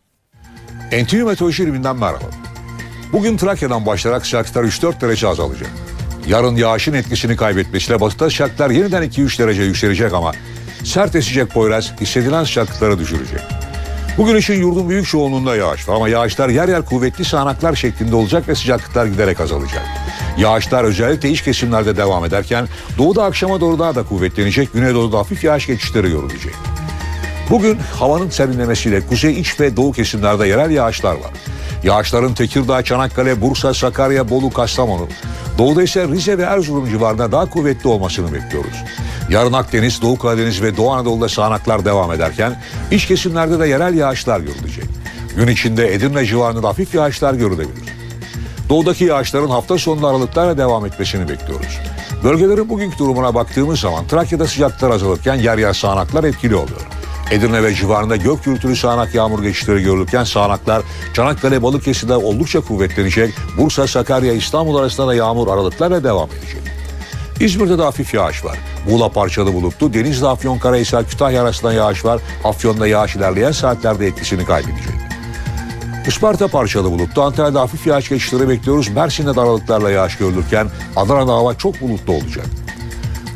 NTV 0.91 1.23
Meteoroloji 1.23 1.63
ilminden 1.63 1.95
merhaba. 1.95 2.25
Bugün 3.15 3.37
Trakya'dan 3.37 3.85
başlayarak 3.85 4.25
sıcaklıklar 4.25 4.63
3-4 4.63 5.01
derece 5.01 5.27
azalacak. 5.27 5.69
Yarın 6.27 6.55
yağışın 6.55 6.93
etkisini 6.93 7.35
kaybetmesiyle 7.35 8.01
batıda 8.01 8.29
sıcaklıklar 8.29 8.69
yeniden 8.69 9.03
2-3 9.03 9.39
derece 9.39 9.63
yükselecek 9.63 10.13
ama 10.13 10.31
sert 10.83 11.15
esecek 11.15 11.49
Poyraz 11.49 12.01
hissedilen 12.01 12.43
sıcaklıkları 12.43 12.99
düşürecek. 12.99 13.39
Bugün 14.17 14.35
için 14.35 14.53
yurdun 14.53 14.89
büyük 14.89 15.07
çoğunluğunda 15.07 15.55
yağış 15.55 15.89
var 15.89 15.95
ama 15.95 16.09
yağışlar 16.09 16.49
yer 16.49 16.67
yer 16.67 16.85
kuvvetli 16.85 17.25
sağanaklar 17.25 17.75
şeklinde 17.75 18.15
olacak 18.15 18.47
ve 18.47 18.55
sıcaklıklar 18.55 19.05
giderek 19.05 19.39
azalacak. 19.39 19.83
Yağışlar 20.37 20.83
özellikle 20.83 21.29
iç 21.29 21.41
kesimlerde 21.41 21.97
devam 21.97 22.25
ederken 22.25 22.67
doğuda 22.97 23.23
akşama 23.23 23.61
doğru 23.61 23.79
daha 23.79 23.95
da 23.95 24.03
kuvvetlenecek, 24.03 24.73
güneydoğuda 24.73 25.17
hafif 25.17 25.43
yağış 25.43 25.67
geçişleri 25.67 26.09
görülecek. 26.09 26.53
Bugün 27.49 27.77
havanın 27.99 28.29
serinlemesiyle 28.29 29.07
kuzey 29.07 29.39
iç 29.39 29.59
ve 29.59 29.77
doğu 29.77 29.91
kesimlerde 29.91 30.47
yerel 30.47 30.71
yağışlar 30.71 31.13
var. 31.13 31.31
Yağışların 31.83 32.33
Tekirdağ, 32.33 32.83
Çanakkale, 32.83 33.41
Bursa, 33.41 33.73
Sakarya, 33.73 34.29
Bolu, 34.29 34.49
Kastamonu, 34.49 35.07
doğuda 35.57 35.83
ise 35.83 36.07
Rize 36.07 36.37
ve 36.37 36.43
Erzurum 36.43 36.89
civarında 36.89 37.31
daha 37.31 37.49
kuvvetli 37.49 37.89
olmasını 37.89 38.33
bekliyoruz. 38.33 38.83
Yarın 39.29 39.53
Akdeniz, 39.53 40.01
Doğu 40.01 40.17
Karadeniz 40.17 40.61
ve 40.61 40.77
Doğu 40.77 40.91
Anadolu'da 40.91 41.29
sağanaklar 41.29 41.85
devam 41.85 42.11
ederken 42.11 42.61
iç 42.91 43.07
kesimlerde 43.07 43.59
de 43.59 43.67
yerel 43.67 43.93
yağışlar 43.93 44.39
görülecek. 44.39 44.85
Gün 45.35 45.47
içinde 45.47 45.93
Edirne 45.93 46.25
civarında 46.25 46.67
hafif 46.67 46.95
yağışlar 46.95 47.33
görülebilir. 47.33 47.95
Doğudaki 48.69 49.03
yağışların 49.03 49.49
hafta 49.49 49.77
sonunda 49.77 50.07
aralıklarla 50.07 50.57
devam 50.57 50.85
etmesini 50.85 51.29
bekliyoruz. 51.29 51.79
Bölgelerin 52.23 52.69
bugünkü 52.69 52.97
durumuna 52.97 53.35
baktığımız 53.35 53.79
zaman 53.79 54.07
Trakya'da 54.07 54.47
sıcaklıklar 54.47 54.91
azalırken 54.91 55.35
yer 55.35 55.57
yer 55.57 55.73
sağanaklar 55.73 56.23
etkili 56.23 56.55
oluyor. 56.55 56.94
Edirne 57.31 57.63
ve 57.63 57.75
civarında 57.75 58.15
gök 58.15 58.43
gürültülü 58.43 58.75
sağanak 58.75 59.15
yağmur 59.15 59.43
geçişleri 59.43 59.83
görülürken 59.83 60.23
sağanaklar 60.23 60.83
Çanakkale 61.13 61.63
Balıkesir'de 61.63 62.15
oldukça 62.15 62.61
kuvvetlenecek. 62.61 63.33
Bursa, 63.57 63.87
Sakarya, 63.87 64.33
İstanbul 64.33 64.75
arasında 64.75 65.07
da 65.07 65.15
yağmur 65.15 65.47
aralıklarla 65.47 66.03
devam 66.03 66.29
edecek. 66.29 66.61
İzmir'de 67.39 67.77
de 67.77 67.81
hafif 67.81 68.13
yağış 68.13 68.45
var. 68.45 68.57
Muğla 68.89 69.09
parçalı 69.09 69.53
bulutlu. 69.53 69.93
Denizli, 69.93 70.27
Afyon, 70.27 70.59
Karahisar, 70.59 71.07
Kütahya 71.07 71.41
arasında 71.41 71.73
yağış 71.73 72.05
var. 72.05 72.21
Afyon'da 72.43 72.87
yağış 72.87 73.15
ilerleyen 73.15 73.51
saatlerde 73.51 74.07
etkisini 74.07 74.45
kaybedecek. 74.45 74.95
Isparta 76.07 76.47
parçalı 76.47 76.91
bulutlu. 76.91 77.21
Antalya'da 77.21 77.61
hafif 77.61 77.87
yağış 77.87 78.09
geçişleri 78.09 78.49
bekliyoruz. 78.49 78.89
Mersin'de 78.89 79.35
de 79.35 79.41
aralıklarla 79.41 79.91
yağış 79.91 80.17
görülürken 80.17 80.67
Adana'da 80.95 81.33
hava 81.33 81.57
çok 81.57 81.81
bulutlu 81.81 82.13
olacak. 82.13 82.45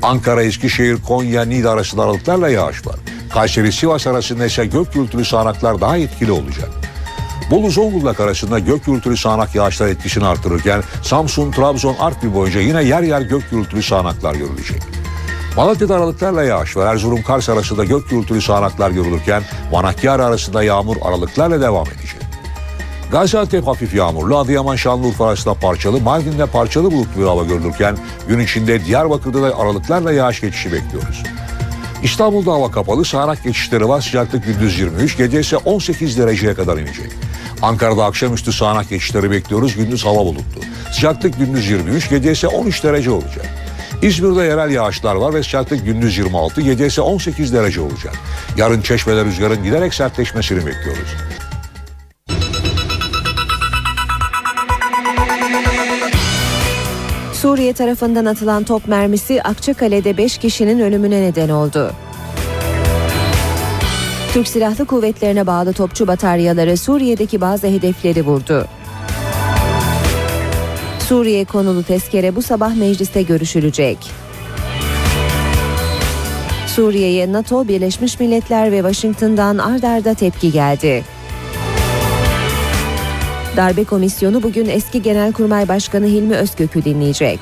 Ankara, 0.02 0.44
Eskişehir, 0.44 0.98
Konya, 1.08 1.46
Niğde 1.46 1.70
arasında 1.70 2.04
aralıklarla 2.04 2.50
yağış 2.50 2.88
var. 2.88 2.96
Kayseri, 3.30 3.72
Sivas 3.72 4.08
arasında 4.08 4.46
ise 4.46 4.66
gök 4.66 4.94
gürültülü 4.94 5.26
sağanaklar 5.26 5.82
daha 5.82 5.98
etkili 5.98 6.32
olacak. 6.32 6.70
Bolu 7.52 7.70
Zonguldak 7.70 8.20
arasında 8.20 8.60
gök 8.60 8.86
gürültülü 8.86 9.18
sağanak 9.18 9.56
yağışlar 9.56 9.88
etkisini 9.88 10.26
artırırken 10.26 10.84
Samsun, 11.04 11.52
Trabzon, 11.52 11.96
Artvin 12.00 12.34
boyunca 12.34 12.60
yine 12.60 12.84
yer 12.84 13.02
yer 13.02 13.22
gök 13.22 13.52
gürültülü 13.52 13.84
sağanaklar 13.84 14.36
görülecek. 14.36 14.82
Malatya'da 15.56 15.96
aralıklarla 15.96 16.44
yağış 16.44 16.78
var. 16.78 16.94
Erzurum, 16.94 17.24
Kars 17.24 17.50
arasında 17.50 17.86
gök 17.86 18.10
gürültülü 18.10 18.42
sağanaklar 18.42 18.92
görülürken 18.92 19.44
Manakkar 19.72 20.20
arasında 20.20 20.64
yağmur 20.64 20.96
aralıklarla 21.02 21.62
devam 21.62 21.88
edecek. 21.88 22.22
Gaziantep 23.12 23.68
hafif 23.68 23.94
yağmurlu, 23.94 24.38
Adıyaman, 24.38 24.76
Şanlıurfa 24.76 25.28
arasında 25.28 25.54
parçalı, 25.54 26.02
Mardin'de 26.02 26.46
parçalı 26.46 26.92
bulutlu 26.92 27.30
hava 27.30 27.44
görülürken 27.44 27.98
gün 28.28 28.40
içinde 28.40 28.86
Diyarbakır'da 28.86 29.42
da 29.42 29.58
aralıklarla 29.58 30.12
yağış 30.12 30.42
geçişi 30.42 30.72
bekliyoruz. 30.72 31.24
İstanbul'da 32.04 32.52
hava 32.52 32.72
kapalı, 32.72 33.06
sağanak 33.06 33.44
geçişleri 33.44 33.90
var. 33.90 34.02
Sıcaklık 34.02 34.46
gündüz 34.46 34.80
23, 34.80 35.18
gece 35.18 35.40
ise 35.40 35.58
18 35.58 36.18
dereceye 36.18 36.54
kadar 36.54 36.78
inecek. 36.78 37.12
Ankara'da 37.62 38.06
akşamüstü 38.06 38.54
sağanak 38.54 38.90
geçişleri 38.90 39.32
bekliyoruz. 39.32 39.76
Gündüz 39.76 40.06
hava 40.06 40.20
bulutlu. 40.26 40.62
Sıcaklık 40.92 41.38
gündüz 41.38 41.70
23, 41.70 42.10
gece 42.10 42.32
ise 42.32 42.48
13 42.48 42.84
derece 42.84 43.12
olacak. 43.12 43.46
İzmir'de 44.02 44.44
yerel 44.44 44.70
yağışlar 44.70 45.16
var 45.16 45.34
ve 45.34 45.44
sıcaklık 45.44 45.86
gündüz 45.86 46.18
26, 46.18 46.62
gece 46.62 46.88
ise 46.88 47.02
18 47.02 47.54
derece 47.54 47.82
olacak. 47.82 48.14
Yarın 48.58 48.82
çeşmeler 48.82 49.26
rüzgarın 49.26 49.64
giderek 49.64 49.94
sertleşmesini 49.94 50.66
bekliyoruz. 50.66 51.16
Suriye 57.60 57.74
tarafından 57.74 58.26
atılan 58.26 58.64
top 58.64 58.88
mermisi 58.88 59.44
Akçakale'de 59.44 60.18
5 60.18 60.38
kişinin 60.38 60.80
ölümüne 60.80 61.22
neden 61.22 61.50
oldu. 61.50 61.92
Türk 64.34 64.48
Silahlı 64.48 64.86
Kuvvetlerine 64.86 65.48
bağlı 65.48 65.74
topçu 65.74 66.08
bataryaları 66.08 66.78
Suriye'deki 66.78 67.42
bazı 67.42 67.68
hedefleri 67.68 68.26
vurdu. 68.26 68.68
Suriye 71.00 71.46
konulu 71.46 71.84
tezkere 71.84 72.36
bu 72.36 72.42
sabah 72.42 72.76
mecliste 72.76 73.22
görüşülecek. 73.22 73.98
Suriye'ye 76.68 77.34
NATO, 77.34 77.68
Birleşmiş 77.68 78.20
Milletler 78.20 78.72
ve 78.72 78.78
Washington'dan 78.78 79.58
ard 79.58 79.84
arda 79.84 80.14
tepki 80.14 80.52
geldi. 80.52 81.04
Darbe 83.60 83.84
Komisyonu 83.84 84.44
bugün 84.44 84.70
eski 84.70 85.02
Genelkurmay 85.02 85.68
Başkanı 85.68 86.06
Hilmi 86.06 86.36
Özkök'ü 86.36 86.86
dinleyecek. 86.86 87.40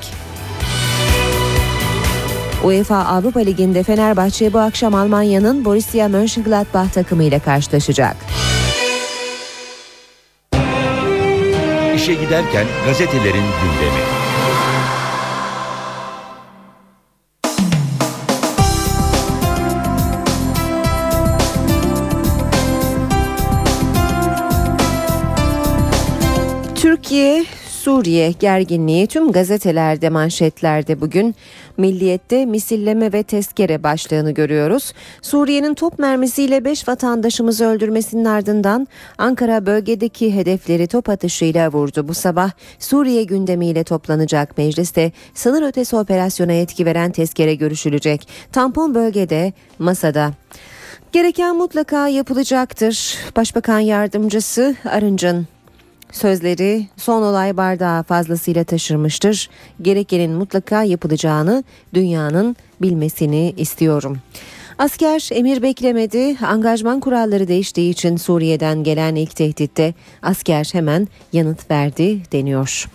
UEFA 2.64 2.96
Avrupa 2.96 3.40
Ligi'nde 3.40 3.82
Fenerbahçe 3.82 4.52
bu 4.52 4.58
akşam 4.58 4.94
Almanya'nın 4.94 5.64
Borussia 5.64 6.08
Mönchengladbach 6.08 6.92
takımıyla 6.92 7.38
karşılaşacak. 7.38 8.16
İşe 11.96 12.14
giderken 12.14 12.66
gazetelerin 12.86 13.34
gündemi. 13.34 14.17
Türkiye 27.08 27.44
Suriye 27.68 28.32
gerginliği 28.32 29.06
tüm 29.06 29.32
gazetelerde 29.32 30.08
manşetlerde 30.10 31.00
bugün 31.00 31.34
Milliyet'te 31.76 32.46
misilleme 32.46 33.12
ve 33.12 33.22
tezkere 33.22 33.82
başlığını 33.82 34.30
görüyoruz. 34.30 34.92
Suriye'nin 35.22 35.74
top 35.74 35.98
mermisiyle 35.98 36.64
5 36.64 36.88
vatandaşımızı 36.88 37.64
öldürmesinin 37.64 38.24
ardından 38.24 38.88
Ankara 39.18 39.66
bölgedeki 39.66 40.34
hedefleri 40.34 40.86
top 40.86 41.08
atışıyla 41.08 41.72
vurdu. 41.72 42.08
Bu 42.08 42.14
sabah 42.14 42.50
Suriye 42.78 43.22
gündemiyle 43.22 43.84
toplanacak 43.84 44.58
mecliste 44.58 45.12
sınır 45.34 45.68
ötesi 45.68 45.96
operasyona 45.96 46.52
yetki 46.52 46.86
veren 46.86 47.12
tezkere 47.12 47.54
görüşülecek. 47.54 48.28
Tampon 48.52 48.94
bölgede 48.94 49.52
masada. 49.78 50.32
Gereken 51.12 51.56
mutlaka 51.56 52.08
yapılacaktır. 52.08 53.16
Başbakan 53.36 53.78
yardımcısı 53.78 54.76
Arınç'ın 54.84 55.57
Sözleri 56.12 56.86
son 56.96 57.22
olay 57.22 57.56
bardağı 57.56 58.02
fazlasıyla 58.02 58.64
taşırmıştır. 58.64 59.50
Gerekenin 59.82 60.30
mutlaka 60.30 60.82
yapılacağını 60.82 61.64
dünyanın 61.94 62.56
bilmesini 62.82 63.54
istiyorum. 63.56 64.18
Asker 64.78 65.28
emir 65.32 65.62
beklemedi. 65.62 66.36
Angajman 66.46 67.00
kuralları 67.00 67.48
değiştiği 67.48 67.90
için 67.90 68.16
Suriye'den 68.16 68.82
gelen 68.82 69.14
ilk 69.14 69.36
tehditte 69.36 69.94
asker 70.22 70.68
hemen 70.72 71.08
yanıt 71.32 71.70
verdi 71.70 72.22
deniyor. 72.32 72.88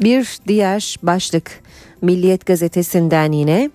Bir 0.00 0.38
diğer 0.48 0.96
başlık 1.02 1.66
Milliyet 2.02 2.46
gazetesinden 2.46 3.32
yine 3.32 3.70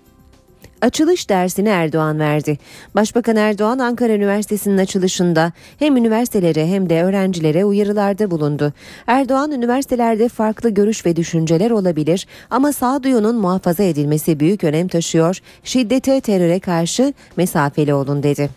Açılış 0.82 1.30
dersini 1.30 1.70
Erdoğan 1.70 2.20
verdi. 2.20 2.58
Başbakan 2.96 3.36
Erdoğan 3.36 3.80
Ankara 3.80 4.14
Üniversitesi'nin 4.14 4.78
açılışında 4.78 5.52
hem 5.80 5.98
üniversitelere 5.98 6.68
hem 6.68 6.90
de 6.90 7.04
öğrencilere 7.04 7.66
uyarılarda 7.66 8.32
bulundu. 8.32 8.74
Erdoğan 9.08 9.52
üniversitelerde 9.52 10.30
farklı 10.30 10.70
görüş 10.70 11.06
ve 11.06 11.16
düşünceler 11.16 11.72
olabilir 11.72 12.28
ama 12.50 12.74
sağduyunun 12.74 13.36
muhafaza 13.36 13.84
edilmesi 13.84 14.40
büyük 14.40 14.64
önem 14.64 14.88
taşıyor. 14.88 15.40
Şiddete, 15.64 16.22
teröre 16.22 16.60
karşı 16.60 17.14
mesafeli 17.38 17.94
olun 17.94 18.24
dedi. 18.24 18.50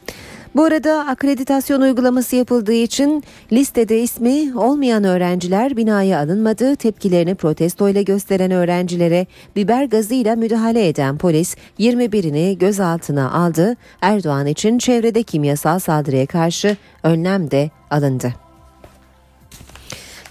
Bu 0.54 0.64
arada 0.64 1.06
akreditasyon 1.06 1.80
uygulaması 1.80 2.36
yapıldığı 2.36 2.72
için 2.72 3.24
listede 3.52 4.00
ismi 4.00 4.58
olmayan 4.58 5.04
öğrenciler 5.04 5.76
binaya 5.76 6.18
alınmadı. 6.18 6.76
Tepkilerini 6.76 7.34
protestoyla 7.34 8.02
gösteren 8.02 8.50
öğrencilere 8.50 9.26
biber 9.56 9.84
gazıyla 9.84 10.36
müdahale 10.36 10.88
eden 10.88 11.18
polis 11.18 11.56
21'ini 11.78 12.58
gözaltına 12.58 13.32
aldı. 13.32 13.76
Erdoğan 14.00 14.46
için 14.46 14.78
çevrede 14.78 15.22
kimyasal 15.22 15.78
saldırıya 15.78 16.26
karşı 16.26 16.76
önlem 17.02 17.50
de 17.50 17.70
alındı. 17.90 18.34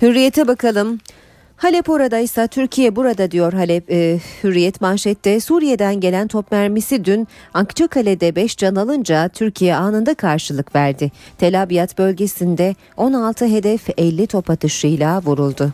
Hürriyete 0.01 0.47
bakalım. 0.47 0.99
Halep 1.57 1.89
oradaysa 1.89 2.47
Türkiye 2.47 2.95
burada 2.95 3.31
diyor 3.31 3.53
Halep 3.53 3.91
e, 3.91 4.19
Hürriyet 4.43 4.81
manşette 4.81 5.39
Suriye'den 5.39 5.99
gelen 5.99 6.27
top 6.27 6.51
mermisi 6.51 7.05
dün 7.05 7.27
Akçakale'de 7.53 8.35
5 8.35 8.57
can 8.57 8.75
alınca 8.75 9.29
Türkiye 9.29 9.75
anında 9.75 10.13
karşılık 10.13 10.75
verdi. 10.75 11.11
Tel 11.37 11.63
Abyad 11.63 11.97
bölgesinde 11.97 12.75
16 12.97 13.45
hedef 13.45 13.89
50 13.97 14.27
top 14.27 14.49
atışıyla 14.49 15.21
vuruldu. 15.21 15.73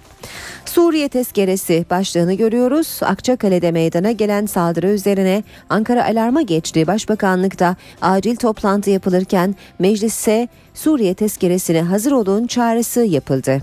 Suriye 0.65 1.09
tezkeresi 1.09 1.85
başlığını 1.89 2.33
görüyoruz. 2.33 2.99
Akçakale'de 3.03 3.71
meydana 3.71 4.11
gelen 4.11 4.45
saldırı 4.45 4.87
üzerine 4.87 5.43
Ankara 5.69 6.05
alarma 6.05 6.41
geçti. 6.41 6.87
Başbakanlıkta 6.87 7.75
acil 8.01 8.35
toplantı 8.35 8.89
yapılırken 8.89 9.55
meclise 9.79 10.47
Suriye 10.73 11.13
tezkeresine 11.13 11.81
hazır 11.81 12.11
olun 12.11 12.47
çağrısı 12.47 13.01
yapıldı. 13.01 13.61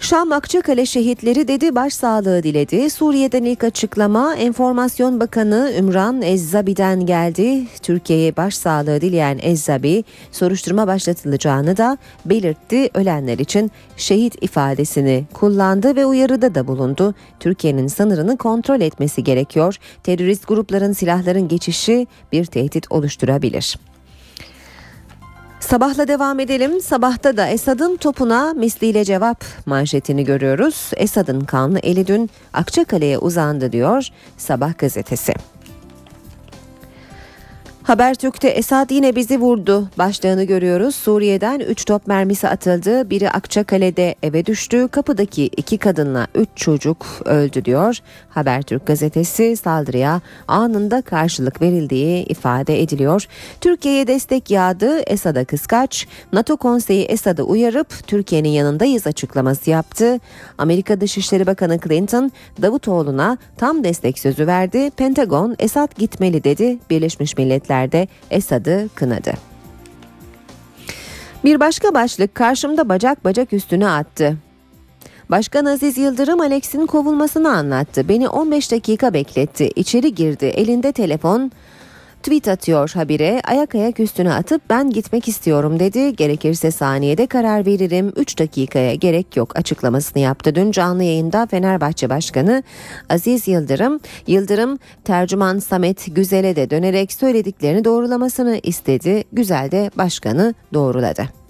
Şam 0.00 0.32
Akçakale 0.32 0.86
şehitleri 0.86 1.48
dedi 1.48 1.74
başsağlığı 1.74 2.42
diledi. 2.42 2.90
Suriye'den 2.90 3.44
ilk 3.44 3.64
açıklama 3.64 4.34
Enformasyon 4.34 5.20
Bakanı 5.20 5.72
Ümran 5.78 6.22
Ezzabi'den 6.22 7.06
geldi. 7.06 7.64
Türkiye'ye 7.82 8.36
başsağlığı 8.36 9.00
dileyen 9.00 9.38
Ezzabi 9.42 10.04
soruşturma 10.32 10.86
başlatılacağını 10.86 11.76
da 11.76 11.98
belirtti. 12.24 12.90
Ölenler 12.94 13.38
için 13.38 13.70
şehit 13.96 14.42
ifadesini 14.42 15.24
kullandı 15.34 15.96
ve 15.96 16.06
uyarıda 16.06 16.54
da 16.54 16.66
bulundu. 16.66 17.14
Türkiye'nin 17.40 17.86
sınırını 17.86 18.36
kontrol 18.36 18.80
etmesi 18.80 19.24
gerekiyor. 19.24 19.76
Terörist 20.02 20.48
grupların 20.48 20.92
silahların 20.92 21.48
geçişi 21.48 22.06
bir 22.32 22.44
tehdit 22.44 22.92
oluşturabilir. 22.92 23.76
Sabahla 25.66 26.08
devam 26.08 26.40
edelim. 26.40 26.80
Sabahta 26.80 27.36
da 27.36 27.48
Esad'ın 27.48 27.96
topuna 27.96 28.52
misliyle 28.52 29.04
cevap 29.04 29.44
manşetini 29.66 30.24
görüyoruz. 30.24 30.90
Esad'ın 30.96 31.40
kanlı 31.40 31.78
eli 31.78 32.06
dün 32.06 32.30
Akçakale'ye 32.52 33.18
uzandı 33.18 33.72
diyor 33.72 34.08
Sabah 34.36 34.78
gazetesi. 34.78 35.34
Habertürk'te 37.86 38.48
Esad 38.48 38.90
yine 38.90 39.16
bizi 39.16 39.40
vurdu 39.40 39.88
başlığını 39.98 40.44
görüyoruz. 40.44 40.94
Suriye'den 40.94 41.60
3 41.60 41.84
top 41.84 42.06
mermisi 42.06 42.48
atıldı. 42.48 43.10
Biri 43.10 43.30
Akçakale'de 43.30 44.14
eve 44.22 44.46
düştü. 44.46 44.88
Kapıdaki 44.88 45.44
iki 45.46 45.78
kadınla 45.78 46.26
3 46.34 46.48
çocuk 46.54 47.06
öldü 47.24 47.64
diyor. 47.64 47.98
Habertürk 48.28 48.86
gazetesi 48.86 49.56
saldırıya 49.56 50.20
anında 50.48 51.02
karşılık 51.02 51.62
verildiği 51.62 52.24
ifade 52.24 52.82
ediliyor. 52.82 53.26
Türkiye'ye 53.60 54.06
destek 54.06 54.50
yağdı. 54.50 55.00
Esad'a 55.00 55.44
kıskaç. 55.44 56.06
NATO 56.32 56.56
konseyi 56.56 57.04
Esad'ı 57.04 57.42
uyarıp 57.42 58.06
Türkiye'nin 58.06 58.48
yanındayız 58.48 59.06
açıklaması 59.06 59.70
yaptı. 59.70 60.20
Amerika 60.58 61.00
Dışişleri 61.00 61.46
Bakanı 61.46 61.78
Clinton 61.80 62.32
Davutoğlu'na 62.62 63.38
tam 63.56 63.84
destek 63.84 64.18
sözü 64.18 64.46
verdi. 64.46 64.90
Pentagon 64.90 65.56
Esad 65.58 65.98
gitmeli 65.98 66.44
dedi. 66.44 66.78
Birleşmiş 66.90 67.36
Milletler 67.38 67.75
de 67.92 68.08
Esad'ı 68.30 68.88
kınadı. 68.94 69.32
Bir 71.44 71.60
başka 71.60 71.94
başlık 71.94 72.34
karşımda 72.34 72.88
bacak 72.88 73.24
bacak 73.24 73.52
üstüne 73.52 73.88
attı. 73.88 74.36
Başkan 75.30 75.64
Aziz 75.64 75.98
Yıldırım 75.98 76.40
Alex'in 76.40 76.86
kovulmasını 76.86 77.50
anlattı. 77.50 78.08
Beni 78.08 78.28
15 78.28 78.72
dakika 78.72 79.14
bekletti. 79.14 79.70
İçeri 79.76 80.14
girdi. 80.14 80.44
Elinde 80.44 80.92
telefon. 80.92 81.52
Tweet 82.26 82.48
atıyor 82.48 82.90
habire 82.94 83.40
ayak 83.44 83.74
ayak 83.74 84.00
üstüne 84.00 84.32
atıp 84.32 84.62
ben 84.70 84.90
gitmek 84.90 85.28
istiyorum 85.28 85.80
dedi. 85.80 86.16
Gerekirse 86.16 86.70
saniyede 86.70 87.26
karar 87.26 87.66
veririm 87.66 88.12
3 88.16 88.38
dakikaya 88.38 88.94
gerek 88.94 89.36
yok 89.36 89.56
açıklamasını 89.56 90.22
yaptı. 90.22 90.54
Dün 90.54 90.70
canlı 90.70 91.02
yayında 91.02 91.46
Fenerbahçe 91.46 92.10
Başkanı 92.10 92.62
Aziz 93.08 93.48
Yıldırım, 93.48 94.00
Yıldırım 94.26 94.78
tercüman 95.04 95.58
Samet 95.58 96.14
Güzel'e 96.14 96.56
de 96.56 96.70
dönerek 96.70 97.12
söylediklerini 97.12 97.84
doğrulamasını 97.84 98.60
istedi. 98.62 99.24
Güzel 99.32 99.70
de 99.70 99.90
başkanı 99.96 100.54
doğruladı. 100.74 101.45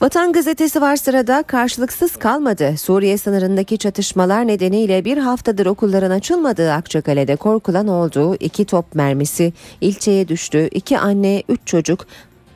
Vatan 0.00 0.32
gazetesi 0.32 0.80
var 0.80 0.96
sırada 0.96 1.42
karşılıksız 1.42 2.16
kalmadı. 2.16 2.76
Suriye 2.76 3.18
sınırındaki 3.18 3.78
çatışmalar 3.78 4.46
nedeniyle 4.46 5.04
bir 5.04 5.18
haftadır 5.18 5.66
okulların 5.66 6.10
açılmadığı 6.10 6.72
Akçakale'de 6.72 7.36
korkulan 7.36 7.88
oldu. 7.88 8.36
İki 8.40 8.64
top 8.64 8.94
mermisi 8.94 9.52
ilçeye 9.80 10.28
düştü. 10.28 10.68
İki 10.72 10.98
anne, 10.98 11.42
üç 11.48 11.60
çocuk 11.66 12.06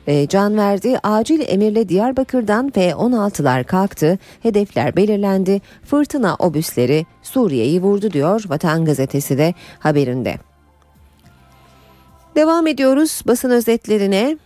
e, 0.07 0.27
can 0.27 0.57
verdi. 0.57 0.99
Acil 1.03 1.41
emirle 1.47 1.89
Diyarbakır'dan 1.89 2.69
F-16'lar 2.69 3.63
kalktı. 3.63 4.19
Hedefler 4.43 4.95
belirlendi. 4.95 5.61
Fırtına 5.85 6.35
obüsleri 6.35 7.05
Suriye'yi 7.23 7.81
vurdu 7.81 8.11
diyor 8.11 8.43
Vatan 8.47 8.85
Gazetesi 8.85 9.37
de 9.37 9.53
haberinde. 9.79 10.35
Devam 12.35 12.67
ediyoruz 12.67 13.21
basın 13.27 13.49
özetlerine. 13.49 14.37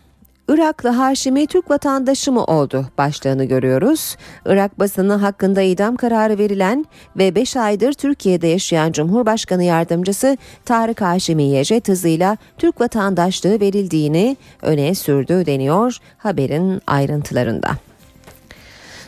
Iraklı 0.50 0.90
Haşimi 0.90 1.48
Türk 1.48 1.70
vatandaşı 1.70 2.32
mı 2.32 2.44
oldu 2.44 2.86
başlığını 2.98 3.46
görüyoruz. 3.46 4.16
Irak 4.46 4.80
basını 4.80 5.14
hakkında 5.14 5.62
idam 5.62 5.96
kararı 5.96 6.38
verilen 6.38 6.86
ve 7.18 7.36
5 7.36 7.58
aydır 7.58 7.94
Türkiye'de 7.94 8.48
yaşayan 8.48 8.92
Cumhurbaşkanı 8.92 9.64
Yardımcısı 9.64 10.38
Tarık 10.66 11.02
Haşimi'ye 11.02 11.64
jet 11.64 11.88
hızıyla 11.88 12.38
Türk 12.58 12.82
vatandaşlığı 12.82 13.60
verildiğini 13.60 14.38
öne 14.62 14.96
sürdü 14.96 15.46
deniyor 15.46 15.98
haberin 16.18 16.82
ayrıntılarında. 16.88 17.70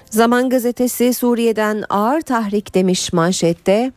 Zaman 0.10 0.50
gazetesi 0.50 1.14
Suriye'den 1.14 1.84
ağır 1.90 2.22
tahrik 2.22 2.76
demiş 2.76 3.14
manşette. 3.14 3.92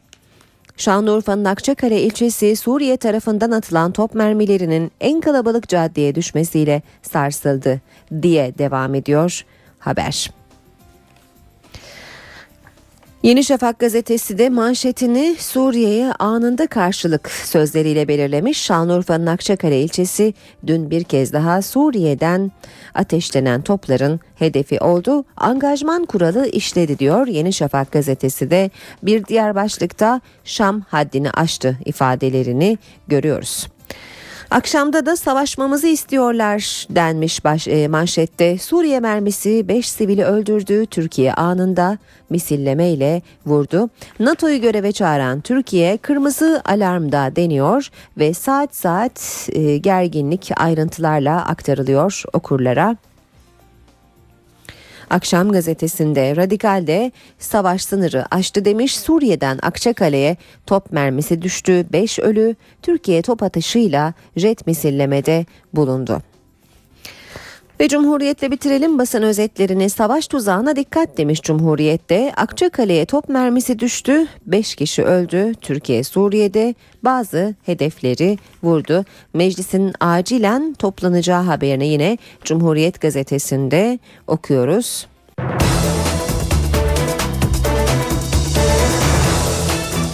Şanlıurfa'nın 0.76 1.44
Akçakale 1.44 2.02
ilçesi 2.02 2.56
Suriye 2.56 2.96
tarafından 2.96 3.50
atılan 3.50 3.92
top 3.92 4.14
mermilerinin 4.14 4.92
en 5.00 5.20
kalabalık 5.20 5.68
caddeye 5.68 6.14
düşmesiyle 6.14 6.82
sarsıldı 7.02 7.80
diye 8.22 8.58
devam 8.58 8.94
ediyor 8.94 9.44
haber. 9.78 10.41
Yeni 13.22 13.44
Şafak 13.44 13.78
gazetesi 13.78 14.38
de 14.38 14.48
manşetini 14.48 15.36
Suriye'ye 15.38 16.12
anında 16.12 16.66
karşılık 16.66 17.30
sözleriyle 17.30 18.08
belirlemiş. 18.08 18.62
Şanlıurfa'nın 18.62 19.26
Akçakale 19.26 19.82
ilçesi 19.82 20.34
dün 20.66 20.90
bir 20.90 21.04
kez 21.04 21.32
daha 21.32 21.62
Suriye'den 21.62 22.52
ateşlenen 22.94 23.62
topların 23.62 24.20
hedefi 24.34 24.80
oldu. 24.80 25.24
Angajman 25.36 26.04
kuralı 26.04 26.46
işledi 26.46 26.98
diyor 26.98 27.26
Yeni 27.26 27.52
Şafak 27.52 27.92
gazetesi 27.92 28.50
de 28.50 28.70
bir 29.02 29.24
diğer 29.24 29.54
başlıkta 29.54 30.20
Şam 30.44 30.80
haddini 30.80 31.30
aştı 31.30 31.78
ifadelerini 31.84 32.78
görüyoruz. 33.08 33.66
Akşamda 34.52 35.06
da 35.06 35.16
savaşmamızı 35.16 35.86
istiyorlar 35.86 36.86
denmiş 36.90 37.44
baş, 37.44 37.68
e, 37.68 37.88
manşette. 37.88 38.58
Suriye 38.58 39.00
mermisi 39.00 39.68
5 39.68 39.88
sivili 39.88 40.24
öldürdü. 40.24 40.86
Türkiye 40.86 41.34
anında 41.34 41.98
misillemeyle 42.30 43.22
vurdu. 43.46 43.90
NATO'yu 44.20 44.60
göreve 44.60 44.92
çağıran 44.92 45.40
Türkiye 45.40 45.96
kırmızı 45.96 46.62
alarmda 46.64 47.36
deniyor 47.36 47.88
ve 48.18 48.34
saat 48.34 48.76
saat 48.76 49.48
e, 49.52 49.76
gerginlik 49.76 50.50
ayrıntılarla 50.56 51.46
aktarılıyor 51.46 52.22
okurlara. 52.32 52.96
Akşam 55.12 55.52
gazetesinde 55.52 56.36
Radikal'de 56.36 57.12
savaş 57.38 57.84
sınırı 57.84 58.24
aştı 58.30 58.64
demiş 58.64 58.96
Suriye'den 58.98 59.58
Akçakale'ye 59.62 60.36
top 60.66 60.92
mermisi 60.92 61.42
düştü 61.42 61.86
5 61.92 62.18
ölü 62.18 62.56
Türkiye 62.82 63.22
top 63.22 63.42
atışıyla 63.42 64.14
jet 64.36 64.66
misillemede 64.66 65.46
bulundu. 65.74 66.22
Ve 67.82 67.88
Cumhuriyet'le 67.88 68.50
bitirelim 68.50 68.98
basın 68.98 69.22
özetlerini. 69.22 69.90
Savaş 69.90 70.26
tuzağına 70.26 70.76
dikkat 70.76 71.18
demiş 71.18 71.42
Cumhuriyet'te. 71.42 72.32
Akçakale'ye 72.36 73.06
top 73.06 73.28
mermisi 73.28 73.78
düştü. 73.78 74.26
5 74.46 74.74
kişi 74.74 75.02
öldü. 75.02 75.54
Türkiye 75.60 76.04
Suriye'de 76.04 76.74
bazı 77.02 77.54
hedefleri 77.66 78.38
vurdu. 78.62 79.04
Meclisin 79.34 79.92
acilen 80.00 80.74
toplanacağı 80.74 81.42
haberini 81.42 81.88
yine 81.88 82.18
Cumhuriyet 82.44 83.00
gazetesinde 83.00 83.98
okuyoruz. 84.26 85.06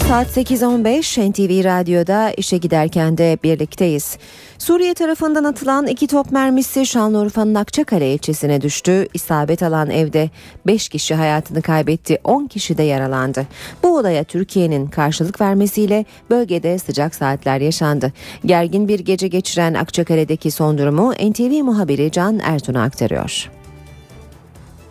Saat 0.08 0.36
8.15 0.36 1.30
NTV 1.30 1.64
Radyo'da 1.64 2.30
işe 2.30 2.56
giderken 2.56 3.18
de 3.18 3.38
birlikteyiz. 3.42 4.18
Suriye 4.58 4.94
tarafından 4.94 5.44
atılan 5.44 5.86
iki 5.86 6.06
top 6.06 6.32
mermisi 6.32 6.86
Şanlıurfa'nın 6.86 7.54
Akçakale 7.54 8.14
ilçesine 8.14 8.60
düştü. 8.60 9.06
İsabet 9.14 9.62
alan 9.62 9.90
evde 9.90 10.30
5 10.66 10.88
kişi 10.88 11.14
hayatını 11.14 11.62
kaybetti, 11.62 12.18
10 12.24 12.46
kişi 12.46 12.78
de 12.78 12.82
yaralandı. 12.82 13.46
Bu 13.82 13.98
olaya 13.98 14.24
Türkiye'nin 14.24 14.86
karşılık 14.86 15.40
vermesiyle 15.40 16.04
bölgede 16.30 16.78
sıcak 16.78 17.14
saatler 17.14 17.60
yaşandı. 17.60 18.12
Gergin 18.44 18.88
bir 18.88 19.00
gece 19.00 19.28
geçiren 19.28 19.74
Akçakale'deki 19.74 20.50
son 20.50 20.78
durumu 20.78 21.12
NTV 21.12 21.62
muhabiri 21.64 22.10
Can 22.10 22.38
Ertun'a 22.38 22.82
aktarıyor. 22.82 23.57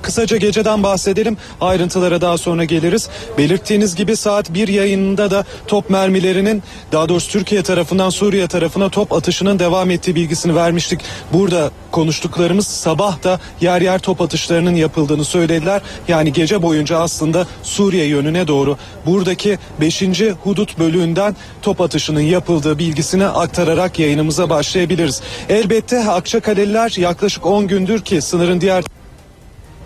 Kısaca 0.01 0.37
geceden 0.37 0.83
bahsedelim. 0.83 1.37
Ayrıntılara 1.61 2.21
daha 2.21 2.37
sonra 2.37 2.63
geliriz. 2.63 3.09
Belirttiğiniz 3.37 3.95
gibi 3.95 4.15
saat 4.15 4.53
1 4.53 4.67
yayınında 4.67 5.31
da 5.31 5.45
top 5.67 5.89
mermilerinin 5.89 6.63
daha 6.91 7.09
doğrusu 7.09 7.31
Türkiye 7.31 7.63
tarafından 7.63 8.09
Suriye 8.09 8.47
tarafına 8.47 8.89
top 8.89 9.13
atışının 9.13 9.59
devam 9.59 9.91
ettiği 9.91 10.15
bilgisini 10.15 10.55
vermiştik. 10.55 10.99
Burada 11.33 11.71
konuştuklarımız 11.91 12.67
sabah 12.67 13.23
da 13.23 13.39
yer 13.61 13.81
yer 13.81 13.99
top 13.99 14.21
atışlarının 14.21 14.75
yapıldığını 14.75 15.25
söylediler. 15.25 15.81
Yani 16.07 16.33
gece 16.33 16.61
boyunca 16.61 16.97
aslında 16.97 17.47
Suriye 17.63 18.05
yönüne 18.05 18.47
doğru 18.47 18.77
buradaki 19.05 19.57
5. 19.81 20.03
hudut 20.43 20.79
bölüğünden 20.79 21.35
top 21.61 21.81
atışının 21.81 22.21
yapıldığı 22.21 22.79
bilgisini 22.79 23.25
aktararak 23.25 23.99
yayınımıza 23.99 24.49
başlayabiliriz. 24.49 25.21
Elbette 25.49 26.09
Akçakaleliler 26.09 26.93
yaklaşık 26.97 27.45
10 27.45 27.67
gündür 27.67 28.01
ki 28.01 28.21
sınırın 28.21 28.61
diğer 28.61 28.83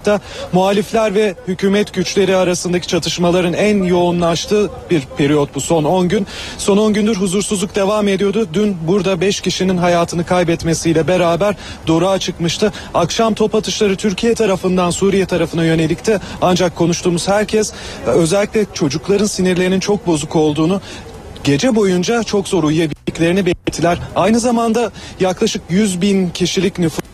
da 0.05 0.19
muhalifler 0.53 1.15
ve 1.15 1.35
hükümet 1.47 1.93
güçleri 1.93 2.35
arasındaki 2.35 2.87
çatışmaların 2.87 3.53
en 3.53 3.83
yoğunlaştığı 3.83 4.69
bir 4.89 5.07
periyot 5.17 5.55
bu 5.55 5.61
son 5.61 5.83
10 5.83 6.09
gün. 6.09 6.27
Son 6.57 6.77
10 6.77 6.93
gündür 6.93 7.15
huzursuzluk 7.15 7.75
devam 7.75 8.07
ediyordu. 8.07 8.47
Dün 8.53 8.77
burada 8.87 9.21
5 9.21 9.41
kişinin 9.41 9.77
hayatını 9.77 10.25
kaybetmesiyle 10.25 11.07
beraber 11.07 11.55
doruğa 11.87 12.19
çıkmıştı. 12.19 12.73
Akşam 12.93 13.33
top 13.33 13.55
atışları 13.55 13.95
Türkiye 13.95 14.35
tarafından 14.35 14.89
Suriye 14.89 15.25
tarafına 15.25 15.65
yönelikti. 15.65 16.19
Ancak 16.41 16.75
konuştuğumuz 16.75 17.27
herkes 17.27 17.73
özellikle 18.05 18.65
çocukların 18.73 19.25
sinirlerinin 19.25 19.79
çok 19.79 20.07
bozuk 20.07 20.35
olduğunu 20.35 20.81
gece 21.43 21.75
boyunca 21.75 22.23
çok 22.23 22.47
zor 22.47 22.63
uyuyabildiklerini 22.63 23.45
belirttiler. 23.45 23.97
Aynı 24.15 24.39
zamanda 24.39 24.91
yaklaşık 25.19 25.61
100 25.69 26.01
bin 26.01 26.29
kişilik 26.29 26.79
nüfus 26.79 27.10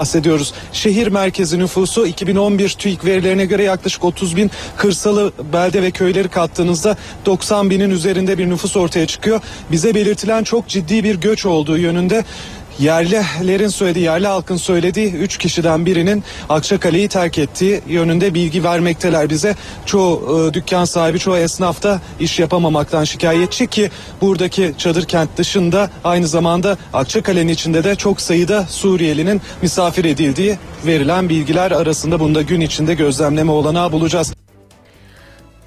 bahsediyoruz. 0.00 0.52
Şehir 0.72 1.06
merkezi 1.06 1.58
nüfusu 1.58 2.06
2011 2.06 2.68
TÜİK 2.68 3.04
verilerine 3.04 3.44
göre 3.44 3.62
yaklaşık 3.62 4.04
30 4.04 4.36
bin 4.36 4.50
kırsalı 4.76 5.32
belde 5.52 5.82
ve 5.82 5.90
köyleri 5.90 6.28
kattığınızda 6.28 6.96
90 7.26 7.70
binin 7.70 7.90
üzerinde 7.90 8.38
bir 8.38 8.50
nüfus 8.50 8.76
ortaya 8.76 9.06
çıkıyor. 9.06 9.40
Bize 9.72 9.94
belirtilen 9.94 10.44
çok 10.44 10.68
ciddi 10.68 11.04
bir 11.04 11.14
göç 11.14 11.46
olduğu 11.46 11.78
yönünde 11.78 12.24
yerlilerin 12.78 13.68
söylediği, 13.68 14.04
yerli 14.04 14.26
halkın 14.26 14.56
söylediği 14.56 15.12
3 15.12 15.38
kişiden 15.38 15.86
birinin 15.86 16.24
Akçakale'yi 16.48 17.08
terk 17.08 17.38
ettiği 17.38 17.80
yönünde 17.88 18.34
bilgi 18.34 18.64
vermekteler 18.64 19.30
bize. 19.30 19.54
Çoğu 19.86 20.48
e, 20.50 20.54
dükkan 20.54 20.84
sahibi, 20.84 21.18
çoğu 21.18 21.36
esnaf 21.36 21.82
da 21.82 22.00
iş 22.20 22.38
yapamamaktan 22.38 23.04
şikayetçi 23.04 23.66
ki 23.66 23.90
buradaki 24.20 24.74
çadır 24.78 25.04
kent 25.04 25.36
dışında 25.36 25.90
aynı 26.04 26.28
zamanda 26.28 26.76
Akçakale'nin 26.92 27.52
içinde 27.52 27.84
de 27.84 27.96
çok 27.96 28.20
sayıda 28.20 28.66
Suriyelinin 28.70 29.40
misafir 29.62 30.04
edildiği 30.04 30.58
verilen 30.86 31.28
bilgiler 31.28 31.70
arasında 31.70 32.20
bunda 32.20 32.42
gün 32.42 32.60
içinde 32.60 32.94
gözlemleme 32.94 33.52
olanağı 33.52 33.92
bulacağız. 33.92 34.32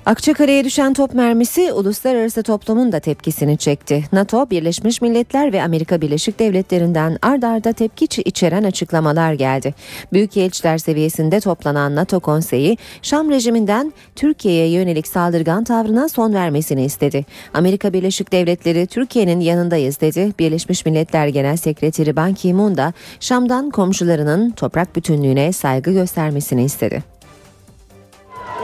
Akçakale'ye 0.06 0.64
düşen 0.64 0.94
top 0.94 1.14
mermisi 1.14 1.74
uluslararası 1.74 2.44
toplumun 2.44 2.92
da 2.92 3.00
tepkisini 3.00 3.58
çekti. 3.58 4.04
NATO, 4.12 4.50
Birleşmiş 4.50 5.02
Milletler 5.02 5.54
ve 5.54 5.64
Amerika 5.64 6.02
Birleşik 6.02 6.40
Devletleri'nden 6.40 7.18
ard 7.22 7.44
arda 7.44 7.74
tepki 7.74 8.22
içeren 8.22 8.64
açıklamalar 8.64 9.34
geldi. 9.34 9.76
Büyükelçiler 10.14 10.78
seviyesinde 10.78 11.40
toplanan 11.40 11.96
NATO 11.96 12.20
konseyi 12.20 12.78
Şam 13.02 13.30
rejiminden 13.30 13.94
Türkiye'ye 14.16 14.72
yönelik 14.72 15.08
saldırgan 15.08 15.64
tavrına 15.64 16.10
son 16.10 16.34
vermesini 16.34 16.86
istedi. 16.86 17.26
Amerika 17.54 17.94
Birleşik 17.94 18.32
Devletleri 18.32 18.88
Türkiye'nin 18.88 19.40
yanındayız 19.40 20.02
dedi. 20.02 20.34
Birleşmiş 20.40 20.86
Milletler 20.86 21.28
Genel 21.28 21.58
Sekreteri 21.58 22.16
Ban 22.16 22.34
Ki-moon 22.34 22.78
da 22.78 22.94
Şam'dan 23.20 23.70
komşularının 23.70 24.52
toprak 24.52 24.96
bütünlüğüne 24.96 25.54
saygı 25.54 25.92
göstermesini 25.92 26.64
istedi. 26.64 27.19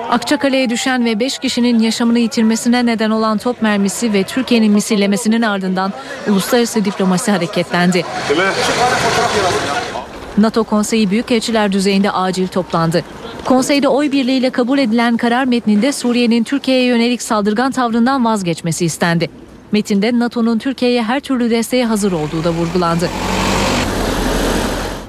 Akçakale'ye 0.09 0.69
düşen 0.69 1.05
ve 1.05 1.19
5 1.19 1.39
kişinin 1.39 1.79
yaşamını 1.79 2.19
yitirmesine 2.19 2.85
neden 2.85 3.09
olan 3.09 3.37
top 3.37 3.61
mermisi 3.61 4.13
ve 4.13 4.23
Türkiye'nin 4.23 4.71
misillemesinin 4.71 5.41
ardından 5.41 5.93
uluslararası 6.27 6.85
diplomasi 6.85 7.31
hareketlendi. 7.31 8.05
NATO 10.37 10.63
konseyi 10.63 11.11
büyükelçiler 11.11 11.71
düzeyinde 11.71 12.11
acil 12.11 12.47
toplandı. 12.47 13.03
Konseyde 13.45 13.87
oy 13.87 14.11
birliğiyle 14.11 14.49
kabul 14.49 14.79
edilen 14.79 15.17
karar 15.17 15.45
metninde 15.45 15.91
Suriye'nin 15.91 16.43
Türkiye'ye 16.43 16.85
yönelik 16.85 17.21
saldırgan 17.21 17.71
tavrından 17.71 18.25
vazgeçmesi 18.25 18.85
istendi. 18.85 19.29
Metinde 19.71 20.19
NATO'nun 20.19 20.57
Türkiye'ye 20.57 21.03
her 21.03 21.19
türlü 21.19 21.49
desteğe 21.49 21.85
hazır 21.85 22.11
olduğu 22.11 22.43
da 22.43 22.51
vurgulandı. 22.51 23.09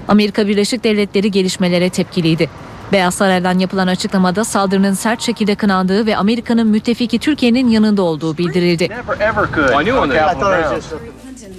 Amerika 0.08 0.48
Birleşik 0.48 0.84
Devletleri 0.84 1.30
gelişmelere 1.30 1.90
tepkiliydi. 1.90 2.50
Beyaz 2.92 3.14
Saray'dan 3.14 3.58
yapılan 3.58 3.86
açıklamada 3.86 4.44
saldırının 4.44 4.94
sert 4.94 5.22
şekilde 5.22 5.54
kınandığı 5.54 6.06
ve 6.06 6.16
Amerika'nın 6.16 6.66
müttefiki 6.66 7.18
Türkiye'nin 7.18 7.68
yanında 7.68 8.02
olduğu 8.02 8.38
bildirildi. 8.38 8.88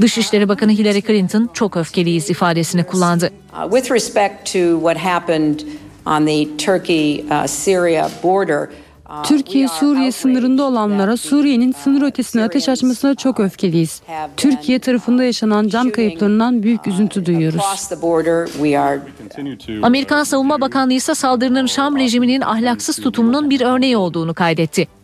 Dışişleri 0.01 0.49
Bakanı 0.49 0.71
Hillary 0.71 1.01
Clinton 1.01 1.49
çok 1.53 1.78
öfkeliyiz 1.78 2.30
ifadesini 2.30 2.84
kullandı. 2.84 3.30
Uh, 3.53 3.71
with 3.71 3.91
respect 3.91 4.53
to 4.53 4.59
what 4.80 4.97
happened 4.97 5.59
on 6.05 6.25
the 6.25 6.57
Turkey-Syria 6.57 8.09
border, 8.23 8.69
Türkiye-Suriye 9.24 10.12
sınırında 10.12 10.64
olanlara 10.64 11.18
Suriye'nin 11.18 11.72
sınır 11.72 12.01
ötesine 12.01 12.43
ateş 12.43 12.70
açmasına 12.70 13.16
çok 13.16 13.39
öfkeliyiz. 13.39 14.01
Türkiye 14.38 14.80
tarafında 14.80 15.24
yaşanan 15.24 15.68
can 15.68 15.89
kayıplarından 15.89 16.64
büyük 16.64 16.88
üzüntü 16.88 17.26
duyuyoruz. 17.26 17.62
Amerikan 19.84 20.24
Savunma 20.24 20.62
Bakanlığı 20.62 20.93
ise 20.93 21.16
saldırının 21.16 21.66
Şam 21.66 21.97
rejiminin 21.97 22.41
ahlaksız 22.41 22.95
tutumunun 22.97 23.49
bir 23.49 23.62
örneği 23.62 23.97
olduğunu 23.97 24.34
kaydetti. 24.34 24.96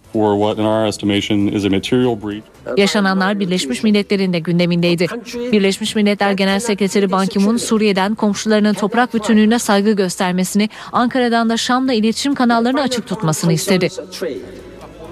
Yaşananlar 2.77 3.39
Birleşmiş 3.39 3.83
Milletler'in 3.83 4.33
de 4.33 4.39
gündemindeydi. 4.39 5.07
Birleşmiş 5.51 5.95
Milletler 5.95 6.31
Genel 6.31 6.59
Sekreteri 6.59 7.11
Ban 7.11 7.27
Ki-moon 7.27 7.57
Suriye'den 7.57 8.15
komşularının 8.15 8.73
toprak 8.73 9.13
bütünlüğüne 9.13 9.59
saygı 9.59 9.91
göstermesini, 9.91 10.69
Ankara'dan 10.91 11.49
da 11.49 11.57
Şam'la 11.57 11.93
iletişim 11.93 12.35
kanallarını 12.35 12.81
açık 12.81 13.07
tutmasını 13.07 13.53
istedi. 13.53 13.89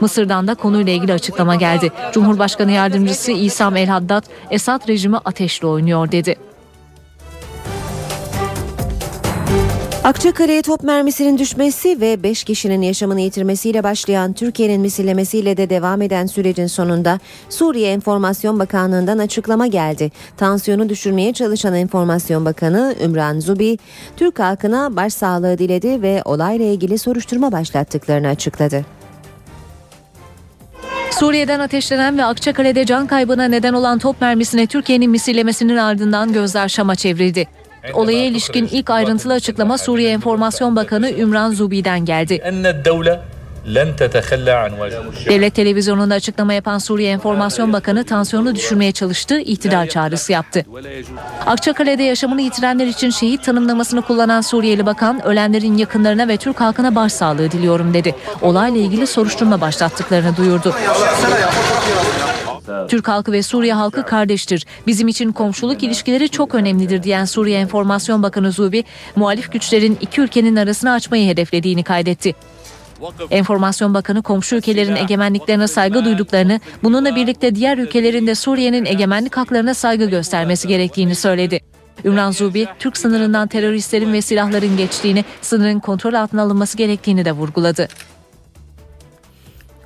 Mısır'dan 0.02 0.48
da 0.48 0.56
konuyla 0.56 0.94
ilgili 0.94 1.14
açıklama 1.14 1.56
geldi. 1.56 1.92
Cumhurbaşkanı 2.14 2.72
Yardımcısı 2.72 3.32
İsam 3.32 3.78
El 3.78 3.88
Haddad, 3.88 4.24
Esad 4.52 4.88
rejimi 4.88 5.18
ateşle 5.18 5.68
oynuyor 5.68 6.12
dedi. 6.12 6.36
Akçakale'ye 10.04 10.62
top 10.62 10.84
mermisinin 10.84 11.38
düşmesi 11.38 12.02
ve 12.02 12.24
5 12.24 12.44
kişinin 12.44 12.82
yaşamını 12.82 13.22
yitirmesiyle 13.22 13.84
başlayan 13.84 14.34
Türkiye'nin 14.34 14.82
misillemesiyle 14.82 15.58
de 15.58 15.70
devam 15.70 16.02
eden 16.02 16.26
sürecin 16.26 16.68
sonunda 16.68 17.20
Suriye 17.50 17.92
Enformasyon 17.92 18.60
Bakanlığı'ndan 18.60 19.18
açıklama 19.18 19.68
geldi. 19.68 20.12
Tansiyonu 20.38 20.90
düşürmeye 20.90 21.34
çalışan 21.34 21.76
Enformasyon 21.76 22.46
Bakanı 22.46 22.96
Ümran 23.04 23.40
Zubi, 23.40 23.78
Türk 24.18 24.40
halkına 24.40 24.96
başsağlığı 24.96 25.58
diledi 25.58 26.02
ve 26.02 26.22
olayla 26.26 26.66
ilgili 26.66 26.98
soruşturma 26.98 27.52
başlattıklarını 27.52 28.28
açıkladı. 28.28 28.86
Suriye'den 31.12 31.60
ateşlenen 31.60 32.18
ve 32.18 32.26
Akçakale'de 32.26 32.86
can 32.86 33.08
kaybına 33.08 33.46
neden 33.46 33.74
olan 33.74 34.00
top 34.00 34.22
mermisine 34.22 34.68
Türkiye'nin 34.68 35.12
misillemesinin 35.12 35.78
ardından 35.78 36.34
gözler 36.34 36.70
Şam'a 36.70 36.96
çevrildi. 36.96 37.61
Olaya 37.94 38.26
ilişkin 38.26 38.70
ilk 38.72 38.90
ayrıntılı 38.90 39.34
açıklama 39.34 39.78
Suriye 39.78 40.12
Enformasyon 40.12 40.76
Bakanı 40.76 41.12
Ümran 41.12 41.52
Zubi'den 41.52 42.06
geldi. 42.06 42.42
Devlet 45.30 45.56
televizyonunda 45.56 46.16
açıklama 46.16 46.54
yapan 46.54 46.78
Suriye 46.78 47.12
Enformasyon 47.12 47.74
Bakanı 47.74 48.04
tansiyonu 48.04 48.56
düşürmeye 48.56 48.92
çalıştığı 48.92 49.40
itidal 49.40 49.88
çağrısı 49.88 50.32
yaptı. 50.32 50.66
Akçakale'de 51.46 52.04
yaşamını 52.04 52.42
yitirenler 52.42 52.88
için 52.88 53.10
şehit 53.10 53.44
tanımlamasını 53.44 54.02
kullanan 54.02 54.42
Suriyeli 54.42 54.86
bakan 54.86 55.26
ölenlerin 55.26 55.78
yakınlarına 55.78 56.28
ve 56.28 56.38
Türk 56.38 56.62
halkına 56.62 56.96
başsağlığı 56.96 57.52
diliyorum 57.52 57.94
dedi. 57.94 58.16
Olayla 58.42 58.82
ilgili 58.82 59.08
soruşturma 59.08 59.62
başlattıklarını 59.62 60.38
duyurdu. 60.38 60.76
Türk 62.88 63.08
halkı 63.08 63.32
ve 63.32 63.44
Suriye 63.44 63.74
halkı 63.74 64.06
kardeştir. 64.06 64.66
Bizim 64.88 65.08
için 65.08 65.32
komşuluk 65.32 65.84
ilişkileri 65.84 66.30
çok 66.30 66.56
önemlidir 66.56 67.04
diyen 67.04 67.26
Suriye 67.26 67.60
Enformasyon 67.60 68.24
Bakanı 68.24 68.52
Zubi, 68.52 68.84
muhalif 69.16 69.52
güçlerin 69.52 69.98
iki 70.02 70.22
ülkenin 70.22 70.56
arasını 70.56 70.92
açmayı 70.92 71.30
hedeflediğini 71.30 71.84
kaydetti. 71.84 72.36
Enformasyon 73.30 73.94
Bakanı 73.94 74.22
komşu 74.22 74.56
ülkelerin 74.56 74.96
egemenliklerine 74.96 75.68
saygı 75.68 76.06
duyduklarını, 76.06 76.60
bununla 76.84 77.16
birlikte 77.16 77.56
diğer 77.56 77.78
ülkelerin 77.78 78.28
de 78.28 78.36
Suriye'nin 78.36 78.86
egemenlik 78.86 79.38
haklarına 79.38 79.74
saygı 79.74 80.06
göstermesi 80.06 80.68
gerektiğini 80.68 81.16
söyledi. 81.16 81.60
Ümran 82.06 82.32
Zubi, 82.32 82.68
Türk 82.80 82.98
sınırından 82.98 83.48
teröristlerin 83.48 84.14
ve 84.14 84.22
silahların 84.22 84.78
geçtiğini, 84.78 85.26
sınırın 85.42 85.80
kontrol 85.80 86.14
altına 86.14 86.42
alınması 86.42 86.78
gerektiğini 86.78 87.26
de 87.26 87.32
vurguladı. 87.32 87.88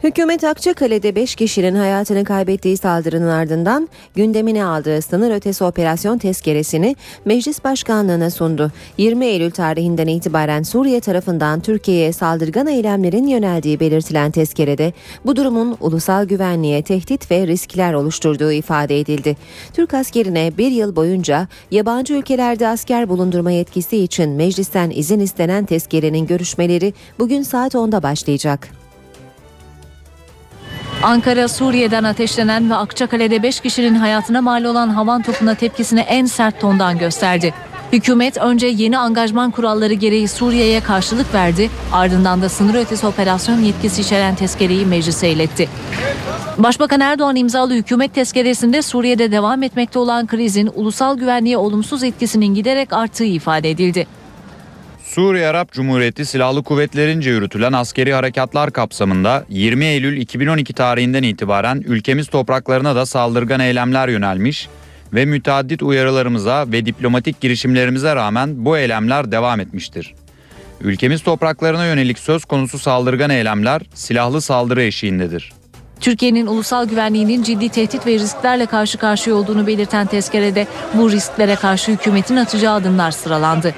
Hükümet 0.03 0.43
Akçakale'de 0.43 1.15
5 1.15 1.35
kişinin 1.35 1.75
hayatını 1.75 2.23
kaybettiği 2.23 2.77
saldırının 2.77 3.27
ardından 3.27 3.89
gündemine 4.15 4.65
aldığı 4.65 5.01
sınır 5.01 5.31
ötesi 5.35 5.63
operasyon 5.63 6.17
tezkeresini 6.17 6.95
Meclis 7.25 7.63
Başkanlığı'na 7.63 8.29
sundu. 8.29 8.71
20 8.97 9.25
Eylül 9.25 9.51
tarihinden 9.51 10.07
itibaren 10.07 10.63
Suriye 10.63 10.99
tarafından 10.99 11.59
Türkiye'ye 11.59 12.13
saldırgan 12.13 12.67
eylemlerin 12.67 13.27
yöneldiği 13.27 13.79
belirtilen 13.79 14.31
tezkerede 14.31 14.93
bu 15.25 15.35
durumun 15.35 15.77
ulusal 15.79 16.25
güvenliğe 16.25 16.81
tehdit 16.81 17.31
ve 17.31 17.47
riskler 17.47 17.93
oluşturduğu 17.93 18.51
ifade 18.51 18.99
edildi. 18.99 19.37
Türk 19.73 19.93
askerine 19.93 20.51
bir 20.57 20.71
yıl 20.71 20.95
boyunca 20.95 21.47
yabancı 21.71 22.13
ülkelerde 22.13 22.67
asker 22.67 23.09
bulundurma 23.09 23.51
yetkisi 23.51 23.97
için 23.97 24.29
meclisten 24.29 24.89
izin 24.89 25.19
istenen 25.19 25.65
tezkerenin 25.65 26.27
görüşmeleri 26.27 26.93
bugün 27.19 27.41
saat 27.41 27.73
10'da 27.73 28.03
başlayacak. 28.03 28.84
Ankara, 31.03 31.47
Suriye'den 31.47 32.03
ateşlenen 32.03 32.69
ve 32.69 32.75
Akçakale'de 32.75 33.43
5 33.43 33.59
kişinin 33.59 33.95
hayatına 33.95 34.41
mal 34.41 34.63
olan 34.63 34.89
havan 34.89 35.21
topuna 35.21 35.55
tepkisini 35.55 35.99
en 35.99 36.25
sert 36.25 36.61
tondan 36.61 36.97
gösterdi. 36.97 37.53
Hükümet 37.93 38.37
önce 38.37 38.67
yeni 38.67 38.97
angajman 38.97 39.51
kuralları 39.51 39.93
gereği 39.93 40.27
Suriye'ye 40.27 40.81
karşılık 40.81 41.33
verdi, 41.33 41.69
ardından 41.93 42.41
da 42.41 42.49
sınır 42.49 42.75
ötesi 42.75 43.07
operasyon 43.07 43.59
yetkisi 43.59 44.01
içeren 44.01 44.35
tezkereyi 44.35 44.85
meclise 44.85 45.29
iletti. 45.29 45.69
Başbakan 46.57 46.99
Erdoğan 46.99 47.35
imzalı 47.35 47.73
hükümet 47.73 48.13
tezkeresinde 48.13 48.81
Suriye'de 48.81 49.31
devam 49.31 49.63
etmekte 49.63 49.99
olan 49.99 50.27
krizin 50.27 50.69
ulusal 50.75 51.17
güvenliğe 51.17 51.57
olumsuz 51.57 52.03
etkisinin 52.03 52.55
giderek 52.55 52.93
arttığı 52.93 53.23
ifade 53.23 53.69
edildi. 53.69 54.07
Suriye 55.15 55.47
Arap 55.47 55.71
Cumhuriyeti 55.71 56.25
Silahlı 56.25 56.63
Kuvvetlerince 56.63 57.29
yürütülen 57.29 57.73
askeri 57.73 58.13
harekatlar 58.13 58.71
kapsamında 58.71 59.45
20 59.49 59.85
Eylül 59.85 60.17
2012 60.17 60.73
tarihinden 60.73 61.23
itibaren 61.23 61.83
ülkemiz 61.85 62.27
topraklarına 62.27 62.95
da 62.95 63.05
saldırgan 63.05 63.59
eylemler 63.59 64.07
yönelmiş 64.07 64.69
ve 65.13 65.25
müteaddit 65.25 65.83
uyarılarımıza 65.83 66.65
ve 66.71 66.85
diplomatik 66.85 67.41
girişimlerimize 67.41 68.15
rağmen 68.15 68.65
bu 68.65 68.77
eylemler 68.77 69.31
devam 69.31 69.59
etmiştir. 69.59 70.13
Ülkemiz 70.81 71.23
topraklarına 71.23 71.85
yönelik 71.85 72.19
söz 72.19 72.45
konusu 72.45 72.79
saldırgan 72.79 73.29
eylemler 73.29 73.81
silahlı 73.93 74.41
saldırı 74.41 74.83
eşiğindedir. 74.83 75.53
Türkiye'nin 75.99 76.47
ulusal 76.47 76.85
güvenliğinin 76.85 77.43
ciddi 77.43 77.69
tehdit 77.69 78.07
ve 78.07 78.13
risklerle 78.13 78.65
karşı 78.65 78.97
karşıya 78.97 79.35
olduğunu 79.35 79.67
belirten 79.67 80.07
tezkerede 80.07 80.67
bu 80.93 81.11
risklere 81.11 81.55
karşı 81.55 81.91
hükümetin 81.91 82.35
atacağı 82.35 82.75
adımlar 82.75 83.11
sıralandı. 83.11 83.75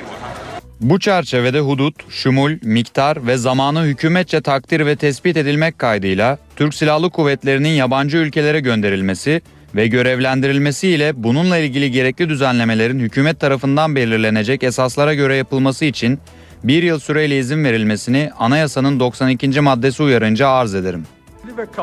Bu 0.82 1.00
çerçevede 1.00 1.60
hudut, 1.60 1.96
şumul, 2.10 2.52
miktar 2.64 3.28
ve 3.28 3.38
zamanı 3.38 3.84
hükümetçe 3.84 4.42
takdir 4.42 4.86
ve 4.86 4.96
tespit 4.96 5.38
edilmek 5.38 5.80
kaydıyla 5.80 6.38
Türk 6.56 6.74
Silahlı 6.74 7.10
Kuvvetleri'nin 7.10 7.70
yabancı 7.70 8.18
ülkelere 8.18 8.60
gönderilmesi 8.60 9.42
ve 9.76 9.88
görevlendirilmesi 9.88 10.88
ile 10.88 11.24
bununla 11.24 11.58
ilgili 11.58 11.92
gerekli 11.92 12.30
düzenlemelerin 12.30 13.00
hükümet 13.00 13.40
tarafından 13.40 13.96
belirlenecek 13.96 14.64
esaslara 14.64 15.14
göre 15.14 15.36
yapılması 15.36 15.86
için 15.86 16.20
bir 16.64 16.84
yıl 16.84 17.00
süreyle 17.00 17.40
izin 17.40 17.64
verilmesini 17.64 18.32
anayasanın 18.40 19.00
92. 19.00 19.62
maddesi 19.62 20.04
uyarınca 20.04 20.50
arz 20.50 20.76
ederim. 20.76 21.04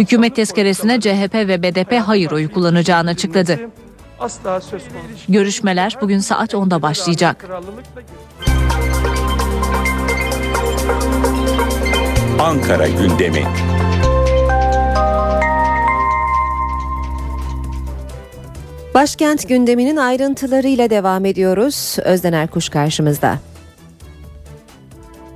Hükümet 0.00 0.36
tezkeresine 0.36 1.00
CHP 1.00 1.34
ve 1.34 1.62
BDP 1.62 1.92
hayır 2.06 2.30
oyu 2.30 2.52
kullanacağını 2.52 3.10
açıkladı. 3.10 3.60
Asla 4.20 4.60
söz 4.60 4.82
konusu. 4.82 5.32
Görüşmeler 5.32 5.96
bugün 6.00 6.18
saat 6.18 6.54
10'da 6.54 6.82
başlayacak. 6.82 7.44
Ankara 12.44 12.88
gündemi. 12.88 13.42
Başkent 18.94 19.48
gündeminin 19.48 19.96
ayrıntılarıyla 19.96 20.90
devam 20.90 21.24
ediyoruz. 21.24 21.96
Özden 22.04 22.32
Erkuş 22.32 22.68
karşımızda. 22.68 23.38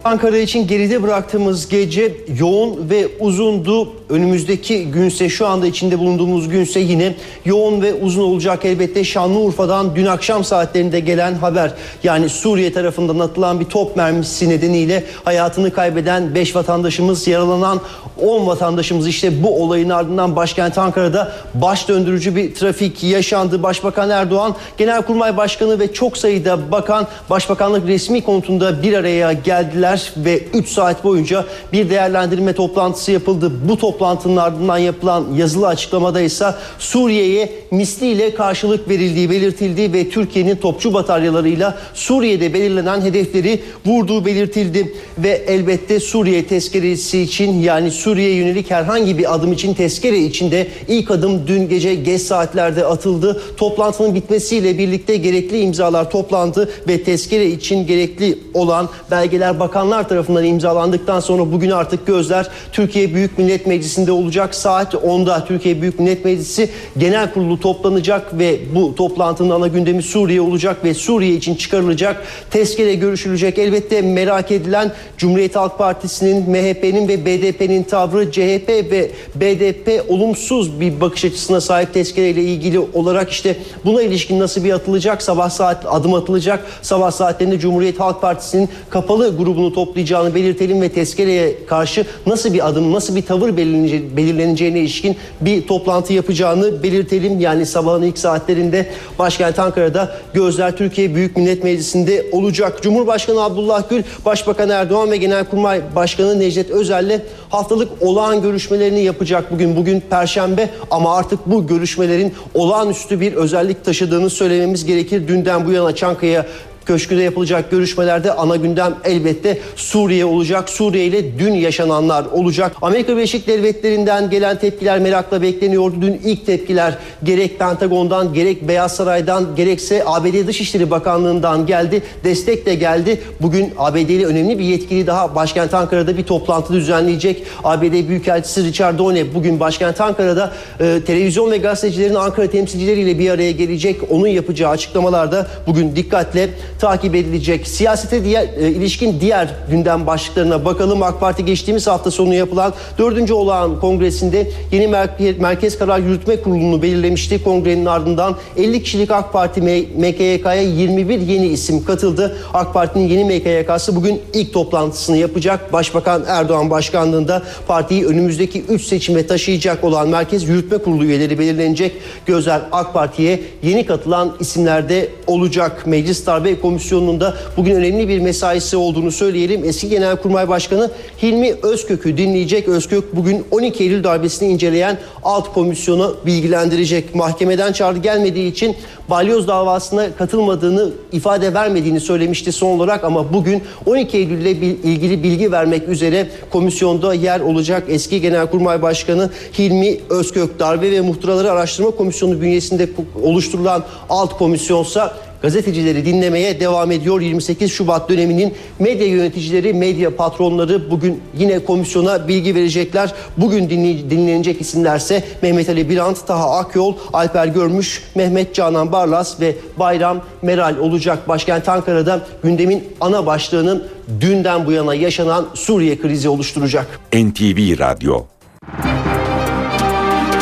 Ankara 0.05 0.39
için 0.39 0.67
geride 0.67 1.03
bıraktığımız 1.03 1.69
gece 1.69 2.17
yoğun 2.39 2.91
ve 2.91 3.09
uzundu. 3.21 3.93
Önümüzdeki 4.09 4.85
günse 4.85 5.29
şu 5.29 5.47
anda 5.47 5.67
içinde 5.67 5.99
bulunduğumuz 5.99 6.49
günse 6.49 6.81
yine 6.81 7.15
yoğun 7.45 7.83
ve 7.83 7.95
uzun 7.95 8.23
olacak 8.23 8.65
elbette 8.65 9.05
Şanlıurfa'dan 9.05 9.97
dün 9.97 10.07
akşam 10.07 10.45
saatlerinde 10.45 11.01
gelen 11.01 11.35
haber. 11.35 11.73
Yani 12.03 12.29
Suriye 12.29 12.73
tarafından 12.73 13.19
atılan 13.19 13.61
bir 13.61 13.65
top 13.65 13.97
mermisi 13.97 14.49
nedeniyle 14.49 15.05
hayatını 15.25 15.71
kaybeden 15.71 16.35
5 16.35 16.57
vatandaşımız 16.57 17.29
yaralanan 17.29 17.81
10 18.23 18.47
vatandaşımız 18.47 19.09
işte 19.09 19.43
bu 19.43 19.63
olayın 19.63 19.91
ardından 19.91 20.37
başkent 20.37 20.79
Ankara'da 20.79 21.33
baş 21.55 21.89
döndürücü 21.89 22.37
bir 22.37 22.55
trafik 22.55 23.03
yaşandı. 23.03 23.63
Başbakan 23.63 24.11
Erdoğan, 24.11 24.55
Genelkurmay 24.79 25.37
Başkanı 25.37 25.79
ve 25.79 25.93
çok 25.93 26.19
sayıda 26.19 26.73
bakan 26.73 27.07
Başbakanlık 27.31 27.89
resmi 27.89 28.25
konutunda 28.25 28.83
bir 28.83 28.95
araya 28.95 29.33
geldiler 29.33 29.98
ve 30.17 30.43
3 30.55 30.69
saat 30.69 31.05
boyunca 31.05 31.45
bir 31.73 31.91
değerlendirme 31.91 32.53
toplantısı 32.53 33.13
yapıldı. 33.13 33.53
Bu 33.69 33.79
toplantının 33.79 34.37
ardından 34.37 34.79
yapılan 34.79 35.27
yazılı 35.37 35.67
açıklamada 35.67 36.21
ise 36.21 36.55
Suriye'ye 36.79 37.53
misliyle 37.71 38.35
karşılık 38.35 38.89
verildiği 38.89 39.31
belirtildi 39.31 39.93
ve 39.93 40.11
Türkiye'nin 40.11 40.57
topçu 40.57 40.95
bataryalarıyla 40.95 41.79
Suriye'de 41.95 42.55
belirlenen 42.55 43.01
hedefleri 43.01 43.61
vurduğu 43.87 44.27
belirtildi 44.27 44.93
ve 45.19 45.45
elbette 45.47 46.01
Suriye 46.01 46.47
tezkeresi 46.47 47.21
için 47.21 47.63
yani 47.63 47.91
Suriye'ye 47.91 48.37
yönelik 48.37 48.71
herhangi 48.71 49.19
bir 49.19 49.35
adım 49.35 49.53
için 49.53 49.75
tezkere 49.75 50.19
içinde 50.19 50.67
ilk 50.89 51.11
adım 51.11 51.47
dün 51.47 51.69
gece 51.69 51.95
geç 51.95 52.23
saatlerde 52.23 52.85
atıldı. 52.85 53.43
Toplantının 53.57 54.15
bitmesiyle 54.15 54.79
birlikte 54.79 55.17
gerekli 55.17 55.61
imzalar 55.61 56.11
toplandı 56.11 56.71
ve 56.89 57.03
tezkere 57.03 57.47
için 57.47 57.87
gerekli 57.87 58.39
olan 58.55 58.89
belgeler 59.11 59.61
bakanlar 59.79 60.09
tarafından 60.09 60.45
imzalandıktan 60.45 61.21
sonra 61.21 61.53
bugün 61.53 61.71
artık 61.71 62.07
gözler 62.07 62.47
Türkiye 62.73 63.15
Büyük 63.15 63.39
Millet 63.39 63.67
Meclisi'nde 63.67 64.13
olacak. 64.13 64.55
Saat 64.55 64.95
10'da 64.95 65.45
Türkiye 65.45 65.83
Büyük 65.83 66.01
Millet 66.01 66.25
Meclisi 66.25 66.71
Genel 66.99 67.33
Kurulu 67.33 67.61
toplanacak 67.61 68.39
ve 68.39 68.59
bu 68.75 68.95
toplantının 68.95 69.51
ana 69.51 69.67
gündemi 69.67 70.03
Suriye 70.03 70.41
olacak 70.41 70.85
ve 70.85 70.95
Suriye 70.95 71.35
için 71.35 71.55
çıkarılacak 71.55 72.25
tezkere 72.51 72.95
görüşülecek. 72.95 73.59
Elbette 73.59 74.03
merak 74.03 74.51
edilen 74.51 74.93
Cumhuriyet 75.19 75.57
Halk 75.57 75.79
Partisi'nin, 75.79 76.51
MHP'nin 76.51 77.09
ve 77.09 77.27
BDP'nin 77.27 77.83
tavrı 77.83 78.31
CHP 78.31 78.69
ve 78.69 79.11
BDP 79.35 80.11
olumsuz 80.11 80.81
bir 80.81 81.01
bakış 81.01 81.25
açısına 81.25 81.61
sahip 81.61 81.95
tezkereyle 81.95 82.43
ilgili 82.43 82.79
olarak 82.79 83.31
işte 83.31 83.57
buna 83.85 84.03
ilişkin 84.03 84.41
nasıl 84.41 84.65
bir 84.65 84.73
atılacak 84.73 85.23
sabah 85.23 85.51
saat 85.51 85.87
adım 85.89 86.15
atılacak 86.15 86.67
sabah 86.83 87.11
saatlerinde 87.11 87.59
Cumhuriyet 87.59 88.01
Halk 88.01 88.21
Partisi'nin 88.21 88.69
kapalı 88.91 89.39
grubunu 89.69 89.75
toplayacağını 89.75 90.35
belirtelim 90.35 90.83
ve 90.83 90.89
tezkereye 90.89 91.67
karşı 91.67 92.05
nasıl 92.27 92.53
bir 92.53 92.69
adım 92.69 92.93
nasıl 92.93 93.17
bir 93.17 93.23
tavır 93.23 93.49
belirlenece- 93.49 94.17
belirleneceğine 94.17 94.81
ilişkin 94.81 95.17
bir 95.41 95.67
toplantı 95.67 96.13
yapacağını 96.13 96.83
belirtelim. 96.83 97.41
Yani 97.41 97.67
sabahın 97.67 98.03
ilk 98.03 98.19
saatlerinde 98.19 98.87
başkent 99.19 99.59
Ankara'da 99.59 100.17
gözler 100.35 100.77
Türkiye 100.77 101.15
Büyük 101.15 101.37
Millet 101.37 101.65
Meclisi'nde 101.65 102.27
olacak. 102.33 102.83
Cumhurbaşkanı 102.83 103.43
Abdullah 103.43 103.91
Gül, 103.91 104.03
Başbakan 104.25 104.71
Erdoğan 104.71 105.11
ve 105.11 105.17
Genelkurmay 105.17 105.81
Başkanı 105.97 106.41
Necdet 106.41 106.71
Özel'le 106.71 107.21
haftalık 107.51 107.89
olağan 108.01 108.43
görüşmelerini 108.43 109.01
yapacak 109.01 109.53
bugün. 109.53 109.77
Bugün 109.77 110.03
Perşembe 110.11 110.71
ama 110.91 111.17
artık 111.17 111.39
bu 111.47 111.67
görüşmelerin 111.67 112.33
olağanüstü 112.55 113.21
bir 113.21 113.33
özellik 113.33 113.85
taşıdığını 113.85 114.31
söylememiz 114.31 114.85
gerekir. 114.85 115.29
Dünden 115.29 115.67
bu 115.67 115.73
yana 115.73 115.95
Çankaya 115.95 116.47
Köşkü'de 116.89 117.23
yapılacak 117.23 117.71
görüşmelerde 117.71 118.33
ana 118.33 118.57
gündem 118.57 118.95
elbette 119.05 119.59
Suriye 119.77 120.25
olacak. 120.25 120.71
Suriye 120.71 121.05
ile 121.05 121.39
dün 121.39 121.53
yaşananlar 121.53 122.25
olacak. 122.25 122.77
Amerika 122.83 123.17
Birleşik 123.17 123.47
Devletleri'nden 123.47 124.31
gelen 124.31 124.59
tepkiler 124.59 124.99
merakla 124.99 125.43
bekleniyordu. 125.43 126.03
Dün 126.03 126.21
ilk 126.25 126.47
tepkiler 126.47 126.95
gerek 127.25 127.59
Pentagon'dan 127.59 128.35
gerek 128.35 128.69
Beyaz 128.69 128.97
Saray'dan 128.97 129.57
gerekse 129.57 130.03
ABD 130.07 130.47
Dışişleri 130.47 130.91
Bakanlığı'ndan 130.91 131.67
geldi. 131.67 132.03
Destek 132.25 132.67
de 132.67 132.75
geldi. 132.75 133.21
Bugün 133.41 133.73
ABD'li 133.79 134.27
önemli 134.27 134.59
bir 134.59 134.65
yetkili 134.65 135.07
daha 135.07 135.35
başkent 135.35 135.75
Ankara'da 135.75 136.17
bir 136.17 136.25
toplantı 136.25 136.73
düzenleyecek. 136.73 137.43
ABD 137.65 138.09
Büyükelçisi 138.09 138.65
Richard 138.65 138.99
Done 138.99 139.35
bugün 139.35 139.61
başkent 139.61 140.01
Ankara'da 140.01 140.53
e, 140.81 141.01
televizyon 141.07 141.51
ve 141.51 141.57
gazetecilerin 141.57 142.15
Ankara 142.15 142.47
temsilcileriyle 142.47 143.19
bir 143.19 143.31
araya 143.31 143.53
gelecek. 143.53 144.01
Onun 144.11 144.27
yapacağı 144.27 144.71
açıklamalarda 144.71 145.47
bugün 145.67 145.97
dikkatle 145.97 146.49
takip 146.79 147.15
edilecek. 147.15 147.69
Siyasete 147.69 148.25
diğer, 148.25 148.49
e, 148.59 148.69
ilişkin 148.69 149.21
diğer 149.21 149.55
gündem 149.71 150.07
başlıklarına 150.07 150.65
bakalım. 150.65 151.03
AK 151.03 151.21
Parti 151.21 151.45
geçtiğimiz 151.45 151.87
hafta 151.87 152.11
sonu 152.11 152.35
yapılan 152.35 152.75
4. 152.99 153.35
olağan 153.35 153.81
kongresinde 153.81 154.51
yeni 154.73 154.85
Merke- 154.85 155.41
Merkez 155.41 155.79
Karar 155.79 155.99
Yürütme 155.99 156.41
Kurulu'nu 156.41 156.83
belirlemişti. 156.83 157.45
Kongrenin 157.45 157.87
ardından 157.87 158.37
50 158.57 158.83
kişilik 158.83 159.11
AK 159.11 159.33
Parti 159.33 159.63
MKYK'ya 159.97 160.63
21 160.63 161.21
yeni 161.21 161.47
isim 161.47 161.85
katıldı. 161.85 162.37
AK 162.55 162.75
Parti'nin 162.75 163.09
yeni 163.09 163.25
MKYK'sı 163.25 163.97
bugün 163.97 164.21
ilk 164.35 164.53
toplantısını 164.53 165.17
yapacak. 165.17 165.73
Başbakan 165.73 166.25
Erdoğan 166.29 166.71
başkanlığında 166.71 167.43
partiyi 167.67 168.07
önümüzdeki 168.07 168.63
3 168.63 168.83
seçime 168.83 169.27
taşıyacak 169.27 169.85
olan 169.85 170.09
Merkez 170.09 170.49
Yürütme 170.49 170.79
Kurulu 170.79 171.05
üyeleri 171.05 171.39
belirlenecek. 171.39 171.93
Gözler 172.27 172.61
AK 172.73 172.95
Parti'ye 172.95 173.41
yeni 173.63 173.87
katılan 173.87 174.37
isimlerde 174.41 175.09
olacak. 175.27 175.87
Meclis 175.87 176.27
Darbe 176.27 176.61
Komisyonu'nun 176.69 177.21
da 177.21 177.35
bugün 177.57 177.75
önemli 177.75 178.09
bir 178.09 178.19
mesaisi 178.19 178.77
olduğunu 178.77 179.13
söyleyelim. 179.13 179.65
Eski 179.65 179.89
Genelkurmay 179.89 180.49
Başkanı 180.49 180.91
Hilmi 181.23 181.55
Özkök'ü 181.63 182.17
dinleyecek. 182.17 182.69
Özkök 182.69 183.17
bugün 183.17 183.45
12 183.51 183.85
Eylül 183.85 184.05
darbesini 184.05 184.49
inceleyen 184.49 184.99
alt 185.23 185.53
komisyonu 185.53 186.17
bilgilendirecek. 186.27 187.15
Mahkemeden 187.15 187.73
çağrı 187.73 187.99
gelmediği 187.99 188.53
için 188.53 188.77
balyoz 189.11 189.49
davasına 189.49 190.07
katılmadığını 190.19 190.91
ifade 191.13 191.55
vermediğini 191.55 192.01
söylemişti 192.01 192.53
son 192.53 192.79
olarak 192.79 193.05
ama 193.05 193.33
bugün 193.33 193.63
12 193.87 194.17
Eylül 194.17 194.41
ile 194.41 194.51
ilgili 194.51 195.23
bilgi 195.23 195.53
vermek 195.53 195.89
üzere 195.89 196.29
komisyonda 196.51 197.15
yer 197.15 197.41
olacak 197.41 197.83
eski 197.89 198.21
Genelkurmay 198.21 198.83
Başkanı 198.83 199.31
Hilmi 199.59 200.01
Özkök 200.11 200.59
Darbe 200.59 200.91
ve 200.91 201.01
Muhtıraları 201.01 201.51
Araştırma 201.51 201.91
Komisyonu 201.91 202.41
bünyesinde 202.41 202.89
oluşturulan 203.23 203.85
alt 204.11 204.39
komisyonsa 204.39 205.28
gazetecileri 205.43 206.05
dinlemeye 206.05 206.61
devam 206.61 206.91
ediyor. 206.91 207.21
28 207.21 207.73
Şubat 207.73 208.09
döneminin 208.09 208.55
medya 208.79 209.07
yöneticileri, 209.07 209.75
medya 209.75 210.17
patronları 210.17 210.91
bugün 210.91 211.23
yine 211.39 211.59
komisyona 211.59 212.29
bilgi 212.29 212.55
verecekler. 212.55 213.13
Bugün 213.37 213.71
dinlenecek 214.11 214.61
isimlerse 214.61 215.25
Mehmet 215.43 215.69
Ali 215.69 215.91
Birant, 215.91 216.27
Taha 216.27 216.59
Akyol, 216.59 216.95
Alper 217.13 217.47
Görmüş, 217.47 218.03
Mehmet 218.15 218.55
Canan 218.55 218.93
Barlas 218.93 219.41
ve 219.41 219.55
Bayram 219.79 220.25
Meral 220.43 220.77
olacak. 220.79 221.29
Başkent 221.29 221.69
Ankara'da 221.69 222.21
gündemin 222.43 222.85
ana 223.01 223.27
başlığının 223.27 223.89
dünden 224.21 224.67
bu 224.67 224.73
yana 224.73 224.95
yaşanan 224.95 225.47
Suriye 225.55 225.99
krizi 225.99 226.29
oluşturacak. 226.29 227.01
NTV 227.13 227.79
Radyo 227.79 228.38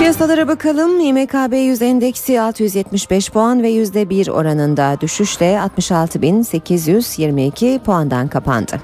Piyasalara 0.07 0.49
bakalım. 0.49 1.01
İMKB 1.01 1.53
100 1.53 1.83
endeksi 1.83 2.41
675 2.41 3.31
puan 3.31 3.63
ve 3.63 3.71
%1 3.71 4.31
oranında 4.31 4.97
düşüşle 5.01 5.61
66.822 5.79 7.79
puandan 7.79 8.29
kapandı. 8.29 8.81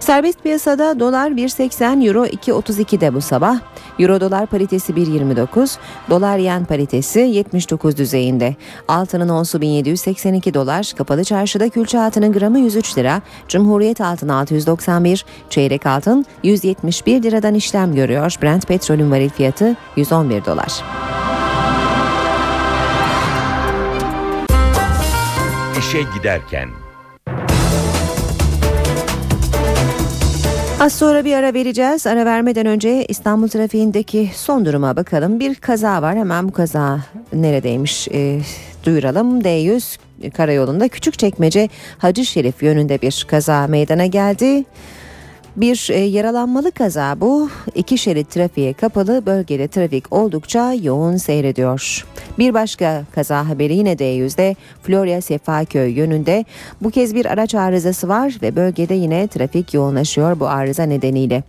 Serbest 0.00 0.42
piyasada 0.42 1.00
dolar 1.00 1.30
1.80, 1.30 2.08
euro 2.08 2.26
2.32'de 2.26 3.14
bu 3.14 3.20
sabah. 3.20 3.58
Euro 3.98 4.20
dolar 4.20 4.46
paritesi 4.46 4.92
1.29, 4.92 5.76
dolar 6.10 6.38
yen 6.38 6.64
paritesi 6.64 7.18
79 7.18 7.96
düzeyinde. 7.96 8.56
Altının 8.88 9.28
onsu 9.28 9.60
1782 9.60 10.54
dolar, 10.54 10.92
kapalı 10.98 11.24
çarşıda 11.24 11.68
külçe 11.68 12.00
altının 12.00 12.32
gramı 12.32 12.58
103 12.58 12.98
lira, 12.98 13.22
Cumhuriyet 13.48 14.00
altın 14.00 14.28
691, 14.28 15.24
çeyrek 15.50 15.86
altın 15.86 16.26
171 16.42 17.22
liradan 17.22 17.54
işlem 17.54 17.94
görüyor. 17.94 18.34
Brent 18.42 18.66
petrolün 18.66 19.10
varil 19.10 19.30
fiyatı 19.30 19.76
111 19.96 20.44
dolar. 20.44 20.55
İşe 25.78 26.02
giderken 26.14 26.68
Az 30.80 30.92
sonra 30.92 31.24
bir 31.24 31.34
ara 31.34 31.54
vereceğiz. 31.54 32.06
Ara 32.06 32.24
vermeden 32.24 32.66
önce 32.66 33.04
İstanbul 33.04 33.48
trafiğindeki 33.48 34.30
son 34.34 34.64
duruma 34.66 34.96
bakalım. 34.96 35.40
Bir 35.40 35.54
kaza 35.54 36.02
var. 36.02 36.16
Hemen 36.16 36.48
bu 36.48 36.52
kaza 36.52 37.00
neredeymiş 37.32 38.08
e, 38.08 38.40
duyuralım. 38.84 39.40
D100 39.40 39.98
karayolunda 40.30 40.88
Küçükçekmece 40.88 41.68
Hacı 41.98 42.24
Şerif 42.24 42.62
yönünde 42.62 43.02
bir 43.02 43.26
kaza 43.28 43.66
meydana 43.66 44.06
geldi. 44.06 44.64
Bir 45.56 45.88
e, 45.90 45.98
yaralanmalı 45.98 46.72
kaza 46.72 47.20
bu. 47.20 47.48
İki 47.74 47.98
şerit 47.98 48.30
trafiğe 48.30 48.72
kapalı 48.72 49.26
bölgede 49.26 49.68
trafik 49.68 50.12
oldukça 50.12 50.72
yoğun 50.72 51.16
seyrediyor. 51.16 52.06
Bir 52.38 52.54
başka 52.54 53.02
kaza 53.14 53.48
haberi 53.48 53.76
yine 53.76 53.92
D100'de 53.92 54.56
Florya 54.82 55.20
Sefaköy 55.20 55.92
yönünde. 55.92 56.44
Bu 56.82 56.90
kez 56.90 57.14
bir 57.14 57.26
araç 57.26 57.54
arızası 57.54 58.08
var 58.08 58.38
ve 58.42 58.56
bölgede 58.56 58.94
yine 58.94 59.28
trafik 59.28 59.74
yoğunlaşıyor 59.74 60.40
bu 60.40 60.48
arıza 60.48 60.82
nedeniyle. 60.82 61.42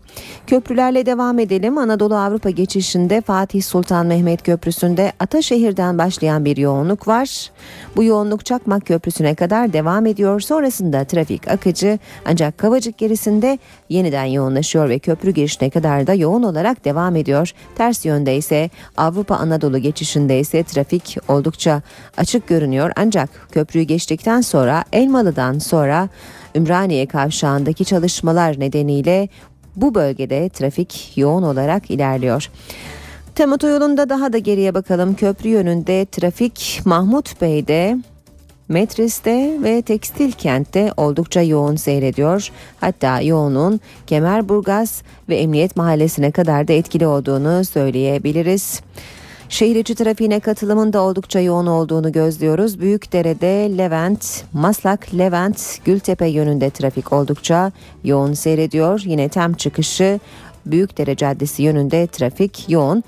Köprülerle 0.48 1.06
devam 1.06 1.40
edelim. 1.40 1.78
Anadolu 1.78 2.16
Avrupa 2.16 2.50
geçişinde 2.50 3.22
Fatih 3.22 3.64
Sultan 3.64 4.06
Mehmet 4.06 4.44
Köprüsü'nde 4.44 5.12
Ataşehir'den 5.20 5.98
başlayan 5.98 6.46
bir 6.46 6.58
yoğunluk 6.58 7.08
var. 7.08 7.52
Bu 7.96 8.04
yoğunluk 8.04 8.46
Çakmak 8.46 8.86
Köprüsü'ne 8.86 9.36
kadar 9.36 9.74
devam 9.74 10.06
ediyor. 10.06 10.40
Sonrasında 10.40 11.04
trafik 11.04 11.48
akıcı 11.48 12.00
ancak 12.26 12.58
Kavacık 12.58 12.98
gerisinde 12.98 13.60
yeniden 13.98 14.26
yoğunlaşıyor 14.26 14.90
ve 14.90 15.00
köprü 15.00 15.32
girişine 15.32 15.70
kadar 15.70 16.08
da 16.08 16.14
yoğun 16.14 16.44
olarak 16.44 16.86
devam 16.86 17.16
ediyor. 17.16 17.52
Ters 17.76 18.06
yönde 18.06 18.38
ise 18.38 18.70
Avrupa 18.98 19.36
Anadolu 19.36 19.78
geçişinde 19.78 20.40
ise 20.40 20.64
trafik 20.64 21.18
oldukça 21.28 21.82
açık 22.18 22.48
görünüyor. 22.48 22.92
Ancak 22.96 23.30
köprüyü 23.52 23.86
geçtikten 23.86 24.42
sonra 24.42 24.84
Elmalı'dan 24.94 25.60
sonra 25.60 26.10
Ümraniye 26.56 27.06
kavşağındaki 27.06 27.86
çalışmalar 27.86 28.60
nedeniyle 28.60 29.30
bu 29.76 29.96
bölgede 29.96 30.50
trafik 30.50 31.14
yoğun 31.16 31.44
olarak 31.44 31.92
ilerliyor. 31.92 32.50
Tem 33.36 33.52
otoyolunda 33.52 34.10
daha 34.10 34.34
da 34.34 34.38
geriye 34.38 34.74
bakalım. 34.74 35.16
Köprü 35.16 35.50
yönünde 35.50 36.06
trafik 36.06 36.82
Mahmut 36.86 37.42
Bey'de 37.42 37.98
Metris'te 38.70 39.64
ve 39.64 39.82
Tekstil 39.82 40.32
Kent'te 40.32 40.92
oldukça 40.98 41.42
yoğun 41.42 41.76
seyrediyor. 41.76 42.50
Hatta 42.80 43.22
yoğunluğun 43.22 43.80
Kemerburgaz 44.08 45.04
ve 45.30 45.38
Emniyet 45.38 45.76
Mahallesi'ne 45.76 46.32
kadar 46.32 46.68
da 46.68 46.74
etkili 46.74 47.08
olduğunu 47.08 47.66
söyleyebiliriz. 47.66 48.82
Şehir 49.50 49.76
içi 49.76 49.96
trafiğine 49.96 50.40
katılımın 50.40 50.94
da 50.94 51.02
oldukça 51.02 51.40
yoğun 51.40 51.68
olduğunu 51.68 52.12
gözlüyoruz. 52.12 52.80
Büyükdere'de 52.80 53.78
Levent, 53.78 54.44
Maslak, 54.54 55.14
Levent, 55.18 55.80
Gültepe 55.86 56.28
yönünde 56.28 56.70
trafik 56.70 57.14
oldukça 57.14 57.72
yoğun 58.04 58.34
seyrediyor. 58.34 59.02
Yine 59.06 59.30
tem 59.30 59.54
çıkışı 59.54 60.20
Büyükdere 60.72 61.16
Caddesi 61.16 61.64
yönünde 61.64 62.08
trafik 62.08 62.70
yoğun. 62.70 63.04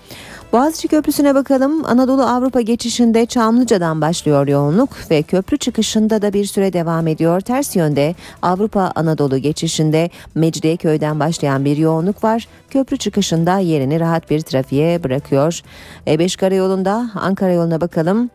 Boğaziçi 0.53 0.87
Köprüsü'ne 0.87 1.35
bakalım. 1.35 1.85
Anadolu 1.85 2.23
Avrupa 2.23 2.61
geçişinde 2.61 3.25
Çamlıca'dan 3.25 4.01
başlıyor 4.01 4.47
yoğunluk 4.47 4.89
ve 5.11 5.21
köprü 5.21 5.57
çıkışında 5.57 6.21
da 6.21 6.33
bir 6.33 6.45
süre 6.45 6.73
devam 6.73 7.07
ediyor. 7.07 7.41
Ters 7.41 7.75
yönde 7.75 8.15
Avrupa 8.41 8.91
Anadolu 8.95 9.37
geçişinde 9.37 10.09
Mecidiyeköy'den 10.35 11.19
başlayan 11.19 11.65
bir 11.65 11.77
yoğunluk 11.77 12.23
var. 12.23 12.47
Köprü 12.69 12.97
çıkışında 12.97 13.57
yerini 13.57 13.99
rahat 13.99 14.29
bir 14.29 14.41
trafiğe 14.41 15.03
bırakıyor. 15.03 15.61
E5 16.07 16.37
karayolunda 16.37 17.09
Ankara 17.15 17.51
yoluna 17.51 17.81
bakalım. 17.81 18.29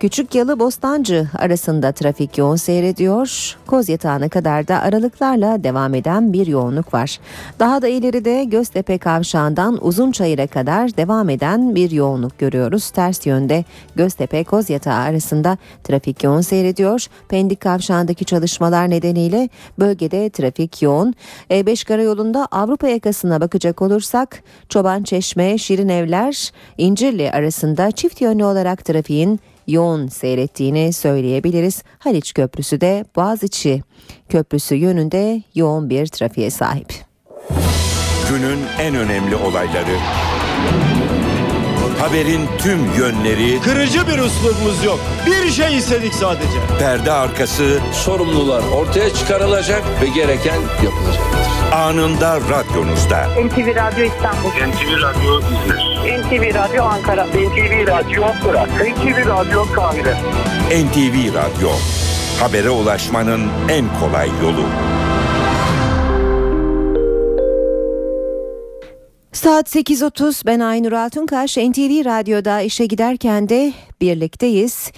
Küçük 0.00 0.34
Yalı 0.34 0.58
Bostancı 0.58 1.28
arasında 1.38 1.92
trafik 1.92 2.38
yoğun 2.38 2.56
seyrediyor. 2.56 3.56
Koz 3.66 3.88
yatağına 3.88 4.28
kadar 4.28 4.68
da 4.68 4.80
aralıklarla 4.80 5.64
devam 5.64 5.94
eden 5.94 6.32
bir 6.32 6.46
yoğunluk 6.46 6.94
var. 6.94 7.18
Daha 7.58 7.82
da 7.82 7.88
ileride 7.88 8.44
Göztepe 8.44 8.98
kavşağından 8.98 9.86
Uzunçayır'a 9.86 10.46
kadar 10.46 10.96
devam 10.96 11.30
eden 11.30 11.74
bir 11.74 11.90
yoğunluk 11.90 12.38
görüyoruz. 12.38 12.90
Ters 12.90 13.26
yönde 13.26 13.64
Göztepe 13.96 14.44
Koz 14.44 14.70
yatağı 14.70 15.00
arasında 15.00 15.58
trafik 15.84 16.24
yoğun 16.24 16.40
seyrediyor. 16.40 17.06
Pendik 17.28 17.60
kavşağındaki 17.60 18.24
çalışmalar 18.24 18.90
nedeniyle 18.90 19.48
bölgede 19.78 20.30
trafik 20.30 20.82
yoğun. 20.82 21.14
E5 21.50 21.86
karayolunda 21.86 22.48
Avrupa 22.50 22.88
yakasına 22.88 23.40
bakacak 23.40 23.82
olursak 23.82 24.42
Çoban 24.68 25.02
Çeşme, 25.02 25.58
Şirin 25.58 25.88
Evler, 25.88 26.52
İncirli 26.78 27.30
arasında 27.30 27.90
çift 27.90 28.20
yönlü 28.20 28.44
olarak 28.44 28.84
trafiğin 28.84 29.40
yoğun 29.66 30.08
seyrettiğini 30.08 30.92
söyleyebiliriz. 30.92 31.82
Haliç 31.98 32.32
Köprüsü 32.34 32.80
de 32.80 33.04
Boğaziçi 33.16 33.82
Köprüsü 34.28 34.74
yönünde 34.74 35.42
yoğun 35.54 35.90
bir 35.90 36.06
trafiğe 36.06 36.50
sahip. 36.50 36.92
Günün 38.30 38.58
en 38.78 38.94
önemli 38.94 39.36
olayları. 39.36 39.96
Haberin 41.98 42.48
tüm 42.58 42.94
yönleri. 42.98 43.60
Kırıcı 43.60 44.06
bir 44.06 44.18
üslubumuz 44.18 44.84
yok. 44.84 45.00
Bir 45.26 45.50
şey 45.50 45.78
istedik 45.78 46.14
sadece. 46.14 46.58
Perde 46.78 47.12
arkası. 47.12 47.80
Sorumlular 47.92 48.62
ortaya 48.62 49.14
çıkarılacak 49.14 49.82
ve 50.02 50.06
gereken 50.06 50.60
yapılacaktır. 50.84 51.43
Anında 51.72 52.40
radyonuzda. 52.40 53.26
NTV 53.44 53.74
Radyo 53.76 54.04
İstanbul. 54.04 54.50
NTV 54.50 55.02
Radyo 55.02 55.40
İzmir. 55.40 55.94
NTV 56.22 56.54
Radyo 56.54 56.84
Ankara. 56.84 57.26
NTV 57.26 57.86
Radyo 57.86 58.22
Fırat. 58.32 58.68
NTV 58.68 59.28
Radyo 59.28 59.64
Kahire. 59.74 60.14
NTV 60.84 61.34
Radyo. 61.34 61.70
Habere 62.40 62.70
ulaşmanın 62.70 63.42
en 63.68 63.84
kolay 64.00 64.28
yolu. 64.42 64.64
Saat 69.32 69.76
8.30 69.76 70.46
ben 70.46 70.60
Aynur 70.60 70.92
Altunkaş 70.92 71.56
NTV 71.56 72.04
Radyo'da 72.04 72.60
işe 72.60 72.86
giderken 72.86 73.48
de 73.48 73.72
birlikteyiz. 74.00 74.92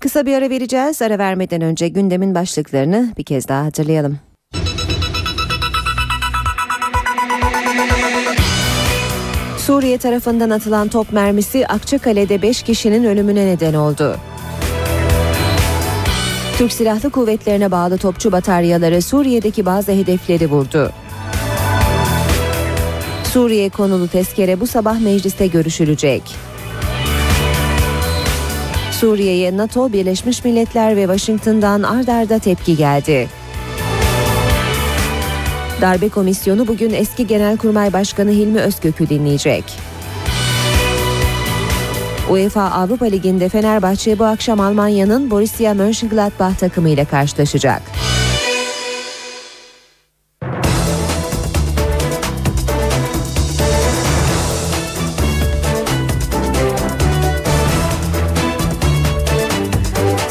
Kısa 0.00 0.26
bir 0.26 0.34
ara 0.34 0.50
vereceğiz. 0.50 1.02
Ara 1.02 1.18
vermeden 1.18 1.60
önce 1.60 1.88
gündemin 1.88 2.34
başlıklarını 2.34 3.12
bir 3.18 3.24
kez 3.24 3.48
daha 3.48 3.64
hatırlayalım. 3.64 4.18
Suriye 9.66 9.98
tarafından 9.98 10.50
atılan 10.50 10.88
top 10.88 11.12
mermisi 11.12 11.66
Akçakale'de 11.66 12.42
5 12.42 12.62
kişinin 12.62 13.04
ölümüne 13.04 13.46
neden 13.46 13.74
oldu. 13.74 14.16
Türk 16.58 16.72
Silahlı 16.72 17.10
Kuvvetlerine 17.10 17.70
bağlı 17.70 17.98
topçu 17.98 18.32
bataryaları 18.32 19.02
Suriye'deki 19.02 19.66
bazı 19.66 19.92
hedefleri 19.92 20.50
vurdu. 20.50 20.92
Suriye 23.32 23.68
konulu 23.68 24.08
tezkere 24.08 24.60
bu 24.60 24.66
sabah 24.66 25.00
mecliste 25.00 25.46
görüşülecek. 25.46 26.22
Suriye'ye 28.92 29.56
NATO, 29.56 29.92
Birleşmiş 29.92 30.44
Milletler 30.44 30.96
ve 30.96 31.02
Washington'dan 31.02 31.82
ard 31.82 32.08
arda 32.08 32.38
tepki 32.38 32.76
geldi. 32.76 33.28
Darbe 35.80 36.08
Komisyonu 36.08 36.68
bugün 36.68 36.90
eski 36.90 37.26
Genelkurmay 37.26 37.92
Başkanı 37.92 38.30
Hilmi 38.30 38.60
Özkök'ü 38.60 39.08
dinleyecek. 39.08 39.64
UEFA 42.30 42.62
Avrupa 42.62 43.06
Ligi'nde 43.06 43.48
Fenerbahçe 43.48 44.18
bu 44.18 44.24
akşam 44.24 44.60
Almanya'nın 44.60 45.30
Borussia 45.30 45.74
Mönchengladbach 45.74 46.58
takımıyla 46.58 47.04
karşılaşacak. 47.04 47.82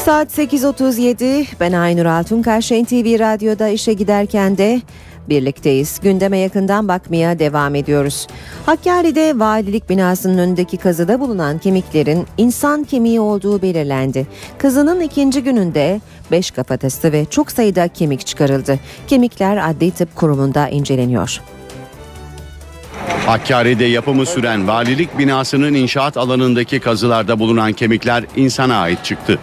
Saat 0.04 0.38
8.37 0.38 1.46
ben 1.60 1.72
Aynur 1.72 2.06
Altunkaş 2.06 2.70
NTV 2.70 3.18
Radyo'da 3.18 3.68
işe 3.68 3.92
giderken 3.92 4.58
de 4.58 4.80
birlikteyiz. 5.28 6.00
Gündeme 6.02 6.38
yakından 6.38 6.88
bakmaya 6.88 7.38
devam 7.38 7.74
ediyoruz. 7.74 8.26
Hakkari'de 8.66 9.38
valilik 9.38 9.88
binasının 9.90 10.38
önündeki 10.38 10.76
kazıda 10.76 11.20
bulunan 11.20 11.58
kemiklerin 11.58 12.26
insan 12.38 12.84
kemiği 12.84 13.20
olduğu 13.20 13.62
belirlendi. 13.62 14.26
Kazının 14.58 15.00
ikinci 15.00 15.42
gününde 15.42 16.00
5 16.30 16.50
kafatası 16.50 17.12
ve 17.12 17.24
çok 17.24 17.52
sayıda 17.52 17.88
kemik 17.88 18.26
çıkarıldı. 18.26 18.78
Kemikler 19.06 19.70
Adli 19.70 19.90
Tıp 19.90 20.16
Kurumu'nda 20.16 20.68
inceleniyor. 20.68 21.40
Hakkari'de 23.26 23.84
yapımı 23.84 24.26
süren 24.26 24.68
valilik 24.68 25.18
binasının 25.18 25.74
inşaat 25.74 26.16
alanındaki 26.16 26.80
kazılarda 26.80 27.38
bulunan 27.38 27.72
kemikler 27.72 28.24
insana 28.36 28.76
ait 28.76 29.04
çıktı. 29.04 29.38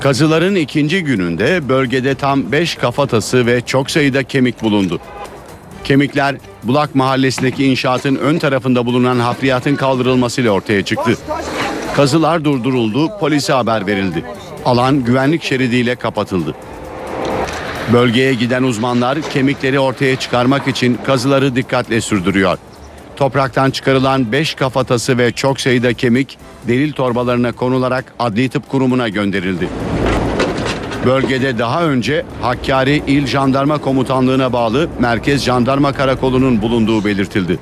Kazıların 0.00 0.54
ikinci 0.54 1.04
gününde 1.04 1.68
bölgede 1.68 2.14
tam 2.14 2.52
5 2.52 2.74
kafatası 2.74 3.46
ve 3.46 3.60
çok 3.60 3.90
sayıda 3.90 4.22
kemik 4.22 4.62
bulundu. 4.62 5.00
Kemikler 5.84 6.36
Bulak 6.62 6.94
Mahallesi'ndeki 6.94 7.64
inşaatın 7.64 8.16
ön 8.16 8.38
tarafında 8.38 8.86
bulunan 8.86 9.18
hafriyatın 9.18 9.76
kaldırılmasıyla 9.76 10.50
ortaya 10.50 10.84
çıktı. 10.84 11.18
Kazılar 11.96 12.44
durduruldu, 12.44 13.10
polise 13.20 13.52
haber 13.52 13.86
verildi. 13.86 14.24
Alan 14.64 15.04
güvenlik 15.04 15.42
şeridiyle 15.42 15.96
kapatıldı. 15.96 16.54
Bölgeye 17.92 18.34
giden 18.34 18.62
uzmanlar 18.62 19.22
kemikleri 19.22 19.78
ortaya 19.78 20.16
çıkarmak 20.16 20.68
için 20.68 20.98
kazıları 21.06 21.56
dikkatle 21.56 22.00
sürdürüyor. 22.00 22.58
Topraktan 23.16 23.70
çıkarılan 23.70 24.32
5 24.32 24.54
kafatası 24.54 25.18
ve 25.18 25.32
çok 25.32 25.60
sayıda 25.60 25.94
kemik 25.94 26.38
delil 26.68 26.92
torbalarına 26.92 27.52
konularak 27.52 28.14
Adli 28.18 28.48
Tıp 28.48 28.68
Kurumu'na 28.68 29.08
gönderildi. 29.08 29.68
Bölgede 31.06 31.58
daha 31.58 31.84
önce 31.84 32.24
Hakkari 32.42 33.02
İl 33.06 33.26
Jandarma 33.26 33.78
Komutanlığı'na 33.78 34.52
bağlı 34.52 34.88
Merkez 35.00 35.42
Jandarma 35.42 35.92
Karakolu'nun 35.92 36.62
bulunduğu 36.62 37.04
belirtildi. 37.04 37.58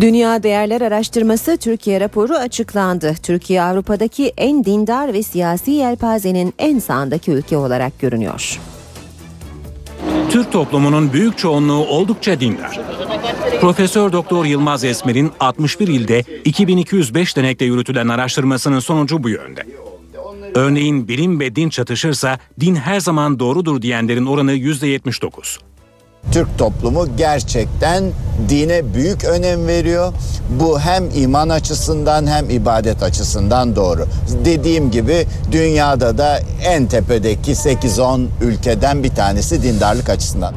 Dünya 0.00 0.42
Değerler 0.42 0.80
Araştırması 0.80 1.56
Türkiye 1.56 2.00
raporu 2.00 2.34
açıklandı. 2.34 3.14
Türkiye 3.22 3.62
Avrupa'daki 3.62 4.32
en 4.36 4.64
dindar 4.64 5.12
ve 5.12 5.22
siyasi 5.22 5.70
yelpazenin 5.70 6.54
en 6.58 6.78
sağındaki 6.78 7.30
ülke 7.30 7.56
olarak 7.56 7.98
görünüyor. 8.00 8.60
Türk 10.30 10.52
toplumunun 10.52 11.12
büyük 11.12 11.38
çoğunluğu 11.38 11.86
oldukça 11.86 12.40
dindar. 12.40 12.80
Profesör 13.60 14.12
Doktor 14.12 14.44
Yılmaz 14.44 14.84
Esmer'in 14.84 15.32
61 15.40 15.88
ilde 15.88 16.24
2205 16.44 17.36
denekte 17.36 17.64
yürütülen 17.64 18.08
araştırmasının 18.08 18.78
sonucu 18.78 19.22
bu 19.22 19.28
yönde. 19.28 19.66
Örneğin 20.54 21.08
bilim 21.08 21.40
ve 21.40 21.56
din 21.56 21.68
çatışırsa 21.68 22.38
din 22.60 22.74
her 22.74 23.00
zaman 23.00 23.38
doğrudur 23.38 23.82
diyenlerin 23.82 24.26
oranı 24.26 24.52
%79. 24.52 25.58
Türk 26.32 26.58
toplumu 26.58 27.16
gerçekten 27.16 28.04
dine 28.48 28.94
büyük 28.94 29.24
önem 29.24 29.66
veriyor. 29.66 30.12
Bu 30.60 30.80
hem 30.80 31.04
iman 31.14 31.48
açısından 31.48 32.26
hem 32.26 32.50
ibadet 32.50 33.02
açısından 33.02 33.76
doğru. 33.76 34.06
Dediğim 34.44 34.90
gibi 34.90 35.26
dünyada 35.52 36.18
da 36.18 36.40
en 36.64 36.86
tepedeki 36.86 37.52
8-10 37.52 38.26
ülkeden 38.42 39.04
bir 39.04 39.10
tanesi 39.14 39.62
dindarlık 39.62 40.08
açısından. 40.08 40.54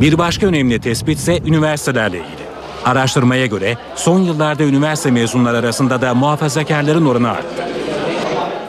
Bir 0.00 0.18
başka 0.18 0.46
önemli 0.46 0.80
tespit 0.80 1.18
ise 1.18 1.38
üniversitelerle 1.46 2.16
ilgili. 2.16 2.46
Araştırmaya 2.84 3.46
göre 3.46 3.76
son 3.96 4.20
yıllarda 4.20 4.62
üniversite 4.62 5.10
mezunları 5.10 5.56
arasında 5.56 6.00
da 6.00 6.14
muhafazakarların 6.14 7.06
oranı 7.06 7.30
arttı. 7.30 7.62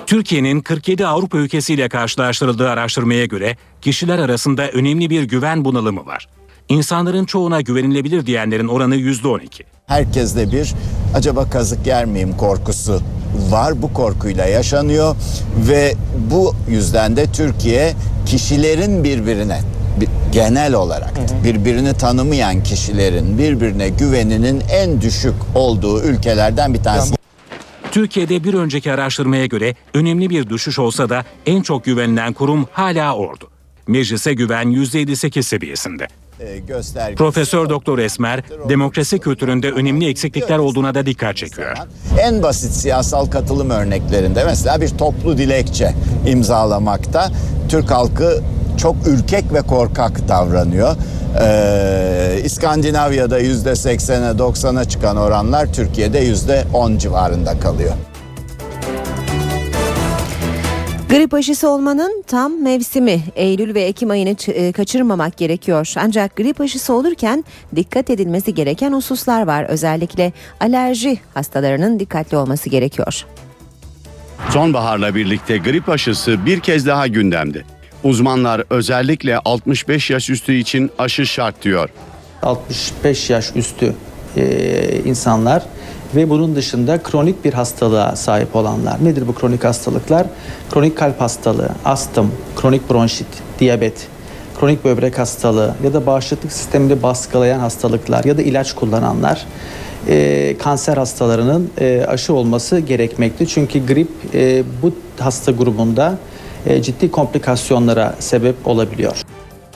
Türkiye'nin 0.08 0.62
47 0.62 1.08
Avrupa 1.08 1.38
ülkesiyle 1.38 1.90
karşılaştırıldığı 1.90 2.70
araştırmaya 2.70 3.26
göre 3.26 3.58
kişiler 3.82 4.20
arasında 4.20 4.68
önemli 4.70 5.10
bir 5.10 5.24
güven 5.24 5.66
bunalımı 5.66 6.06
var. 6.06 6.28
İnsanların 6.70 7.26
çoğuna 7.26 7.62
güvenilebilir 7.62 8.26
diyenlerin 8.26 8.68
oranı 8.68 8.96
%12. 8.96 9.64
Herkeste 9.88 10.52
bir 10.52 10.74
acaba 11.16 11.50
kazık 11.50 11.88
yer 11.88 12.06
miyim 12.06 12.38
korkusu 12.38 13.02
var. 13.50 13.82
Bu 13.82 13.94
korkuyla 13.94 14.46
yaşanıyor 14.46 15.16
ve 15.70 15.94
bu 16.32 16.56
yüzden 16.70 17.16
de 17.18 17.26
Türkiye 17.32 17.94
kişilerin 18.26 19.04
birbirine 19.04 19.62
bir- 20.02 20.10
genel 20.32 20.74
olarak 20.74 21.14
birbirini 21.44 21.94
tanımayan 21.94 22.64
kişilerin 22.64 23.38
birbirine 23.38 23.90
güveninin 23.90 24.62
en 24.72 25.02
düşük 25.02 25.34
olduğu 25.56 26.02
ülkelerden 26.04 26.74
bir 26.74 26.84
tanesi. 26.84 27.14
Türkiye'de 27.92 28.44
bir 28.44 28.54
önceki 28.54 28.92
araştırmaya 28.92 29.46
göre 29.46 29.76
önemli 29.94 30.30
bir 30.30 30.50
düşüş 30.50 30.80
olsa 30.80 31.10
da 31.10 31.26
en 31.46 31.62
çok 31.62 31.86
güvenilen 31.86 32.34
kurum 32.34 32.68
hala 32.72 33.16
ordu. 33.16 33.50
Meclise 33.88 34.34
güven 34.34 34.68
%58 34.68 35.44
seviyesinde. 35.44 36.08
Göstergesi 36.68 37.16
Profesör 37.16 37.70
Doktor 37.70 38.00
Esmer, 38.00 38.44
demokrasi 38.70 39.20
kültüründe 39.20 39.72
önemli 39.72 40.08
eksiklikler 40.10 40.58
olduğuna 40.58 40.96
da 40.96 41.06
dikkat 41.06 41.38
çekiyor. 41.38 41.78
En 42.20 42.44
basit 42.44 42.72
siyasal 42.72 43.26
katılım 43.26 43.70
örneklerinde 43.70 44.44
mesela 44.44 44.82
bir 44.82 44.90
toplu 44.90 45.38
dilekçe 45.38 45.94
imzalamakta 46.28 47.32
Türk 47.70 47.92
halkı 47.92 48.44
çok 48.78 48.96
ürkek 49.08 49.54
ve 49.54 49.62
korkak 49.62 50.28
davranıyor. 50.28 50.96
Ee, 51.42 52.42
İskandinavya'da 52.44 53.40
yüzde 53.40 53.70
80'e 53.70 54.38
90'a 54.38 54.86
çıkan 54.86 55.18
oranlar 55.18 55.74
Türkiye'de 55.74 56.20
yüzde 56.20 56.64
10 56.74 56.98
civarında 56.98 57.60
kalıyor. 57.60 57.94
Grip 61.10 61.34
aşısı 61.34 61.70
olmanın 61.70 62.24
tam 62.28 62.62
mevsimi. 62.64 63.20
Eylül 63.36 63.76
ve 63.76 63.82
Ekim 63.84 64.10
ayını 64.10 64.30
ç- 64.30 64.52
e, 64.52 64.72
kaçırmamak 64.72 65.38
gerekiyor. 65.38 65.94
Ancak 65.98 66.36
grip 66.36 66.62
aşısı 66.62 66.94
olurken 66.94 67.44
dikkat 67.76 68.10
edilmesi 68.10 68.54
gereken 68.56 68.94
hususlar 68.94 69.48
var. 69.48 69.64
Özellikle 69.64 70.34
alerji 70.60 71.20
hastalarının 71.34 72.00
dikkatli 72.00 72.38
olması 72.38 72.70
gerekiyor. 72.70 73.26
Sonbaharla 74.50 75.16
birlikte 75.16 75.58
grip 75.58 75.90
aşısı 75.90 76.46
bir 76.46 76.60
kez 76.60 76.86
daha 76.86 77.08
gündemde. 77.08 77.64
Uzmanlar 78.04 78.64
özellikle 78.70 79.38
65 79.38 80.10
yaş 80.10 80.30
üstü 80.30 80.54
için 80.54 80.92
aşı 80.98 81.26
şart 81.26 81.64
diyor. 81.64 81.90
65 82.42 83.30
yaş 83.30 83.56
üstü 83.56 83.94
e, 84.38 85.02
insanlar 85.06 85.64
ve 86.16 86.30
bunun 86.30 86.56
dışında 86.56 87.04
kronik 87.04 87.46
bir 87.46 87.54
hastalığa 87.54 88.16
sahip 88.16 88.56
olanlar. 88.56 89.06
Nedir 89.06 89.28
bu 89.28 89.36
kronik 89.36 89.64
hastalıklar? 89.64 90.28
Kronik 90.72 90.98
kalp 90.98 91.22
hastalığı, 91.22 91.70
astım, 91.86 92.32
kronik 92.56 92.90
bronşit, 92.90 93.28
diyabet, 93.60 94.08
kronik 94.60 94.86
böbrek 94.86 95.20
hastalığı 95.20 95.76
ya 95.84 95.94
da 95.94 96.06
bağışıklık 96.06 96.52
sistemini 96.52 97.04
baskılayan 97.04 97.60
hastalıklar 97.60 98.24
ya 98.24 98.38
da 98.38 98.42
ilaç 98.42 98.76
kullananlar 98.76 99.46
e, 100.08 100.56
kanser 100.60 100.98
hastalarının 100.98 101.70
e, 101.80 102.06
aşı 102.08 102.34
olması 102.34 102.80
gerekmekte. 102.80 103.46
Çünkü 103.46 103.86
grip 103.86 104.10
e, 104.34 104.64
bu 104.82 104.94
hasta 105.20 105.52
grubunda 105.52 106.18
ciddi 106.82 107.12
komplikasyonlara 107.12 108.16
sebep 108.20 108.68
olabiliyor. 108.68 109.22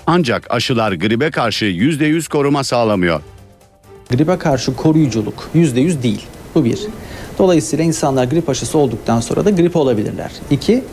Ancak 0.08 0.48
aşılar 0.49 0.91
gribe 0.91 1.32
karşı 1.32 1.66
%100 1.66 2.30
koruma 2.30 2.64
sağlamıyor. 2.64 3.22
Gribe 4.10 4.38
karşı 4.38 4.76
koruyuculuk 4.76 5.49
%100 5.56 6.03
değil. 6.03 6.26
Bu 6.56 6.66
bir. 6.66 6.80
Dolayısıyla 7.40 7.86
insanlar 7.86 8.26
grip 8.26 8.49
aşısı 8.49 8.78
olduktan 8.78 9.20
sonra 9.20 9.45
da 9.45 9.49
grip 9.49 9.76
olabilirler. 9.76 10.32
İki, 10.52 10.84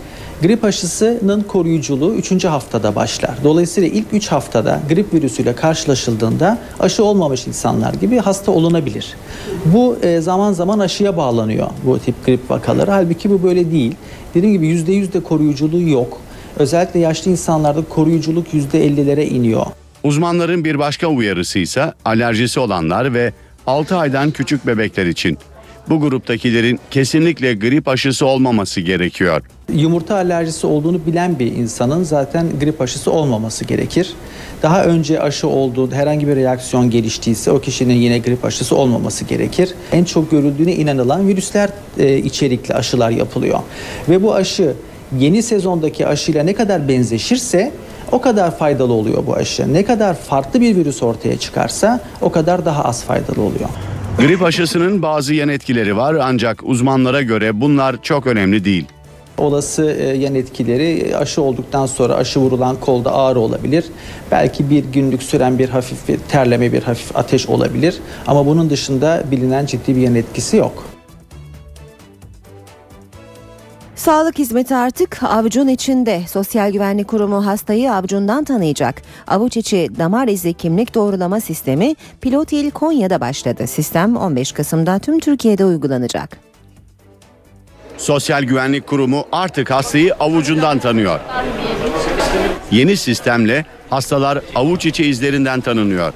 grip 0.43 0.65
aşısının 0.65 1.43
koruyuculuğu 1.43 2.15
3. 2.15 2.44
haftada 2.44 2.94
başlar. 2.94 3.35
Dolayısıyla 3.44 3.89
ilk 3.89 4.06
3 4.12 4.28
haftada 4.28 4.81
grip 4.89 5.15
virüsüyle 5.15 5.55
karşılaşıldığında 5.55 6.59
aşı 6.81 7.05
olmamış 7.05 7.47
insanlar 7.47 7.94
gibi 7.94 8.19
hasta 8.19 8.52
olunabilir. 8.52 9.15
Bu 9.65 9.98
e, 10.02 10.20
zaman 10.20 10.52
zaman 10.52 10.78
aşıya 10.78 11.16
bağlanıyor 11.16 11.69
bu 11.85 11.98
tip 11.98 12.27
grip 12.27 12.51
vakaları. 12.51 12.90
Halbuki 12.90 13.31
bu 13.31 13.43
böyle 13.43 13.70
değil. 13.70 13.94
Dediğim 14.35 14.55
gibi 14.55 14.66
%100 14.66 15.12
de 15.12 15.20
koruyuculuğu 15.20 15.89
yok. 15.89 16.20
Özellikle 16.56 17.01
yaşlı 17.01 17.31
insanlarda 17.31 17.82
koruyuculuk 17.89 18.47
%50'lere 18.55 19.24
iniyor. 19.24 19.66
Uzmanların 20.02 20.65
bir 20.65 20.78
başka 20.78 21.06
uyarısı 21.06 21.59
ise 21.59 21.93
alerjisi 22.05 22.60
olanlar 22.60 23.15
ve 23.15 23.32
6 23.66 23.97
aydan 23.97 24.31
küçük 24.31 24.66
bebekler 24.66 25.06
için. 25.06 25.39
Bu 25.90 26.01
gruptakilerin 26.01 26.81
kesinlikle 26.90 27.55
grip 27.55 27.89
aşısı 27.89 28.27
olmaması 28.27 28.81
gerekiyor. 28.81 29.43
Yumurta 29.73 30.15
alerjisi 30.15 30.66
olduğunu 30.66 31.06
bilen 31.06 31.39
bir 31.39 31.47
insanın 31.47 32.02
zaten 32.02 32.47
grip 32.60 32.81
aşısı 32.81 33.12
olmaması 33.12 33.65
gerekir. 33.65 34.12
Daha 34.62 34.85
önce 34.85 35.20
aşı 35.20 35.48
olduğu 35.48 35.93
herhangi 35.93 36.28
bir 36.28 36.36
reaksiyon 36.36 36.90
geliştiyse 36.90 37.51
o 37.51 37.60
kişinin 37.60 37.94
yine 37.94 38.19
grip 38.19 38.44
aşısı 38.44 38.77
olmaması 38.77 39.24
gerekir. 39.24 39.74
En 39.93 40.05
çok 40.05 40.31
görüldüğüne 40.31 40.74
inanılan 40.74 41.28
virüsler 41.28 41.70
e, 41.98 42.19
içerikli 42.19 42.74
aşılar 42.74 43.10
yapılıyor. 43.10 43.59
Ve 44.09 44.23
bu 44.23 44.35
aşı 44.35 44.74
yeni 45.19 45.43
sezondaki 45.43 46.06
aşıyla 46.06 46.43
ne 46.43 46.55
kadar 46.55 46.89
benzeşirse 46.89 47.73
o 48.12 48.20
kadar 48.20 48.59
faydalı 48.59 48.93
oluyor 48.93 49.27
bu 49.27 49.35
aşı. 49.35 49.73
Ne 49.73 49.85
kadar 49.85 50.15
farklı 50.15 50.60
bir 50.60 50.77
virüs 50.77 51.02
ortaya 51.02 51.39
çıkarsa 51.39 52.01
o 52.20 52.32
kadar 52.32 52.65
daha 52.65 52.85
az 52.85 53.05
faydalı 53.05 53.43
oluyor. 53.43 53.69
Grip 54.18 54.42
aşısının 54.42 55.02
bazı 55.02 55.34
yan 55.34 55.48
etkileri 55.48 55.96
var 55.96 56.16
ancak 56.22 56.62
uzmanlara 56.64 57.22
göre 57.22 57.60
bunlar 57.60 58.02
çok 58.02 58.26
önemli 58.26 58.64
değil. 58.64 58.84
Olası 59.38 59.90
e, 59.90 60.04
yan 60.04 60.34
etkileri 60.34 61.16
aşı 61.16 61.42
olduktan 61.42 61.86
sonra 61.86 62.14
aşı 62.14 62.40
vurulan 62.40 62.76
kolda 62.80 63.14
ağrı 63.14 63.40
olabilir. 63.40 63.84
Belki 64.30 64.70
bir 64.70 64.84
günlük 64.84 65.22
süren 65.22 65.58
bir 65.58 65.68
hafif 65.68 66.08
bir 66.08 66.18
terleme, 66.18 66.72
bir 66.72 66.82
hafif 66.82 67.16
ateş 67.16 67.46
olabilir. 67.46 67.94
Ama 68.26 68.46
bunun 68.46 68.70
dışında 68.70 69.24
bilinen 69.30 69.66
ciddi 69.66 69.96
bir 69.96 70.00
yan 70.00 70.14
etkisi 70.14 70.56
yok. 70.56 70.97
Sağlık 73.98 74.38
hizmeti 74.38 74.74
artık 74.74 75.22
avucun 75.22 75.68
içinde. 75.68 76.22
Sosyal 76.28 76.72
Güvenlik 76.72 77.08
Kurumu 77.08 77.46
hastayı 77.46 77.92
avucundan 77.92 78.44
tanıyacak. 78.44 79.02
Avuç 79.26 79.56
içi 79.56 79.88
damar 79.98 80.28
izi 80.28 80.54
kimlik 80.54 80.94
doğrulama 80.94 81.40
sistemi 81.40 81.94
pilot 82.20 82.52
il 82.52 82.70
Konya'da 82.70 83.20
başladı. 83.20 83.66
Sistem 83.66 84.16
15 84.16 84.52
Kasım'da 84.52 84.98
tüm 84.98 85.20
Türkiye'de 85.20 85.64
uygulanacak. 85.64 86.38
Sosyal 87.96 88.42
Güvenlik 88.42 88.86
Kurumu 88.86 89.24
artık 89.32 89.70
hastayı 89.70 90.14
avucundan 90.14 90.78
tanıyor. 90.78 91.20
Yeni 92.70 92.96
sistemle 92.96 93.64
hastalar 93.90 94.40
avuç 94.54 94.86
içi 94.86 95.04
izlerinden 95.04 95.60
tanınıyor. 95.60 96.12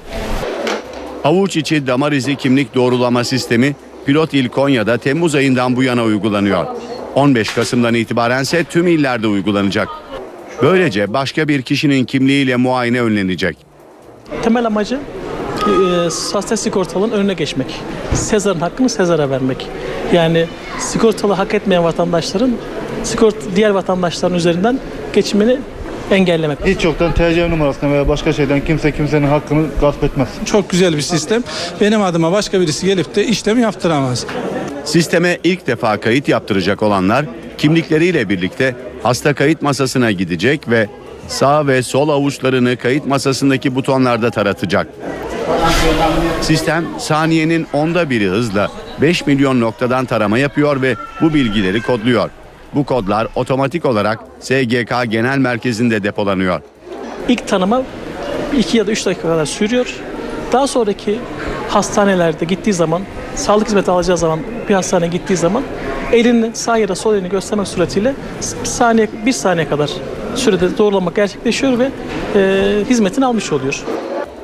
Avuç 1.23 1.57
içi 1.57 1.87
damar 1.87 2.11
izi 2.11 2.35
kimlik 2.35 2.75
doğrulama 2.75 3.23
sistemi 3.23 3.75
pilot 4.05 4.33
il 4.33 4.49
Konya'da 4.49 4.97
Temmuz 4.97 5.35
ayından 5.35 5.75
bu 5.75 5.83
yana 5.83 6.03
uygulanıyor. 6.03 6.65
15 7.15 7.53
Kasım'dan 7.53 7.93
itibaren 7.93 8.41
ise 8.43 8.63
tüm 8.63 8.87
illerde 8.87 9.27
uygulanacak. 9.27 9.87
Böylece 10.61 11.13
başka 11.13 11.47
bir 11.47 11.61
kişinin 11.61 12.05
kimliğiyle 12.05 12.55
muayene 12.55 13.01
önlenecek. 13.01 13.57
Temel 14.43 14.65
amacı 14.65 14.99
e, 15.67 15.71
hasta 16.33 16.57
sigortalığın 16.57 17.11
önüne 17.11 17.33
geçmek. 17.33 17.81
Sezar'ın 18.13 18.59
hakkını 18.59 18.89
Sezar'a 18.89 19.29
vermek. 19.29 19.67
Yani 20.13 20.45
sigortalı 20.79 21.33
hak 21.33 21.53
etmeyen 21.53 21.83
vatandaşların 21.83 22.51
sigort 23.03 23.35
diğer 23.55 23.69
vatandaşların 23.69 24.37
üzerinden 24.37 24.79
geçimini 25.13 25.57
engellemek. 26.11 26.57
Hiç 26.65 26.83
yoktan 26.83 27.13
TC 27.13 27.49
numarasına 27.49 27.89
veya 27.91 28.07
başka 28.07 28.33
şeyden 28.33 28.65
kimse 28.65 28.91
kimsenin 28.91 29.27
hakkını 29.27 29.65
gasp 29.81 30.03
etmez. 30.03 30.27
Çok 30.45 30.69
güzel 30.69 30.95
bir 30.95 31.01
sistem. 31.01 31.43
Benim 31.81 32.01
adıma 32.01 32.31
başka 32.31 32.61
birisi 32.61 32.85
gelip 32.85 33.15
de 33.15 33.25
işlem 33.25 33.59
yaptıramaz. 33.59 34.25
Sisteme 34.85 35.37
ilk 35.43 35.67
defa 35.67 35.99
kayıt 35.99 36.27
yaptıracak 36.27 36.83
olanlar 36.83 37.25
kimlikleriyle 37.57 38.29
birlikte 38.29 38.75
hasta 39.03 39.33
kayıt 39.33 39.61
masasına 39.61 40.11
gidecek 40.11 40.69
ve 40.69 40.87
sağ 41.27 41.67
ve 41.67 41.83
sol 41.83 42.09
avuçlarını 42.09 42.77
kayıt 42.77 43.05
masasındaki 43.05 43.75
butonlarda 43.75 44.31
taratacak. 44.31 44.87
Sistem 46.41 46.85
saniyenin 46.97 47.67
onda 47.73 48.09
biri 48.09 48.27
hızla 48.27 48.71
5 49.01 49.25
milyon 49.27 49.61
noktadan 49.61 50.05
tarama 50.05 50.37
yapıyor 50.37 50.81
ve 50.81 50.95
bu 51.21 51.33
bilgileri 51.33 51.81
kodluyor. 51.81 52.29
Bu 52.75 52.85
kodlar 52.85 53.27
otomatik 53.35 53.85
olarak 53.85 54.19
SGK 54.39 54.93
Genel 55.09 55.37
Merkezi'nde 55.37 56.03
depolanıyor. 56.03 56.61
İlk 57.27 57.47
tanıma 57.47 57.83
2 58.57 58.77
ya 58.77 58.87
da 58.87 58.91
3 58.91 59.05
dakika 59.05 59.27
kadar 59.27 59.45
sürüyor. 59.45 59.95
Daha 60.51 60.67
sonraki 60.67 61.19
hastanelerde 61.69 62.45
gittiği 62.45 62.73
zaman, 62.73 63.01
sağlık 63.35 63.67
hizmeti 63.67 63.91
alacağı 63.91 64.17
zaman 64.17 64.39
bir 64.69 64.73
hastaneye 64.73 65.07
gittiği 65.07 65.37
zaman 65.37 65.63
elini 66.11 66.51
sağ 66.53 66.77
ya 66.77 66.87
da 66.87 66.95
sol 66.95 67.15
elini 67.15 67.29
göstermek 67.29 67.67
suretiyle 67.67 68.13
saniye, 68.63 69.09
bir 69.25 69.31
saniye 69.31 69.69
kadar 69.69 69.91
sürede 70.35 70.77
doğrulamak 70.77 71.15
gerçekleşiyor 71.15 71.79
ve 71.79 71.91
e, 72.35 72.85
hizmetini 72.89 73.25
almış 73.25 73.51
oluyor. 73.51 73.83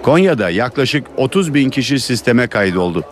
Konya'da 0.04 0.50
yaklaşık 0.50 1.08
30 1.18 1.54
bin 1.54 1.70
kişi 1.70 2.00
sisteme 2.00 2.48
kaydoldu. 2.48 3.04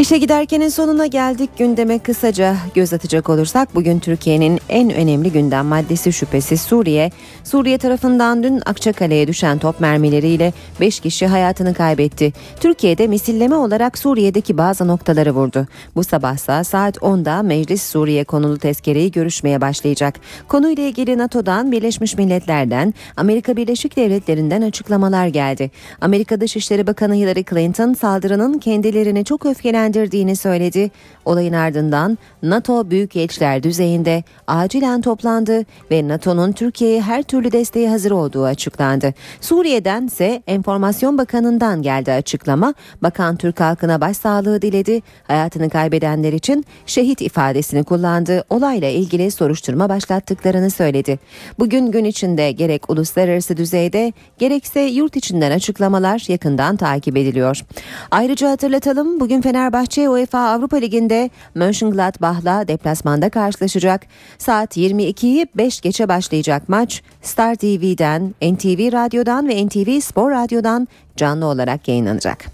İşe 0.00 0.18
giderkenin 0.18 0.68
sonuna 0.68 1.06
geldik. 1.06 1.50
Gündeme 1.58 1.98
kısaca 1.98 2.56
göz 2.74 2.92
atacak 2.92 3.28
olursak 3.28 3.74
bugün 3.74 3.98
Türkiye'nin 3.98 4.60
en 4.68 4.90
önemli 4.90 5.32
gündem 5.32 5.66
maddesi 5.66 6.12
şüphesiz 6.12 6.60
Suriye. 6.60 7.10
Suriye 7.44 7.78
tarafından 7.78 8.42
dün 8.42 8.62
Akçakale'ye 8.66 9.28
düşen 9.28 9.58
top 9.58 9.80
mermileriyle 9.80 10.52
5 10.80 11.00
kişi 11.00 11.26
hayatını 11.26 11.74
kaybetti. 11.74 12.32
Türkiye'de 12.60 13.06
misilleme 13.06 13.54
olarak 13.54 13.98
Suriye'deki 13.98 14.58
bazı 14.58 14.88
noktaları 14.88 15.30
vurdu. 15.30 15.66
Bu 15.96 16.04
sabahsa 16.04 16.64
saat 16.64 16.96
10'da 16.96 17.42
Meclis 17.42 17.82
Suriye 17.82 18.24
konulu 18.24 18.58
tezkereyi 18.58 19.10
görüşmeye 19.12 19.60
başlayacak. 19.60 20.14
Konuyla 20.48 20.82
ilgili 20.82 21.18
NATO'dan, 21.18 21.72
Birleşmiş 21.72 22.18
Milletler'den, 22.18 22.94
Amerika 23.16 23.56
Birleşik 23.56 23.96
Devletleri'nden 23.96 24.62
açıklamalar 24.62 25.26
geldi. 25.26 25.70
Amerika 26.00 26.40
Dışişleri 26.40 26.86
Bakanı 26.86 27.14
Hillary 27.14 27.44
Clinton 27.50 27.92
saldırının 27.92 28.58
kendilerini 28.58 29.24
çok 29.24 29.46
öfkelendirdiğini 29.46 29.89
söyledi. 30.36 30.90
Olayın 31.24 31.52
ardından 31.52 32.18
NATO 32.42 32.90
Büyükelçiler 32.90 33.62
düzeyinde 33.62 34.24
acilen 34.46 35.00
toplandı 35.00 35.64
ve 35.90 36.08
NATO'nun 36.08 36.52
Türkiye'ye 36.52 37.00
her 37.00 37.22
türlü 37.22 37.52
desteği 37.52 37.88
hazır 37.88 38.10
olduğu 38.10 38.44
açıklandı. 38.44 39.14
Suriye'den 39.40 40.06
ise 40.06 40.42
Enformasyon 40.46 41.18
Bakanı'ndan 41.18 41.82
geldi 41.82 42.12
açıklama. 42.12 42.74
Bakan 43.02 43.36
Türk 43.36 43.60
halkına 43.60 44.00
başsağlığı 44.00 44.62
diledi. 44.62 45.02
Hayatını 45.26 45.70
kaybedenler 45.70 46.32
için 46.32 46.64
şehit 46.86 47.22
ifadesini 47.22 47.84
kullandı. 47.84 48.44
Olayla 48.50 48.88
ilgili 48.88 49.30
soruşturma 49.30 49.88
başlattıklarını 49.88 50.70
söyledi. 50.70 51.18
Bugün 51.58 51.90
gün 51.90 52.04
içinde 52.04 52.52
gerek 52.52 52.90
uluslararası 52.90 53.56
düzeyde 53.56 54.12
gerekse 54.38 54.80
yurt 54.80 55.16
içinden 55.16 55.50
açıklamalar 55.50 56.24
yakından 56.28 56.76
takip 56.76 57.16
ediliyor. 57.16 57.64
Ayrıca 58.10 58.50
hatırlatalım 58.50 59.20
bugün 59.20 59.40
Fenerbahçe 59.80 60.08
UEFA 60.08 60.38
Avrupa 60.38 60.76
Ligi'nde 60.76 61.30
Mönchengladbach'la 61.54 62.68
deplasmanda 62.68 63.30
karşılaşacak. 63.30 64.06
Saat 64.38 64.76
22'yi 64.76 65.46
5 65.54 65.80
geçe 65.80 66.08
başlayacak 66.08 66.68
maç 66.68 67.02
Star 67.22 67.54
TV'den, 67.54 68.34
NTV 68.42 68.92
Radyo'dan 68.92 69.48
ve 69.48 69.66
NTV 69.66 70.00
Spor 70.00 70.30
Radyo'dan 70.30 70.88
canlı 71.16 71.46
olarak 71.46 71.88
yayınlanacak. 71.88 72.46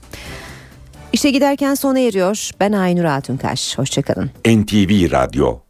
İşe 1.12 1.30
giderken 1.30 1.74
sona 1.74 1.98
eriyor. 1.98 2.50
Ben 2.60 2.72
Aynur 2.72 3.04
Altunkaş. 3.04 3.78
Hoşçakalın. 3.78 4.30
NTV 4.46 5.10
Radyo 5.10 5.58